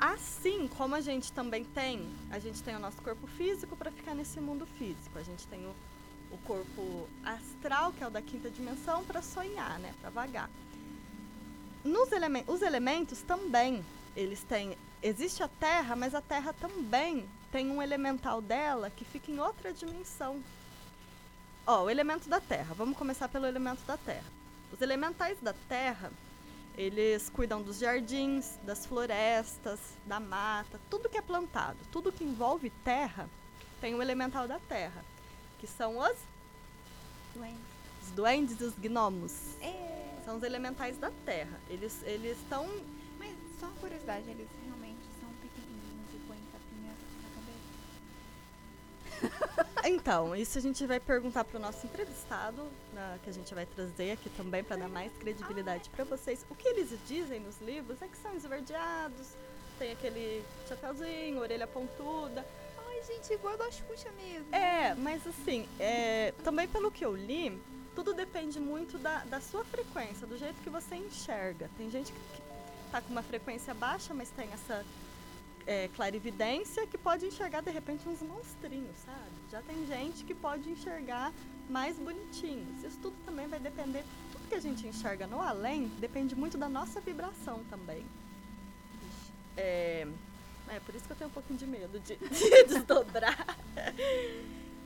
assim 0.01 0.69
como 0.77 0.95
a 0.95 1.01
gente 1.01 1.33
também 1.33 1.65
tem, 1.65 2.09
a 2.31 2.39
gente 2.39 2.63
tem 2.63 2.75
o 2.75 2.79
nosso 2.79 3.01
corpo 3.03 3.27
físico 3.27 3.77
para 3.77 3.91
ficar 3.91 4.15
nesse 4.15 4.41
mundo 4.41 4.65
físico. 4.67 5.19
A 5.19 5.23
gente 5.23 5.47
tem 5.49 5.61
o, 5.67 5.75
o 6.33 6.39
corpo 6.39 7.09
astral, 7.25 7.93
que 7.93 8.03
é 8.03 8.07
o 8.07 8.11
da 8.11 8.23
quinta 8.23 8.51
dimensão, 8.51 9.05
para 9.05 9.23
sonhar, 9.23 9.79
né? 9.79 9.95
Para 10.01 10.11
vagar. 10.11 10.51
nos 11.85 12.13
elemen 12.13 12.45
os 12.47 12.63
elementos 12.63 13.23
também, 13.23 13.85
eles 14.17 14.43
têm. 14.43 14.77
Existe 15.03 15.43
a 15.43 15.49
Terra, 15.49 15.97
mas 15.97 16.15
a 16.15 16.21
Terra 16.21 16.53
também 16.53 17.29
tem 17.51 17.71
um 17.71 17.83
elemental 17.83 18.41
dela 18.43 18.91
que 18.91 19.05
fica 19.05 19.31
em 19.31 19.39
outra 19.41 19.73
dimensão. 19.73 20.43
Ó, 21.67 21.85
o 21.85 21.91
elemento 21.91 22.29
da 22.29 22.41
Terra. 22.41 22.75
Vamos 22.75 22.97
começar 22.97 23.29
pelo 23.29 23.47
elemento 23.47 23.83
da 23.87 23.97
Terra. 23.97 24.27
Os 24.73 24.81
elementais 24.81 25.39
da 25.41 25.55
Terra, 25.69 26.11
eles 26.77 27.29
cuidam 27.29 27.63
dos 27.63 27.79
jardins, 27.79 28.59
das 28.63 28.87
florestas, 28.87 29.79
da 30.07 30.21
mata, 30.21 30.81
tudo 30.89 31.09
que 31.09 31.19
é 31.19 31.23
plantado, 31.23 31.79
tudo 31.91 32.13
que 32.13 32.25
envolve 32.25 32.71
terra, 32.85 33.29
tem 33.81 33.95
o 33.95 34.03
elemental 34.03 34.47
da 34.47 34.59
Terra, 34.61 35.05
que 35.61 35.67
são 35.67 35.99
os, 35.99 36.17
Duende. 37.35 37.61
os 38.03 38.11
duendes 38.13 38.61
e 38.61 38.65
os 38.65 38.75
gnomos. 38.75 39.33
É. 39.61 40.19
São 40.25 40.37
os 40.37 40.43
elementais 40.43 40.97
da 40.99 41.11
Terra. 41.25 41.59
Eles 41.69 42.03
eles 42.05 42.39
estão 42.39 42.67
Mas 43.19 43.35
só 43.59 43.67
uma 43.67 43.77
curiosidade, 43.77 44.29
eles 44.31 44.49
realmente 44.65 45.01
são 45.21 45.29
pequenininhos 45.43 46.09
e 46.15 46.19
põem 46.27 46.39
capinha 46.53 46.93
na 47.23 47.31
cabeça. 49.21 49.71
Então, 49.89 50.37
isso 50.37 50.59
a 50.59 50.61
gente 50.61 50.87
vai 50.87 51.01
perguntar 51.01 51.43
para 51.45 51.57
o 51.57 51.61
nosso 51.61 51.87
entrevistado, 51.87 52.67
na- 52.93 53.19
que 53.25 53.31
a 53.31 53.33
gente 53.33 53.55
vai 53.55 53.65
trazer 53.67 54.13
aqui 54.13 54.29
também 54.31 54.63
para 54.63 54.77
dar 54.77 54.89
mais 54.89 55.11
credibilidade 55.19 55.89
para 55.91 56.05
vocês. 56.05 56.45
O 56.51 56.55
que 56.55 56.69
eles 56.69 56.91
dizem 57.09 57.41
nos 57.41 57.59
livros 57.63 58.01
é 58.03 58.07
que 58.09 58.17
são 58.19 58.35
esverdeados, 58.35 59.29
tem 59.79 59.93
aquele 59.93 60.45
chapeuzinho, 60.69 61.41
orelha 61.41 61.67
pontuda. 61.67 62.45
Ai, 63.01 63.07
gente, 63.07 63.33
igual 63.33 63.57
da 63.57 63.71
Xuxa 63.71 64.11
mesmo. 64.13 64.55
É, 64.55 64.95
mas 64.95 65.27
assim, 65.27 65.67
é, 65.79 66.35
também 66.45 66.69
pelo 66.69 66.91
que 66.91 67.05
eu 67.05 67.17
li, 67.17 67.59
tudo 67.95 68.13
depende 68.13 68.61
muito 68.61 68.99
da, 68.99 69.25
da 69.25 69.41
sua 69.41 69.65
frequência, 69.65 70.27
do 70.27 70.37
jeito 70.37 70.61
que 70.61 70.69
você 70.69 70.97
enxerga. 70.97 71.71
Tem 71.79 71.91
gente 71.91 72.13
que, 72.13 72.19
que 72.19 72.43
tá 72.93 73.01
com 73.01 73.11
uma 73.11 73.23
frequência 73.23 73.73
baixa, 73.73 74.13
mas 74.13 74.29
tem 74.31 74.49
essa 74.53 74.85
é, 75.67 75.89
clarividência 75.97 76.87
que 76.87 76.99
pode 76.99 77.25
enxergar 77.25 77.63
de 77.63 77.71
repente 77.71 78.07
uns 78.07 78.21
monstrinhos, 78.21 78.97
sabe? 78.99 79.31
Já 79.51 79.63
tem 79.63 79.87
gente 79.87 80.23
que 80.23 80.35
pode 80.35 80.69
enxergar 80.69 81.33
mais 81.71 81.99
bonitinhos. 81.99 82.85
Isso 82.85 82.99
tudo 83.01 83.17
também 83.25 83.49
vai 83.49 83.59
depender. 83.61 84.05
Tudo 84.31 84.47
que 84.47 84.55
a 84.55 84.61
gente 84.61 84.87
enxerga 84.87 85.27
no 85.27 85.41
além 85.41 85.89
depende 85.99 86.35
muito 86.35 86.59
da 86.59 86.69
nossa 86.69 87.01
vibração 87.01 87.65
também. 87.71 88.05
É, 89.57 90.07
é 90.71 90.81
por 90.81 90.95
isso 90.95 91.05
que 91.05 91.13
eu 91.13 91.17
tenho 91.17 91.31
um 91.31 91.33
pouquinho 91.33 91.59
de 91.59 91.67
medo 91.67 91.99
de, 92.01 92.17
de 92.29 92.65
desdobrar. 92.65 93.57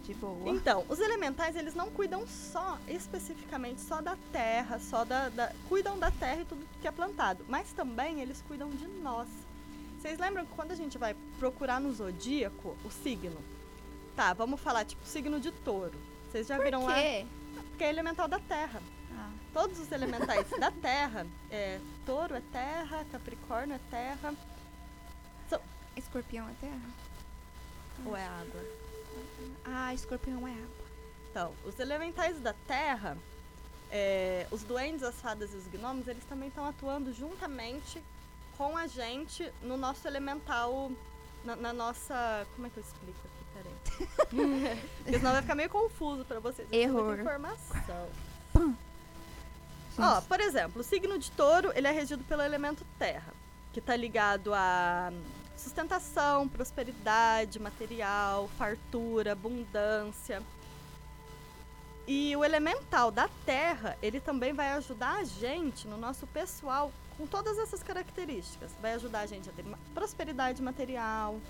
De 0.02 0.12
boa. 0.14 0.50
Então, 0.50 0.84
os 0.88 1.00
elementais, 1.00 1.56
eles 1.56 1.74
não 1.74 1.90
cuidam 1.90 2.26
só, 2.26 2.78
especificamente, 2.88 3.80
só 3.80 4.02
da 4.02 4.16
terra, 4.30 4.78
só 4.78 5.04
da, 5.04 5.28
da- 5.30 5.52
Cuidam 5.68 5.98
da 5.98 6.10
terra 6.10 6.42
e 6.42 6.44
tudo 6.44 6.66
que 6.80 6.86
é 6.86 6.90
plantado. 6.90 7.44
Mas 7.48 7.72
também 7.72 8.20
eles 8.20 8.42
cuidam 8.46 8.68
de 8.70 8.86
nós. 8.86 9.28
Vocês 9.98 10.18
lembram 10.18 10.44
que 10.44 10.52
quando 10.52 10.72
a 10.72 10.74
gente 10.74 10.98
vai 10.98 11.16
procurar 11.38 11.80
no 11.80 11.90
zodíaco 11.92 12.76
o 12.84 12.90
signo? 12.90 13.40
Tá, 14.14 14.34
vamos 14.34 14.60
falar, 14.60 14.84
tipo, 14.84 15.04
signo 15.06 15.40
de 15.40 15.50
touro. 15.50 15.98
Vocês 16.30 16.46
já 16.46 16.56
Por 16.56 16.64
viram 16.64 16.84
lá? 16.84 16.94
quê? 16.94 17.24
Porque 17.70 17.84
é 17.84 17.88
elemental 17.88 18.28
da 18.28 18.38
terra. 18.38 18.82
Ah, 19.16 19.30
Todos 19.54 19.78
os 19.78 19.90
elementais 19.90 20.46
da 20.60 20.70
terra, 20.70 21.26
é, 21.50 21.80
touro 22.04 22.34
é 22.34 22.42
terra, 22.52 23.06
capricórnio 23.10 23.74
é 23.76 23.80
terra, 23.90 24.34
escorpião 25.96 26.48
é 26.48 26.54
terra? 26.60 27.04
ou 28.04 28.16
é 28.16 28.24
água? 28.24 28.60
Ah, 29.64 29.94
escorpião 29.94 30.46
é 30.46 30.52
água. 30.52 30.84
Então, 31.30 31.52
os 31.64 31.78
elementais 31.78 32.40
da 32.40 32.52
terra, 32.66 33.16
é, 33.90 34.46
os 34.50 34.62
duendes, 34.62 35.02
as 35.02 35.14
fadas 35.16 35.52
e 35.52 35.56
os 35.56 35.66
gnomos, 35.66 36.08
eles 36.08 36.24
também 36.24 36.48
estão 36.48 36.66
atuando 36.66 37.12
juntamente 37.12 38.02
com 38.56 38.76
a 38.76 38.86
gente 38.86 39.50
no 39.62 39.76
nosso 39.76 40.06
elemental, 40.06 40.90
na, 41.44 41.56
na 41.56 41.72
nossa... 41.72 42.46
Como 42.54 42.66
é 42.66 42.70
que 42.70 42.78
eu 42.78 42.84
explico 42.84 43.18
aqui? 43.24 43.44
Peraí. 43.54 44.78
Porque 45.02 45.18
senão 45.18 45.32
vai 45.32 45.42
ficar 45.42 45.54
meio 45.54 45.70
confuso 45.70 46.24
para 46.24 46.40
vocês. 46.40 46.68
Error. 46.70 47.18
informação. 47.18 48.08
Ó, 49.96 50.20
por 50.22 50.40
exemplo, 50.40 50.80
o 50.80 50.84
signo 50.84 51.18
de 51.18 51.30
touro, 51.30 51.72
ele 51.74 51.86
é 51.86 51.92
regido 51.92 52.24
pelo 52.24 52.42
elemento 52.42 52.84
terra, 52.98 53.32
que 53.72 53.78
está 53.78 53.94
ligado 53.94 54.52
a 54.52 55.12
sustentação, 55.56 56.48
prosperidade 56.48 57.58
material, 57.58 58.48
fartura, 58.58 59.32
abundância. 59.32 60.42
E 62.06 62.36
o 62.36 62.44
elemental 62.44 63.10
da 63.10 63.28
terra, 63.46 63.96
ele 64.02 64.20
também 64.20 64.52
vai 64.52 64.72
ajudar 64.72 65.16
a 65.16 65.24
gente, 65.24 65.88
no 65.88 65.96
nosso 65.96 66.26
pessoal, 66.26 66.92
com 67.16 67.26
todas 67.26 67.56
essas 67.58 67.82
características. 67.82 68.72
Vai 68.82 68.92
ajudar 68.94 69.20
a 69.20 69.26
gente 69.26 69.48
a 69.48 69.52
ter 69.52 69.64
prosperidade 69.94 70.60
material, 70.60 71.40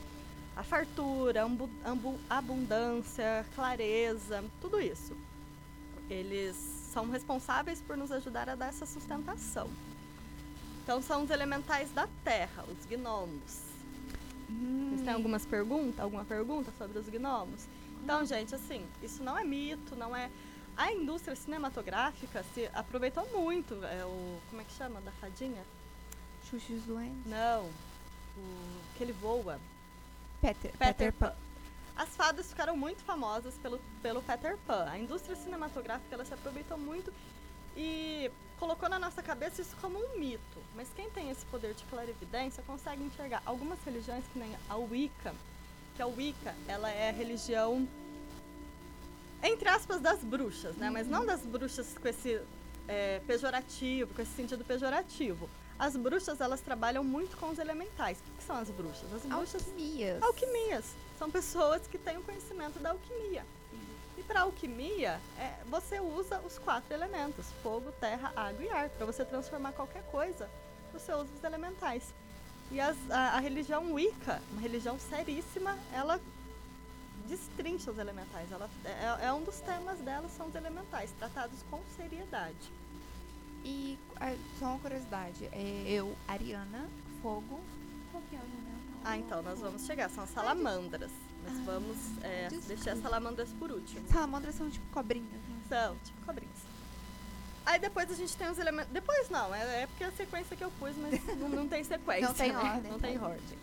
a 0.56 0.62
fartura, 0.62 1.42
ambu- 1.42 2.20
abundância, 2.30 3.44
clareza, 3.54 4.44
tudo 4.60 4.80
isso. 4.80 5.16
Eles 6.08 6.54
são 6.92 7.10
responsáveis 7.10 7.80
por 7.80 7.96
nos 7.96 8.12
ajudar 8.12 8.48
a 8.48 8.54
dar 8.54 8.68
essa 8.68 8.86
sustentação. 8.86 9.68
Então 10.84 11.02
são 11.02 11.24
os 11.24 11.30
elementais 11.30 11.90
da 11.90 12.06
terra, 12.22 12.62
os 12.68 12.86
gnomos. 12.86 13.73
Vocês 14.48 15.02
têm 15.02 15.12
algumas 15.12 15.44
perguntas? 15.46 16.00
Alguma 16.00 16.24
pergunta 16.24 16.72
sobre 16.78 16.98
os 16.98 17.08
gnomos? 17.08 17.66
Então, 18.02 18.24
gente, 18.24 18.54
assim, 18.54 18.86
isso 19.02 19.22
não 19.22 19.36
é 19.38 19.44
mito, 19.44 19.96
não 19.96 20.14
é. 20.14 20.30
A 20.76 20.92
indústria 20.92 21.36
cinematográfica 21.36 22.44
se 22.54 22.68
aproveitou 22.74 23.26
muito. 23.32 23.74
É 23.84 24.04
o. 24.04 24.38
Como 24.50 24.60
é 24.60 24.64
que 24.64 24.72
chama? 24.72 25.00
Da 25.00 25.12
fadinha? 25.12 25.62
Xuxa 26.50 26.72
os 26.72 26.82
Duendes. 26.82 27.26
Não. 27.26 27.64
O, 28.36 28.96
que 28.96 29.04
ele 29.04 29.12
voa. 29.12 29.58
Peter, 30.40 30.72
Peter 30.76 31.12
Pan. 31.12 31.32
As 31.96 32.08
fadas 32.10 32.48
ficaram 32.48 32.76
muito 32.76 33.04
famosas 33.04 33.54
pelo, 33.54 33.80
pelo 34.02 34.20
Peter 34.22 34.58
Pan. 34.66 34.86
A 34.90 34.98
indústria 34.98 35.36
cinematográfica 35.36 36.14
ela 36.14 36.24
se 36.24 36.34
aproveitou 36.34 36.76
muito 36.76 37.12
e 37.76 38.30
colocou 38.58 38.88
na 38.88 38.98
nossa 38.98 39.22
cabeça 39.22 39.60
isso 39.60 39.76
como 39.80 39.98
um 39.98 40.18
mito. 40.18 40.58
Mas 40.74 40.88
quem 40.94 41.10
tem 41.10 41.30
esse 41.30 41.44
poder 41.46 41.74
de 41.74 41.84
clarividência 41.84 42.62
consegue 42.66 43.02
enxergar 43.02 43.42
algumas 43.44 43.78
religiões, 43.84 44.24
que 44.32 44.38
nem 44.38 44.56
a 44.68 44.76
Wicca, 44.76 45.34
que 45.96 46.02
a 46.02 46.06
Wicca 46.06 46.54
ela 46.66 46.90
é 46.90 47.10
a 47.10 47.12
religião, 47.12 47.88
entre 49.42 49.68
aspas, 49.68 50.00
das 50.00 50.20
bruxas, 50.20 50.76
né? 50.76 50.90
Mas 50.90 51.06
não 51.06 51.24
das 51.26 51.42
bruxas 51.42 51.96
com 52.00 52.08
esse 52.08 52.40
é, 52.88 53.20
pejorativo, 53.26 54.14
com 54.14 54.22
esse 54.22 54.32
sentido 54.32 54.64
pejorativo. 54.64 55.48
As 55.78 55.96
bruxas, 55.96 56.40
elas 56.40 56.60
trabalham 56.60 57.02
muito 57.02 57.36
com 57.36 57.50
os 57.50 57.58
elementais. 57.58 58.18
O 58.18 58.22
que, 58.22 58.30
que 58.38 58.44
são 58.44 58.56
as 58.56 58.70
bruxas? 58.70 59.12
As 59.12 59.22
bruxas 59.22 59.66
Alquimias. 59.66 60.22
Alquimias. 60.22 60.84
São 61.18 61.30
pessoas 61.30 61.86
que 61.86 61.98
têm 61.98 62.16
o 62.16 62.22
conhecimento 62.22 62.78
da 62.78 62.90
alquimia. 62.90 63.44
E 64.24 64.26
para 64.26 64.40
alquimia, 64.40 65.20
é, 65.38 65.54
você 65.70 66.00
usa 66.00 66.40
os 66.40 66.58
quatro 66.58 66.92
elementos: 66.94 67.46
fogo, 67.62 67.92
terra, 67.92 68.32
água 68.34 68.64
e 68.64 68.68
ar. 68.70 68.88
Para 68.88 69.04
você 69.06 69.24
transformar 69.24 69.72
qualquer 69.72 70.02
coisa, 70.04 70.48
você 70.92 71.12
usa 71.12 71.28
os 71.36 71.44
elementais. 71.44 72.02
E 72.70 72.80
as- 72.80 73.10
a, 73.10 73.36
a 73.36 73.40
religião 73.40 73.92
Wicca, 73.92 74.40
uma 74.52 74.60
religião 74.62 74.98
seríssima, 74.98 75.76
ela 75.92 76.18
destrincha 77.28 77.90
os 77.90 77.98
elementais. 77.98 78.50
Ela, 78.50 78.68
é, 78.84 79.26
é 79.26 79.32
um 79.32 79.42
dos 79.42 79.60
temas 79.60 79.98
dela, 80.00 80.28
são 80.30 80.46
os 80.46 80.54
elementais, 80.54 81.10
tratados 81.18 81.58
com 81.70 81.80
seriedade. 81.96 82.72
E 83.64 83.98
ah, 84.20 84.34
só 84.58 84.66
uma 84.66 84.78
curiosidade. 84.78 85.46
É, 85.52 85.84
eu, 85.88 86.14
Ariana, 86.28 86.88
fogo. 87.22 87.60
Qual 88.10 88.22
que 88.30 88.36
é 88.36 88.38
o 88.38 88.42
elemento? 88.42 88.84
Ah, 89.04 89.18
então, 89.18 89.42
nós 89.42 89.58
vamos 89.58 89.84
chegar. 89.84 90.08
São 90.10 90.24
as 90.24 90.30
salamandras. 90.30 91.10
Nós 91.44 91.56
Ah, 91.58 91.62
vamos 91.64 91.96
é, 92.22 92.48
deixar 92.66 92.92
as 92.92 92.98
salamandras 93.00 93.48
por 93.58 93.70
último. 93.70 94.06
Salamandras 94.08 94.54
são 94.54 94.70
tipo 94.70 94.86
cobrinhas, 94.92 95.30
né? 95.48 95.56
São, 95.68 95.96
tipo 96.04 96.20
cobrinhas. 96.24 96.58
Aí 97.66 97.78
depois 97.78 98.10
a 98.10 98.14
gente 98.14 98.36
tem 98.36 98.48
os 98.50 98.58
elementos. 98.58 98.92
Depois 98.92 99.30
não, 99.30 99.54
é, 99.54 99.82
é 99.82 99.86
porque 99.86 100.04
a 100.04 100.12
sequência 100.12 100.56
que 100.56 100.62
eu 100.64 100.70
pus, 100.72 100.94
mas 100.96 101.24
não, 101.38 101.48
não 101.48 101.68
tem 101.68 101.82
sequência. 101.84 102.26
Não 102.28 102.34
tem 102.34 102.52
né? 102.52 102.58
ordem, 102.58 102.90
Não 102.92 102.98
tem 102.98 103.18
bom. 103.18 103.26
ordem. 103.26 103.58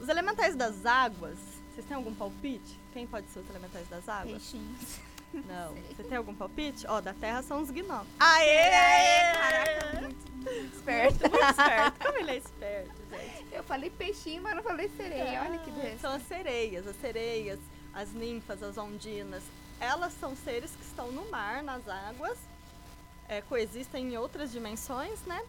Os 0.00 0.08
elementais 0.08 0.56
das 0.56 0.84
águas, 0.86 1.38
vocês 1.72 1.86
têm 1.86 1.96
algum 1.96 2.14
palpite? 2.14 2.80
Quem 2.92 3.06
pode 3.06 3.28
ser 3.28 3.40
os 3.40 3.50
elementais 3.50 3.86
das 3.88 4.08
águas? 4.08 4.32
Peixinhos. 4.42 4.98
Não. 5.32 5.72
sei. 5.72 5.82
Você 5.96 6.02
tem 6.04 6.18
algum 6.18 6.34
palpite? 6.34 6.86
Ó, 6.86 7.00
da 7.00 7.14
terra 7.14 7.42
são 7.42 7.62
os 7.62 7.70
gnomos. 7.70 8.06
Aê! 8.18 9.32
Caraca, 9.32 10.00
muito, 10.00 10.16
muito 10.16 10.31
esperto. 10.50 11.20
Muito, 11.20 11.30
muito 11.30 11.50
esperto. 11.50 12.06
Como 12.06 12.18
ele 12.18 12.30
é 12.30 12.36
esperto, 12.36 13.02
gente. 13.10 13.46
Eu 13.54 13.64
falei 13.64 13.90
peixinho, 13.90 14.42
mas 14.42 14.56
não 14.56 14.62
falei 14.62 14.88
sereia. 14.96 15.42
Olha 15.42 15.58
que 15.58 15.70
Ah, 15.70 15.74
besta. 15.74 15.98
São 15.98 16.12
as 16.12 16.22
sereias, 16.22 16.86
as 16.86 16.96
sereias, 16.96 17.58
as 17.94 18.12
ninfas, 18.12 18.62
as 18.62 18.78
ondinas. 18.78 19.42
Elas 19.80 20.12
são 20.14 20.36
seres 20.36 20.70
que 20.70 20.82
estão 20.82 21.10
no 21.10 21.28
mar, 21.30 21.62
nas 21.62 21.86
águas, 21.88 22.38
é, 23.28 23.40
coexistem 23.42 24.12
em 24.12 24.16
outras 24.16 24.52
dimensões, 24.52 25.20
né? 25.26 25.42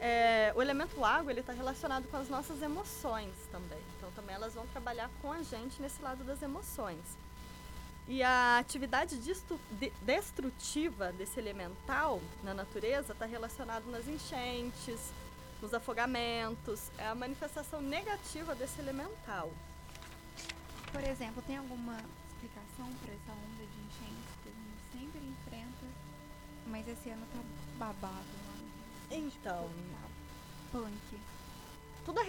É, 0.00 0.52
o 0.56 0.60
elemento 0.60 1.04
água 1.04 1.30
ele 1.30 1.40
está 1.40 1.52
relacionado 1.52 2.08
com 2.10 2.16
as 2.16 2.28
nossas 2.28 2.60
emoções 2.60 3.32
também. 3.52 3.78
Então 3.96 4.10
também 4.12 4.34
elas 4.34 4.54
vão 4.54 4.66
trabalhar 4.68 5.08
com 5.20 5.30
a 5.30 5.42
gente 5.42 5.80
nesse 5.80 6.02
lado 6.02 6.24
das 6.24 6.42
emoções. 6.42 6.98
E 8.08 8.22
a 8.22 8.58
atividade 8.58 9.16
destrutiva 10.02 11.12
desse 11.12 11.38
elemental 11.38 12.20
na 12.42 12.52
natureza 12.52 13.12
está 13.12 13.24
relacionado 13.24 13.90
nas 13.90 14.08
enchentes, 14.08 15.12
nos 15.60 15.72
afogamentos. 15.72 16.90
É 16.98 17.06
a 17.06 17.14
manifestação 17.14 17.80
negativa 17.80 18.54
desse 18.54 18.80
elemental. 18.80 19.52
Por 20.90 21.02
exemplo, 21.04 21.42
tem 21.46 21.56
alguma 21.56 21.96
explicação 22.28 22.92
para 23.02 23.14
essa 23.14 23.32
onda 23.32 23.64
de 23.64 23.78
enchentes 23.80 24.34
que 24.42 24.48
a 24.48 24.52
gente 24.52 24.82
sempre 24.92 25.20
enfrenta? 25.26 25.86
Mas 26.66 26.86
esse 26.88 27.08
ano 27.08 27.24
tá 27.32 27.40
babado 27.78 28.12
lá 28.12 28.54
no 28.58 29.16
Rio. 29.16 29.32
Então, 29.40 29.70
Tá 29.92 30.78
punk. 30.78 31.20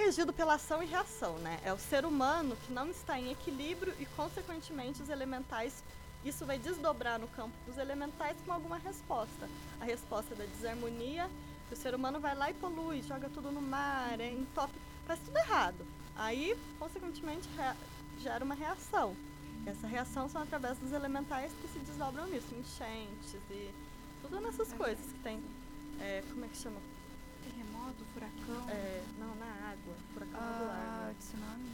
É 0.04 0.06
regido 0.06 0.34
pela 0.34 0.56
ação 0.56 0.84
e 0.84 0.86
reação, 0.86 1.38
né? 1.38 1.60
É 1.64 1.72
o 1.72 1.80
ser 1.80 2.06
humano 2.06 2.58
que 2.66 2.74
não 2.74 2.90
está 2.90 3.18
em 3.18 3.32
equilíbrio 3.32 3.94
e, 4.00 4.06
consequentemente, 4.06 5.02
os 5.02 5.08
elementais. 5.08 5.82
Isso 6.26 6.46
vai 6.46 6.58
desdobrar 6.58 7.18
no 7.18 7.28
campo 7.30 7.56
dos 7.66 7.78
elementais 7.78 8.36
com 8.46 8.52
alguma 8.52 8.78
resposta. 8.78 9.48
A 9.80 9.86
resposta 9.86 10.34
é 10.34 10.38
da 10.38 10.46
desarmonia, 10.46 11.30
que 11.68 11.74
o 11.74 11.78
ser 11.78 11.96
humano 11.96 12.20
vai 12.20 12.36
lá 12.36 12.52
e 12.52 12.54
polui, 12.54 13.02
joga 13.02 13.30
tudo 13.30 13.50
no 13.50 13.62
mar, 13.62 14.20
é, 14.20 14.30
entope, 14.30 14.74
faz 15.06 15.20
tudo 15.22 15.38
errado. 15.38 15.86
Aí, 16.16 16.58
consequentemente, 16.78 17.48
gera 18.20 18.44
uma 18.44 18.56
reação. 18.56 19.16
E 19.66 19.70
essa 19.70 19.88
reação 19.88 20.28
são 20.28 20.42
através 20.42 20.78
dos 20.78 20.92
elementais 20.92 21.52
que 21.62 21.68
se 21.70 21.80
desdobram 21.80 22.28
nisso, 22.28 22.54
enchentes 22.54 23.36
e 23.50 23.74
tudo 24.22 24.42
nessas 24.42 24.74
coisas 24.74 25.06
que 25.06 25.20
tem. 25.20 25.42
é, 26.00 26.24
como 26.30 26.44
é 26.44 26.48
que 26.50 26.58
chama? 26.58 26.93
Furacão, 28.14 28.70
É, 28.70 29.04
não, 29.18 29.36
na 29.36 29.46
água. 29.72 29.96
Furacão 30.14 30.40
é 30.40 30.58
do 30.58 30.64
ar. 30.70 30.76
ah, 30.76 31.08
né? 31.08 31.16
tsunami. 31.20 31.72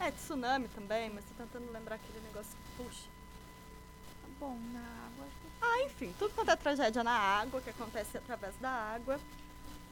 É, 0.00 0.10
tsunami 0.12 0.68
também, 0.68 1.10
mas 1.10 1.24
tô 1.24 1.34
tentando 1.34 1.70
lembrar 1.72 1.96
aquele 1.96 2.20
negócio 2.20 2.52
que 2.52 2.82
puxa. 2.82 3.08
Tá 4.22 4.28
bom, 4.38 4.58
na 4.72 4.80
água 4.80 5.26
Ah, 5.62 5.82
enfim, 5.84 6.14
tudo 6.18 6.34
quanto 6.34 6.50
é 6.50 6.56
tragédia 6.56 7.04
na 7.04 7.12
água, 7.12 7.60
que 7.60 7.70
acontece 7.70 8.16
através 8.18 8.54
da 8.56 8.70
água, 8.70 9.20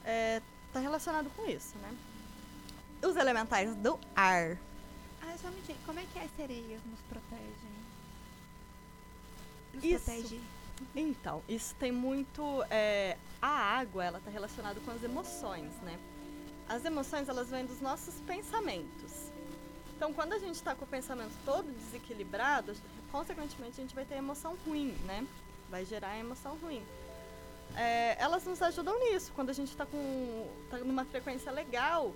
é, 0.05 0.41
tá 0.73 0.81
relacionado 0.81 1.31
com 1.37 1.47
isso, 1.47 1.77
né? 1.79 1.95
Os 3.03 3.17
elementais 3.17 3.75
do 3.77 3.99
ar. 4.17 4.57
Ah, 5.23 5.37
só 5.41 5.49
me 5.51 5.61
diga, 5.63 5.79
como 5.87 6.01
é 6.01 6.05
que 6.13 6.19
as 6.19 6.31
sereias 6.37 6.81
nos 6.87 7.01
protegem? 7.03 7.79
Nos 9.75 9.85
Isso. 9.85 10.05
protege? 10.05 10.41
Então, 10.95 11.43
isso 11.49 11.75
tem 11.77 11.91
muito. 11.93 12.65
é, 12.71 13.17
a 13.41 13.49
água, 13.49 14.05
ela 14.05 14.21
tá 14.25 14.31
relacionada 14.31 14.81
com 14.81 14.91
as 14.91 15.03
emoções, 15.03 15.73
né? 15.83 15.99
As 16.69 16.85
emoções, 16.85 17.29
elas 17.29 17.49
vêm 17.51 17.65
dos 17.65 17.81
nossos 17.81 18.15
pensamentos. 18.23 19.31
Então, 19.97 20.13
quando 20.13 20.33
a 20.33 20.39
gente 20.39 20.55
está 20.55 20.75
com 20.75 20.85
o 20.85 20.89
pensamento 20.89 21.33
todo 21.45 21.67
desequilibrado, 21.73 22.75
consequentemente 23.11 23.81
a 23.81 23.83
gente 23.83 23.95
vai 23.95 24.05
ter 24.05 24.17
emoção 24.17 24.57
ruim, 24.67 24.91
né? 25.07 25.27
Vai 25.71 25.85
gerar 25.85 26.17
emoção 26.19 26.57
ruim. 26.63 26.85
É, 27.77 28.17
elas 28.19 28.45
nos 28.45 28.61
ajudam 28.63 28.99
nisso, 28.99 29.33
quando 29.35 29.51
a 29.51 29.53
gente 29.53 29.71
está 29.71 29.85
com 29.85 30.49
tá 30.71 30.79
numa 30.79 31.05
frequência 31.05 31.51
legal, 31.53 32.13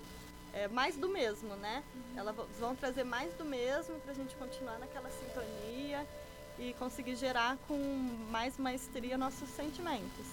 é 0.53 0.67
mais 0.67 0.95
do 0.95 1.09
mesmo, 1.09 1.55
né? 1.55 1.83
Elas 2.15 2.35
v- 2.35 2.43
vão 2.59 2.75
trazer 2.75 3.03
mais 3.03 3.33
do 3.33 3.45
mesmo 3.45 3.99
para 3.99 4.11
a 4.11 4.15
gente 4.15 4.35
continuar 4.35 4.77
naquela 4.79 5.09
sintonia 5.09 6.07
e 6.59 6.73
conseguir 6.73 7.15
gerar 7.15 7.57
com 7.67 7.77
mais 8.31 8.57
maestria 8.57 9.17
nossos 9.17 9.49
sentimentos. 9.49 10.25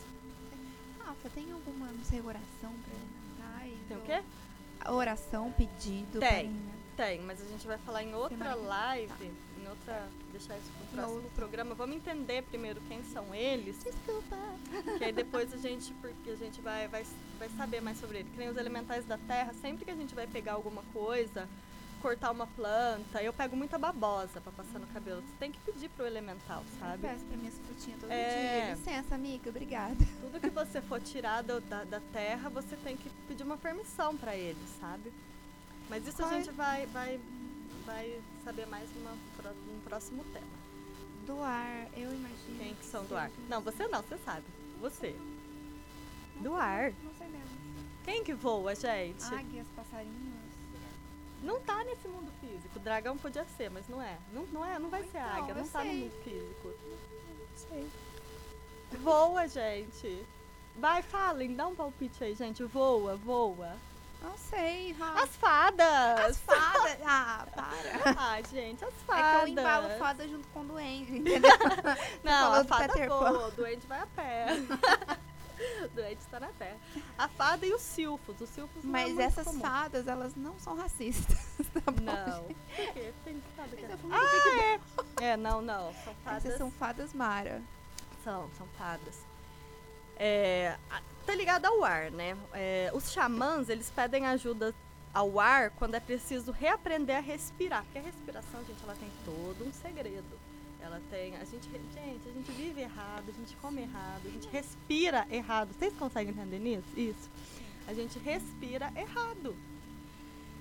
Rafa, 0.99 1.29
tem 1.31 1.51
alguma, 1.53 1.87
não 1.87 2.05
sei, 2.05 2.21
oração 2.21 2.73
pra 2.85 2.95
elementais? 2.95 3.79
Tem 3.89 3.97
o 3.97 4.01
quê? 4.03 4.23
Oração, 4.91 5.53
pedido? 5.53 6.21
Tem. 6.21 6.55
Tem, 6.97 7.18
mas 7.21 7.41
a 7.41 7.47
gente 7.47 7.66
vai 7.66 7.79
falar 7.79 8.03
em 8.03 8.14
outra 8.14 8.37
Semana 8.37 8.55
live, 8.57 9.33
em 9.59 9.68
outra. 9.68 10.07
deixar 10.33 10.57
isso 10.59 10.71
pro 10.77 10.87
próximo 10.99 11.14
outro. 11.16 11.31
programa. 11.35 11.75
Vamos 11.75 11.97
entender 11.97 12.43
primeiro 12.43 12.79
quem 12.83 13.03
são 13.05 13.35
eles, 13.35 13.83
Desculpa. 13.83 14.37
que 14.99 15.05
aí 15.05 15.12
depois 15.12 15.53
a 15.55 15.57
gente, 15.57 15.95
porque 15.95 16.31
a 16.31 16.37
gente 16.37 16.61
vai, 16.61 16.89
vai, 16.89 17.07
vai 17.39 17.49
saber 17.57 17.81
mais 17.81 17.99
sobre 17.99 18.18
ele. 18.18 18.31
Que 18.31 18.39
nem 18.39 18.51
os 18.51 18.57
elementais 18.59 19.07
da 19.07 19.16
terra, 19.16 19.55
sempre 19.55 19.87
que 19.87 19.91
a 19.91 19.95
gente 19.95 20.14
vai 20.14 20.27
pegar 20.27 20.53
alguma 20.53 20.83
coisa, 20.93 21.49
cortar 22.01 22.30
uma 22.30 22.46
planta, 22.46 23.22
eu 23.22 23.32
pego 23.32 23.57
muita 23.57 23.78
babosa 23.78 24.40
pra 24.40 24.51
passar 24.53 24.78
no 24.78 24.86
cabelo. 24.88 25.20
Você 25.22 25.34
tem 25.38 25.53
que 25.53 25.59
pedir 25.61 25.88
pro 25.90 26.07
elemental, 26.07 26.62
Eu 26.72 26.78
sabe? 26.78 27.03
peço 27.03 27.24
pra 27.24 27.36
minhas 27.36 27.59
frutinhas 27.59 28.01
todo 28.01 28.11
É. 28.11 28.64
dia. 28.66 28.74
Licença, 28.74 29.14
amiga, 29.14 29.51
obrigada. 29.51 29.96
Tudo 30.20 30.40
que 30.40 30.51
você 30.51 30.80
for 30.82 31.01
tirar 31.01 31.42
do- 31.42 31.61
da, 31.61 31.84
da 31.84 32.01
terra, 32.12 32.48
você 32.51 32.76
tem 32.76 32.96
que 32.96 33.09
pedir 33.28 33.42
uma 33.44 33.57
permissão 33.57 34.16
para 34.16 34.36
ele, 34.36 34.59
sabe? 34.80 35.12
Mas 35.88 36.07
isso 36.07 36.16
Qual 36.18 36.28
a 36.30 36.34
é? 36.34 36.42
gente 36.42 36.53
vai, 36.55 36.86
vai, 36.86 37.20
vai 37.84 38.20
saber 38.44 38.66
mais 38.66 38.88
numa, 38.94 39.11
num 39.12 39.80
próximo 39.80 40.24
tema. 40.32 40.61
Do 41.26 41.40
ar, 41.42 41.86
eu 41.96 42.12
imagino. 42.14 42.59
Quem 42.59 42.74
que 42.74 42.84
são 42.84 43.03
do 43.03 43.09
seja- 43.11 43.20
ar? 43.22 43.30
Não, 43.48 43.61
você 43.61 43.86
não, 43.88 44.03
você 44.03 44.16
sabe. 44.24 44.44
Você. 44.80 45.14
Do 46.40 46.55
ar. 46.55 46.92
Não 47.05 47.12
sei 47.18 47.28
mesmo. 47.28 47.51
Quem 48.05 48.24
que 48.24 48.32
voa, 48.32 48.74
gente? 48.74 49.22
Águias, 49.34 49.66
passarinhos. 49.76 50.39
Não 51.43 51.61
tá 51.61 51.82
nesse 51.84 52.07
mundo 52.09 52.30
físico. 52.41 52.78
Dragão 52.78 53.16
podia 53.16 53.45
ser, 53.57 53.70
mas 53.70 53.88
não 53.88 54.01
é. 54.03 54.16
Não, 54.32 54.45
não 54.47 54.64
é, 54.64 54.78
não 54.78 54.91
vai 54.91 55.03
ser 55.05 55.18
Então, 55.18 55.22
águia, 55.43 55.55
não 55.55 55.62
eu 55.64 55.68
tá 55.70 55.84
no 55.84 55.93
mundo 55.93 56.12
físico. 56.22 56.74
Sei. 57.57 57.88
Voa, 59.01 59.49
gente. 59.49 60.26
Vai, 60.76 61.03
falem, 61.03 61.55
dá 61.55 61.66
um 61.66 61.74
palpite 61.74 62.22
aí, 62.22 62.34
gente. 62.34 62.62
Voa, 62.64 63.16
voa. 63.16 63.74
Não 64.22 64.36
sei, 64.36 64.93
Rafa. 64.93 65.22
As 65.22 65.36
fadas! 65.36 66.20
As 66.30 66.38
fadas. 66.38 66.99
Ah, 67.07 67.47
para. 67.55 68.14
Ai, 68.18 68.43
gente, 68.51 68.84
as 68.84 68.91
É 68.93 68.97
fadas. 69.07 69.41
que 69.45 69.47
eu 69.47 69.49
embalo 69.49 69.91
fada 69.99 70.28
junto 70.28 70.47
com 70.49 70.61
o 70.61 70.64
duende, 70.64 71.18
entendeu? 71.18 71.51
Não, 72.22 72.53
a 72.53 72.64
fada 72.64 73.09
voa, 73.09 73.49
o 73.49 73.51
duende 73.53 73.86
vai 73.86 74.01
a 74.01 74.07
pé. 74.07 74.47
o 75.84 75.88
duende 75.88 76.20
está 76.20 76.40
na 76.40 76.48
terra. 76.48 76.76
A 77.18 77.28
fada 77.28 77.66
e 77.66 77.72
os 77.72 77.82
silfos. 77.82 78.40
Os 78.40 78.48
silfos 78.50 78.84
não 78.84 78.90
é 78.90 79.02
Mas 79.02 79.14
muito 79.14 79.20
essas 79.26 79.46
comum. 79.46 79.61
fadas, 79.61 80.06
elas 80.06 80.34
não 80.34 80.58
são 80.58 80.76
racistas, 80.76 81.38
tá 81.72 81.90
bom? 81.90 82.02
Não. 82.02 82.44
Por 82.44 82.92
quê? 82.94 83.12
Tem 83.24 83.42
fada 83.56 83.76
que 83.76 83.84
é... 83.84 83.88
Big 83.88 84.08
Ah, 84.11 85.20
é. 85.20 85.24
É, 85.32 85.36
não, 85.36 85.61
não. 85.61 85.92
São 86.04 86.14
fadas. 86.24 86.44
Essas 86.44 86.58
são 86.58 86.70
fadas 86.70 87.12
Mara. 87.12 87.62
São, 88.24 88.50
são 88.56 88.66
fadas. 88.78 89.18
É, 90.16 90.76
tá 91.24 91.34
ligado 91.34 91.64
ao 91.64 91.82
ar, 91.82 92.11
né? 92.11 92.36
É, 92.52 92.90
os 92.92 93.11
xamãs, 93.11 93.68
eles 93.68 93.90
pedem 93.90 94.26
ajuda 94.26 94.74
ao 95.14 95.40
ar 95.40 95.70
quando 95.70 95.94
é 95.94 96.00
preciso 96.00 96.52
reaprender 96.52 97.16
a 97.16 97.20
respirar. 97.20 97.82
Porque 97.84 97.98
a 97.98 98.02
respiração, 98.02 98.64
gente, 98.64 98.82
ela 98.84 98.94
tem 98.94 99.08
todo 99.24 99.66
um 99.66 99.72
segredo. 99.72 100.38
Ela 100.83 101.01
tem. 101.11 101.37
A 101.37 101.45
gente, 101.45 101.68
gente, 101.70 102.28
a 102.28 102.33
gente 102.33 102.53
vive 102.53 102.81
errado, 102.81 103.24
a 103.28 103.33
gente 103.33 103.57
come 103.57 103.83
errado, 103.83 104.22
a 104.24 104.31
gente 104.31 104.49
respira 104.49 105.26
errado. 105.31 105.72
Vocês 105.72 105.93
conseguem 105.95 106.33
entender 106.33 106.59
nisso? 106.59 106.89
Isso? 106.97 107.31
A 107.87 107.95
gente 107.95 108.18
respira 108.18 108.93
errado. 108.97 109.57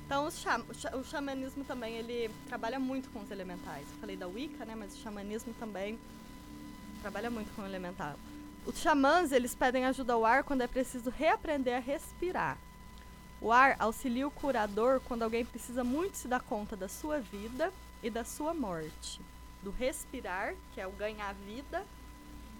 Então, 0.06 0.28
o, 0.28 0.98
o 0.98 1.04
xamanismo 1.04 1.64
também, 1.64 1.96
ele 1.98 2.32
trabalha 2.48 2.80
muito 2.80 3.10
com 3.12 3.20
os 3.20 3.30
elementais. 3.30 3.86
Eu 3.92 4.00
falei 4.00 4.18
da 4.18 4.28
Wicca, 4.28 4.66
né? 4.66 4.74
Mas 4.76 4.96
o 4.96 4.98
xamanismo 4.98 5.54
também 5.60 6.00
trabalha 7.02 7.30
muito 7.30 7.54
com 7.56 7.62
o 7.62 7.66
elemental. 7.66 8.16
Os 8.66 8.78
xamãs, 8.80 9.32
eles 9.32 9.56
pedem 9.56 9.86
ajuda 9.86 10.14
ao 10.14 10.26
ar 10.26 10.44
quando 10.44 10.62
é 10.62 10.68
preciso 10.68 11.10
reaprender 11.10 11.78
a 11.78 11.80
respirar. 11.80 12.58
O 13.42 13.52
ar 13.52 13.76
auxilia 13.80 14.28
o 14.28 14.32
curador 14.32 15.00
quando 15.02 15.24
alguém 15.24 15.46
precisa 15.46 15.84
muito 15.84 16.18
se 16.18 16.28
dar 16.28 16.42
conta 16.42 16.76
da 16.76 16.90
sua 16.90 17.20
vida 17.20 17.72
e 18.04 18.10
da 18.10 18.26
sua 18.26 18.54
morte. 18.54 19.22
Do 19.62 19.72
respirar, 19.72 20.56
que 20.74 20.80
é 20.80 20.88
o 20.88 20.92
ganhar 20.92 21.34
vida, 21.46 21.86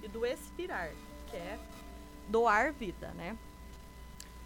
e 0.04 0.08
do 0.08 0.26
expirar, 0.26 0.92
que 1.30 1.36
é 1.36 1.60
doar 2.28 2.74
vida, 2.74 3.10
né? 3.16 3.38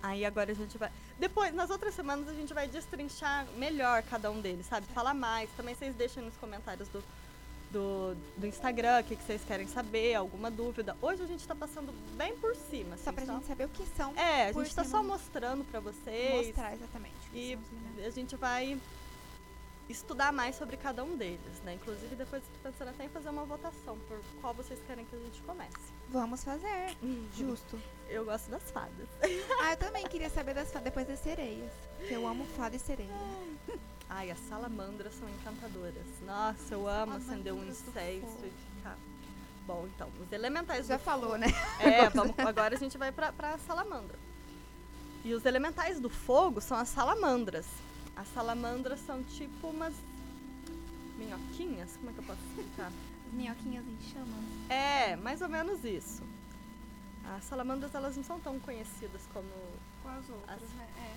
Aí 0.02 0.26
agora 0.26 0.52
a 0.52 0.56
gente 0.56 0.78
vai. 0.78 0.92
Depois, 1.18 1.54
nas 1.54 1.70
outras 1.70 1.94
semanas, 1.94 2.28
a 2.28 2.34
gente 2.34 2.54
vai 2.54 2.68
destrinchar 2.68 3.48
melhor 3.56 4.04
cada 4.04 4.30
um 4.30 4.42
deles, 4.42 4.66
sabe? 4.66 4.86
Falar 4.88 5.14
mais. 5.14 5.50
Também 5.56 5.74
vocês 5.74 5.96
deixem 5.96 6.22
nos 6.22 6.36
comentários 6.36 6.90
do, 6.90 7.02
do, 7.72 8.18
do 8.36 8.46
Instagram 8.46 9.00
o 9.00 9.04
que, 9.06 9.16
que 9.16 9.24
vocês 9.24 9.42
querem 9.46 9.66
saber, 9.66 10.16
alguma 10.16 10.52
dúvida. 10.52 10.98
Hoje 11.02 11.24
a 11.24 11.26
gente 11.26 11.48
tá 11.48 11.56
passando 11.56 11.94
bem 12.18 12.36
por 12.36 12.54
cima. 12.54 12.98
Só 12.98 13.12
assim, 13.12 13.26
pra 13.26 13.34
gente 13.34 13.46
saber 13.46 13.66
o 13.66 13.70
que 13.70 13.86
são. 13.96 14.14
É, 14.18 14.50
a 14.50 14.52
gente 14.52 14.76
tá 14.76 14.84
cima. 14.84 14.98
só 14.98 15.04
mostrando 15.04 15.64
pra 15.64 15.80
vocês. 15.80 16.48
Mostrar 16.48 16.74
exatamente. 16.74 17.16
E 17.34 17.58
a 18.06 18.10
gente 18.10 18.36
vai 18.36 18.78
estudar 19.94 20.34
mais 20.34 20.56
sobre 20.56 20.76
cada 20.76 21.04
um 21.04 21.16
deles, 21.16 21.62
né? 21.64 21.76
Inclusive, 21.76 22.16
depois 22.16 22.44
tô 22.44 22.70
pensando 22.70 22.90
até 22.90 23.06
em 23.06 23.10
fazer 23.10 23.30
uma 23.30 23.46
votação 23.46 23.98
por 24.08 24.20
qual 24.42 24.54
vocês 24.54 24.80
querem 24.86 25.06
que 25.06 25.16
a 25.16 25.20
gente 25.20 25.42
comece. 25.44 25.94
Vamos 26.10 26.44
fazer. 26.44 26.98
Justo. 27.38 27.80
Eu 28.10 28.26
gosto 28.26 28.50
das 28.50 28.70
fadas. 28.72 29.08
Ah, 29.62 29.72
eu 29.72 29.78
também 29.78 30.06
queria 30.08 30.30
saber 30.30 30.54
das 30.54 30.70
fadas 30.70 30.86
depois 30.86 31.08
das 31.08 31.20
sereias. 31.20 31.72
Que 32.08 32.14
eu 32.14 32.28
amo 32.28 32.46
fada 32.58 32.76
e 32.76 32.80
sereia. 32.80 33.10
Ai, 34.10 34.30
as 34.30 34.40
salamandras 34.40 35.14
são 35.14 35.28
encantadoras. 35.30 36.06
Nossa, 36.26 36.74
eu 36.74 36.88
amo 36.88 37.14
acender 37.14 37.54
um 37.54 37.64
incenso 37.64 38.46
e 38.46 38.52
ficar. 38.76 38.98
Bom, 39.66 39.88
então, 39.96 40.10
os 40.22 40.32
elementais 40.32 40.88
Já 40.88 40.98
do 40.98 41.04
falou, 41.04 41.38
né? 41.38 41.48
É, 41.80 42.10
vamos, 42.12 42.38
agora 42.38 42.76
a 42.76 42.78
gente 42.78 42.98
vai 42.98 43.12
pra, 43.12 43.32
pra 43.32 43.58
salamandra. 43.60 44.20
E 45.24 45.34
os 45.34 45.46
elementais 45.46 46.00
do 46.00 46.10
fogo 46.10 46.60
são 46.60 46.78
as 46.78 46.90
salamandras. 46.90 47.66
As 48.16 48.28
salamandras 48.34 49.00
são 49.06 49.24
tipo 49.24 49.68
umas 49.68 49.94
minhoquinhas, 51.18 51.96
como 51.98 52.10
é 52.10 52.14
que 52.14 52.20
eu 52.20 52.24
posso 52.24 52.40
explicar? 52.50 52.92
minhoquinhas 53.32 53.84
em 53.88 53.98
chamas. 54.12 54.44
É, 54.70 55.16
mais 55.16 55.42
ou 55.42 55.50
menos 55.50 55.84
isso. 55.84 56.22
As 57.36 57.44
salamandras, 57.46 57.96
elas 57.96 58.16
não 58.16 58.24
são 58.24 58.40
tão 58.40 58.60
conhecidas 58.60 59.22
como, 59.34 59.48
Com 60.04 60.10
as 60.10 60.30
outras, 60.30 60.62
As- 60.62 60.70
né? 60.76 60.88
É. 61.00 61.16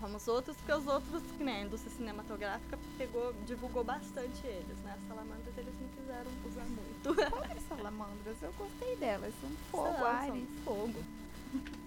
como 0.00 0.16
os 0.16 0.28
outros, 0.28 0.56
porque 0.58 0.72
os 0.72 0.86
outros, 0.86 1.22
que 1.38 1.42
nem 1.42 1.54
a 1.54 1.62
indústria 1.62 1.94
cinematográfica, 1.96 2.78
pegou, 2.98 3.32
divulgou 3.46 3.82
bastante 3.82 4.46
eles, 4.46 4.76
né? 4.80 4.94
As 5.00 5.08
salamandras, 5.08 5.56
eles 5.56 5.74
não 5.80 5.88
quiseram 5.88 6.30
usar 6.46 6.66
muito. 6.66 7.30
Qual 7.30 7.44
é 7.44 7.56
salamandras? 7.68 8.36
Eu 8.42 8.52
gostei 8.58 8.96
delas. 8.96 9.32
São 9.40 9.50
fogo, 9.70 9.94
São, 9.96 10.04
ares. 10.06 10.28
são 10.34 10.64
fogo. 10.64 11.04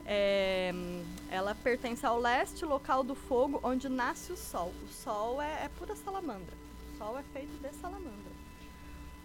É, 0.10 0.72
ela 1.30 1.54
pertence 1.54 2.06
ao 2.06 2.18
leste, 2.18 2.64
local 2.64 3.04
do 3.04 3.14
fogo, 3.14 3.60
onde 3.62 3.90
nasce 3.90 4.32
o 4.32 4.38
sol. 4.38 4.74
O 4.84 4.88
sol 4.88 5.42
é, 5.42 5.66
é 5.66 5.70
pura 5.78 5.96
salamandra. 5.98 6.56
O 6.94 6.98
sol 6.98 7.20
é 7.20 7.24
feito 7.34 7.52
de 7.62 7.70
salamandra. 7.76 8.32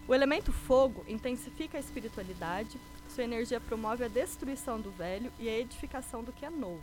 O 0.08 0.14
elemento 0.14 0.52
fogo 0.52 1.04
intensifica 1.06 1.76
a 1.78 1.80
espiritualidade, 1.80 2.80
sua 3.08 3.22
energia 3.22 3.60
promove 3.60 4.04
a 4.04 4.08
destruição 4.08 4.80
do 4.80 4.90
velho 4.90 5.32
e 5.38 5.48
a 5.48 5.58
edificação 5.58 6.24
do 6.24 6.32
que 6.32 6.44
é 6.44 6.50
novo. 6.50 6.82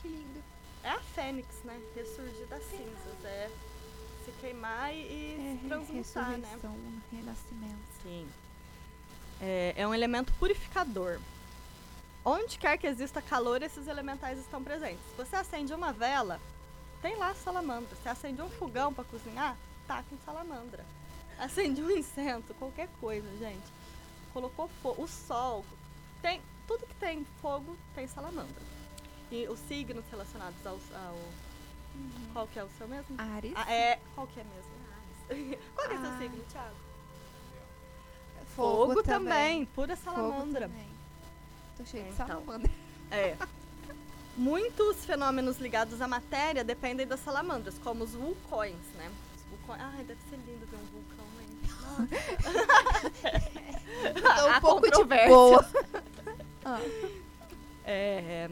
Que 0.00 0.08
lindo. 0.08 0.40
É 0.84 0.90
a 0.90 1.00
fênix, 1.00 1.62
né? 1.64 1.78
Ressurgir 1.96 2.46
das 2.46 2.62
cinzas. 2.64 3.24
É 3.24 3.50
se 4.24 4.30
queimar 4.40 4.94
e, 4.94 4.98
e 4.98 5.58
É, 5.64 5.68
transmutar, 5.68 6.38
né? 6.38 6.58
renascimento. 7.10 7.78
Sim. 8.02 8.28
É, 9.40 9.74
é 9.76 9.88
um 9.88 9.94
elemento 9.94 10.32
purificador. 10.34 11.18
Onde 12.30 12.58
quer 12.58 12.78
que 12.78 12.86
exista 12.86 13.20
calor, 13.20 13.60
esses 13.60 13.88
elementais 13.88 14.38
estão 14.38 14.62
presentes. 14.62 15.00
Se 15.10 15.16
você 15.16 15.34
acende 15.34 15.74
uma 15.74 15.92
vela, 15.92 16.40
tem 17.02 17.16
lá 17.16 17.34
salamandra. 17.34 17.88
Se 18.04 18.08
acende 18.08 18.40
um 18.40 18.48
fogão 18.48 18.94
para 18.94 19.02
cozinhar, 19.02 19.56
tá 19.84 20.04
com 20.08 20.16
salamandra. 20.24 20.84
Acende 21.40 21.82
um 21.82 21.90
incenso, 21.90 22.54
qualquer 22.54 22.88
coisa, 23.00 23.26
gente. 23.38 23.64
Colocou 24.32 24.68
fogo, 24.80 25.02
o 25.02 25.08
sol, 25.08 25.64
tem 26.22 26.40
tudo 26.68 26.86
que 26.86 26.94
tem 26.96 27.26
fogo 27.42 27.76
tem 27.96 28.06
salamandra. 28.06 28.62
E 29.28 29.48
os 29.48 29.58
signos 29.60 30.04
relacionados 30.08 30.54
ao, 30.64 30.74
ao 30.74 31.16
qual 32.32 32.46
que 32.46 32.60
é 32.60 32.64
o 32.64 32.68
seu 32.78 32.86
mesmo? 32.86 33.16
Ares. 33.18 33.54
Ah, 33.56 33.72
é, 33.72 33.98
qual 34.14 34.26
que 34.28 34.38
é 34.38 34.44
mesmo? 34.44 34.70
Ares. 35.32 35.58
qual 35.74 35.88
que 35.88 35.94
é 35.94 35.96
o 35.96 36.00
seu 36.00 36.10
Ah. 36.10 36.18
signo, 36.18 36.44
Thiago? 36.44 36.76
Fogo, 38.54 38.86
Fogo, 38.88 39.02
também, 39.02 39.64
pura 39.66 39.96
Fogo 39.96 40.16
salamandra. 40.16 40.68
também. 40.68 40.89
Tô 41.80 41.86
cheio 41.86 42.04
de 42.04 42.10
Então. 42.10 42.26
salamandra. 42.26 42.70
É. 43.12 43.36
Muitos 44.36 45.04
fenômenos 45.04 45.58
ligados 45.58 46.00
à 46.00 46.06
matéria 46.06 46.62
dependem 46.62 47.04
das 47.04 47.18
salamandras, 47.18 47.76
como 47.82 48.04
os 48.04 48.12
vulcões, 48.14 48.76
né? 48.96 49.10
Os 49.36 49.42
vulcões... 49.50 49.80
Ai, 49.82 50.04
deve 50.04 50.20
ser 50.30 50.36
lindo 50.36 50.64
ver 50.66 50.76
um 50.76 50.86
vulcão, 50.92 51.24
hein? 51.40 51.48
Tô 54.22 54.46
um 54.46 54.52
Há 54.52 54.60
pouco 54.60 54.88
de 54.90 55.04
boa. 55.28 55.68
Ah, 56.64 56.78
É, 57.84 58.48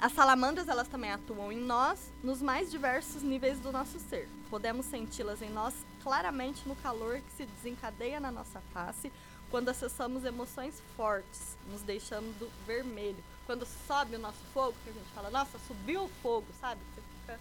as 0.00 0.12
salamandras, 0.12 0.68
elas 0.68 0.88
também 0.88 1.12
atuam 1.12 1.50
em 1.52 1.58
nós, 1.60 2.12
nos 2.22 2.42
mais 2.42 2.70
diversos 2.70 3.22
níveis 3.22 3.58
do 3.60 3.70
nosso 3.72 3.98
ser. 4.00 4.28
Podemos 4.50 4.84
senti-las 4.86 5.40
em 5.40 5.48
nós 5.50 5.72
claramente 6.02 6.68
no 6.68 6.74
calor 6.76 7.20
que 7.20 7.32
se 7.36 7.46
desencadeia 7.46 8.18
na 8.20 8.30
nossa 8.32 8.60
face 8.74 9.10
quando 9.50 9.68
acessamos 9.68 10.24
emoções 10.24 10.80
fortes, 10.96 11.56
nos 11.70 11.82
deixando 11.82 12.50
vermelho. 12.66 13.22
Quando 13.46 13.66
sobe 13.86 14.16
o 14.16 14.18
nosso 14.18 14.38
fogo, 14.54 14.74
que 14.84 14.90
a 14.90 14.92
gente 14.92 15.08
fala, 15.12 15.30
nossa, 15.30 15.58
subiu 15.66 16.04
o 16.04 16.08
fogo, 16.22 16.46
sabe? 16.60 16.80
Você 16.94 17.02
fica 17.02 17.40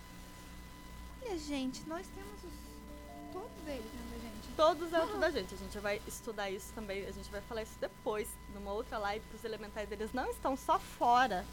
Olha, 1.22 1.38
gente, 1.38 1.88
nós 1.88 2.08
temos 2.08 2.44
os... 2.44 3.34
todos 3.34 3.68
eles, 3.68 3.86
né, 3.86 4.20
gente? 4.22 4.56
Todos 4.56 4.90
dentro 4.90 5.18
da 5.20 5.30
gente. 5.30 5.54
A 5.54 5.58
gente 5.58 5.80
vai 5.80 6.02
estudar 6.08 6.50
isso 6.50 6.72
também, 6.74 7.06
a 7.06 7.12
gente 7.12 7.30
vai 7.30 7.42
falar 7.42 7.64
isso 7.64 7.78
depois, 7.80 8.28
numa 8.54 8.72
outra 8.72 8.98
live, 8.98 9.24
que 9.30 9.36
os 9.36 9.44
elementais 9.44 9.92
eles 9.92 10.12
não 10.14 10.30
estão 10.32 10.58
só 10.58 10.80
fora. 10.80 11.46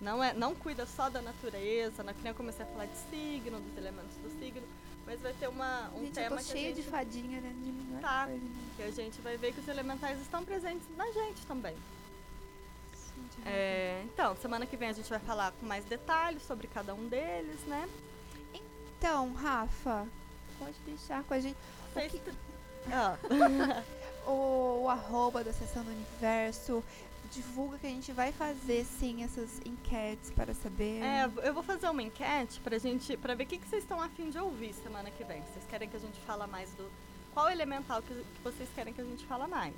Não, 0.00 0.22
é, 0.22 0.32
não 0.32 0.54
cuida 0.54 0.86
só 0.86 1.08
da 1.08 1.20
natureza, 1.20 2.02
na 2.02 2.12
que 2.12 2.22
nem 2.22 2.30
eu 2.30 2.36
comecei 2.36 2.64
a 2.64 2.68
falar 2.68 2.86
de 2.86 2.96
signo, 3.10 3.58
dos 3.60 3.76
elementos 3.76 4.14
do 4.16 4.30
signo, 4.38 4.62
mas 5.08 5.20
vai 5.20 5.32
ter 5.32 5.48
uma, 5.48 5.90
um 5.94 6.00
gente, 6.00 6.12
tema 6.12 6.36
eu 6.36 6.44
tô 6.44 6.50
cheia 6.52 6.68
gente, 6.74 6.76
de 6.76 6.90
fadinha, 6.90 7.40
né? 7.40 7.52
De 7.56 8.00
Tá. 8.00 8.26
coisa, 8.26 8.44
né? 8.44 8.50
que 8.76 8.82
a 8.82 8.90
gente 8.92 9.20
vai 9.22 9.36
ver 9.36 9.52
que 9.52 9.60
os 9.60 9.66
elementais 9.68 10.20
estão 10.20 10.44
presentes 10.44 10.86
na 10.96 11.06
gente 11.10 11.44
também. 11.46 11.74
Gente, 11.74 13.48
É, 13.48 14.02
então, 14.04 14.36
semana 14.36 14.66
que 14.66 14.76
vem 14.76 14.88
a 14.88 14.92
gente 14.92 15.08
vai 15.10 15.18
falar 15.18 15.50
com 15.52 15.66
mais 15.66 15.84
detalhes 15.84 16.42
sobre 16.42 16.68
cada 16.68 16.94
um 16.94 17.08
deles, 17.08 17.60
né? 17.66 17.88
Então, 18.98 19.32
Rafa, 19.34 20.06
pode 20.58 20.78
deixar 20.86 21.22
com 21.24 21.34
a 21.34 21.40
gente 21.40 21.56
o, 21.96 22.00
que- 22.10 22.22
Ah, 22.92 23.16
o, 24.26 24.82
o 24.84 24.88
arroba 24.88 25.42
da 25.42 25.52
Sessão 25.52 25.82
do 25.84 25.90
Universo. 25.90 26.82
Divulga 27.32 27.78
que 27.78 27.86
a 27.86 27.90
gente 27.90 28.10
vai 28.12 28.32
fazer, 28.32 28.84
sim, 28.98 29.22
essas 29.22 29.60
enquetes 29.64 30.30
para 30.30 30.54
saber. 30.54 31.02
É, 31.02 31.30
eu 31.44 31.52
vou 31.52 31.62
fazer 31.62 31.88
uma 31.88 32.02
enquete 32.02 32.58
pra 32.60 32.78
gente, 32.78 33.16
pra 33.18 33.34
ver 33.34 33.44
o 33.44 33.46
que, 33.46 33.58
vocês 33.58 33.82
estão 33.82 34.00
afim 34.00 34.30
de 34.30 34.38
ouvir 34.38 34.72
semana 34.74 35.10
que 35.10 35.22
vem. 35.24 35.42
Vocês 35.42 35.64
querem 35.68 35.88
que 35.88 35.96
a 35.96 36.00
gente 36.00 36.18
fala 36.20 36.46
mais 36.46 36.70
do. 36.70 36.90
Qual 37.34 37.50
elemental 37.50 38.00
que, 38.02 38.14
que 38.14 38.42
vocês 38.42 38.68
querem 38.74 38.94
que 38.94 39.00
a 39.00 39.04
gente 39.04 39.24
fala 39.26 39.46
mais? 39.46 39.74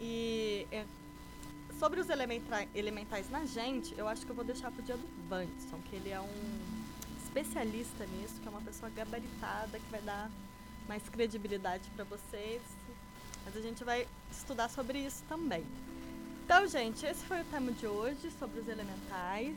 E 0.00 0.66
é, 0.72 0.84
sobre 1.78 2.00
os 2.00 2.08
elementa- 2.08 2.66
elementais 2.74 3.30
na 3.30 3.44
gente, 3.44 3.94
eu 3.96 4.08
acho 4.08 4.24
que 4.24 4.30
eu 4.30 4.34
vou 4.34 4.44
deixar 4.44 4.70
pro 4.72 4.82
dia 4.82 4.96
do 4.96 5.06
Vanson, 5.28 5.80
que 5.88 5.96
ele 5.96 6.08
é 6.10 6.20
um 6.20 6.60
especialista 7.24 8.06
nisso, 8.06 8.34
que 8.40 8.48
é 8.48 8.50
uma 8.50 8.60
pessoa 8.62 8.90
gabaritada, 8.90 9.78
que 9.78 9.90
vai 9.90 10.00
dar 10.00 10.30
mais 10.88 11.02
credibilidade 11.08 11.88
pra 11.94 12.04
vocês. 12.04 12.62
Mas 13.44 13.56
a 13.56 13.60
gente 13.60 13.84
vai 13.84 14.06
estudar 14.30 14.68
sobre 14.70 14.98
isso 14.98 15.22
também. 15.28 15.64
Então, 16.44 16.66
gente, 16.66 17.04
esse 17.06 17.24
foi 17.24 17.40
o 17.40 17.44
tema 17.44 17.72
de 17.72 17.86
hoje 17.86 18.30
sobre 18.38 18.60
os 18.60 18.68
elementais. 18.68 19.56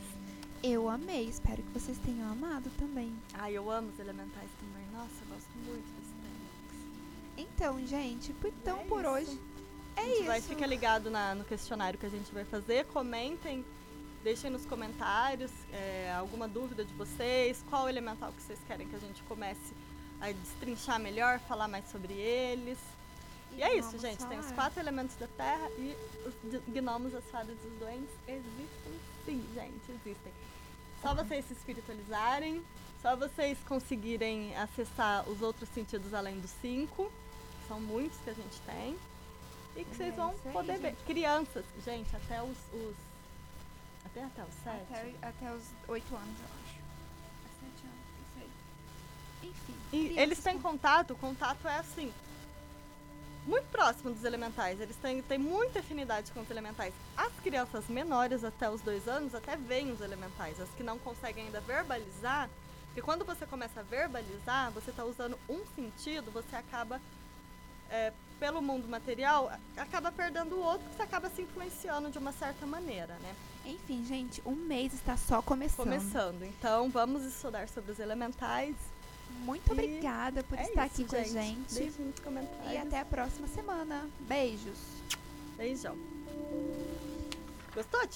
Eu 0.64 0.90
amei, 0.90 1.26
espero 1.28 1.62
que 1.62 1.72
vocês 1.80 1.98
tenham 2.00 2.32
amado 2.32 2.70
também. 2.78 3.14
Ai, 3.34 3.54
eu 3.54 3.70
amo 3.70 3.90
os 3.90 4.00
elementais 4.00 4.50
também. 4.60 4.86
Nossa, 4.94 5.12
eu 5.22 5.36
gosto 5.36 5.50
muito 5.66 5.84
desse 6.00 6.14
tema. 6.22 7.48
Então, 7.50 7.86
gente, 7.86 8.34
então 8.44 8.80
É 8.80 8.84
por 8.86 9.02
isso. 9.02 9.10
hoje 9.10 9.40
é 9.96 10.02
a 10.02 10.04
gente 10.06 10.16
isso. 10.18 10.26
vai 10.26 10.42
ficar 10.42 10.68
ligado 10.68 11.10
na- 11.10 11.36
no 11.36 11.44
questionário 11.44 12.00
que 12.00 12.06
a 12.06 12.10
gente 12.10 12.34
vai 12.34 12.46
fazer. 12.46 12.86
Comentem, 12.86 13.64
deixem 14.24 14.50
nos 14.50 14.66
comentários 14.66 15.52
é, 15.74 16.12
alguma 16.18 16.48
dúvida 16.48 16.84
de 16.86 16.94
vocês, 16.94 17.64
qual 17.70 17.88
elemental 17.90 18.32
que 18.32 18.42
vocês 18.42 18.60
querem 18.68 18.88
que 18.88 18.96
a 18.96 19.00
gente 19.00 19.22
comece 19.24 19.74
a 20.22 20.32
destrinchar 20.32 21.00
melhor, 21.00 21.40
falar 21.42 21.68
mais 21.68 21.86
sobre 21.92 22.14
eles. 22.14 22.78
E 23.58 23.64
é 23.64 23.76
isso, 23.78 23.98
gente. 24.00 24.26
Tem 24.26 24.40
os 24.40 24.52
quatro 24.52 24.80
elementos 24.80 25.16
da 25.16 25.28
Terra 25.28 25.70
e 25.78 25.96
os 26.26 26.34
gnomos, 26.68 27.14
as 27.16 27.24
fadas 27.26 27.56
e 27.64 27.68
os 27.68 27.80
doentes 27.80 28.10
existem 28.28 29.00
sim, 29.26 29.44
gente, 29.56 29.92
existem. 29.92 30.34
Só 31.02 31.14
vocês 31.16 31.46
se 31.46 31.54
espiritualizarem, 31.54 32.64
só 33.02 33.16
vocês 33.16 33.58
conseguirem 33.68 34.56
acessar 34.58 35.28
os 35.30 35.42
outros 35.42 35.70
sentidos 35.70 36.14
além 36.14 36.40
dos 36.40 36.52
cinco, 36.62 37.12
que 37.62 37.68
são 37.68 37.80
muitos 37.80 38.18
que 38.24 38.30
a 38.30 38.34
gente 38.34 38.60
tem, 38.66 38.98
e 39.76 39.84
que 39.84 39.92
É 39.92 39.96
vocês 39.96 40.16
vão 40.16 40.34
isso 40.34 40.48
aí, 40.48 40.54
poder 40.54 40.78
ver. 40.80 40.90
gente. 40.90 41.04
Crianças, 41.06 41.66
gente, 41.84 42.16
até 42.16 42.42
os, 42.44 42.58
os- 42.74 42.96
até 44.06 44.24
até 44.24 44.44
os 44.44 44.54
sete. 44.64 44.94
Até, 44.94 45.14
até 45.28 45.54
os 45.54 45.64
oito 45.88 46.16
anos, 46.16 46.40
eu 46.40 46.46
acho. 46.46 46.80
É 47.46 47.50
sete 47.66 47.88
anos, 47.88 48.06
não 48.20 48.42
sei. 48.42 49.50
Enfim. 49.50 49.76
E 49.94 50.20
eles 50.20 50.40
têm 50.44 50.60
contato, 50.60 51.12
o 51.14 51.16
contato 51.18 51.68
é 51.68 51.78
assim, 51.80 52.12
muito 53.46 53.66
próximo 53.72 54.12
dos 54.12 54.24
elementais. 54.24 54.80
Eles 54.80 54.96
têm, 54.98 55.22
têm 55.22 55.38
muita 55.38 55.80
afinidade 55.80 56.32
com 56.32 56.42
os 56.42 56.50
elementais. 56.50 56.94
As 57.16 57.34
crianças 57.44 57.88
menores, 57.88 58.44
até 58.44 58.70
os 58.70 58.82
dois 58.82 59.08
anos, 59.08 59.36
até 59.36 59.56
veem 59.56 59.92
os 59.92 60.02
elementais. 60.02 60.60
As 60.60 60.70
que 60.70 60.84
não 60.84 60.98
conseguem 60.98 61.46
ainda 61.46 61.62
verbalizar, 61.62 62.50
porque 62.88 63.02
quando 63.02 63.26
você 63.26 63.46
começa 63.46 63.82
a 63.82 63.84
verbalizar, 63.84 64.72
você 64.72 64.90
está 64.90 65.04
usando 65.04 65.38
um 65.50 65.66
sentido, 65.76 66.32
você 66.32 66.56
acaba, 66.56 67.02
é, 67.90 68.14
pelo 68.40 68.62
mundo 68.62 68.88
material, 68.88 69.52
acaba 69.76 70.12
perdendo 70.12 70.56
o 70.56 70.60
outro, 70.64 70.88
que 70.90 70.96
você 70.96 71.04
acaba 71.04 71.30
se 71.30 71.42
influenciando 71.42 72.10
de 72.10 72.18
uma 72.18 72.32
certa 72.32 72.66
maneira, 72.66 73.16
né? 73.16 73.36
Enfim, 73.66 74.06
gente, 74.06 74.42
um 74.46 74.56
mês 74.56 74.94
está 74.94 75.18
só 75.18 75.42
começando. 75.42 75.86
Começando. 75.86 76.44
Então, 76.44 76.90
vamos 76.90 77.24
estudar 77.24 77.68
sobre 77.68 77.92
os 77.92 78.00
elementais. 78.00 78.76
Muito 79.42 79.68
E 79.70 79.72
obrigada 79.72 80.44
por 80.44 80.58
É 80.58 80.64
estar 80.64 80.88
isso, 80.88 81.02
aqui 81.02 81.10
com 81.10 81.16
a 81.16 81.24
gente. 81.24 81.74
Deixem 81.76 82.06
nos 82.06 82.20
comentários. 82.20 82.72
E 82.74 82.78
até 82.78 83.00
a 83.00 83.06
próxima 83.06 83.48
semana. 83.48 84.10
Beijos. 84.22 84.78
Beijão. 85.58 85.96
Gostou, 87.74 88.08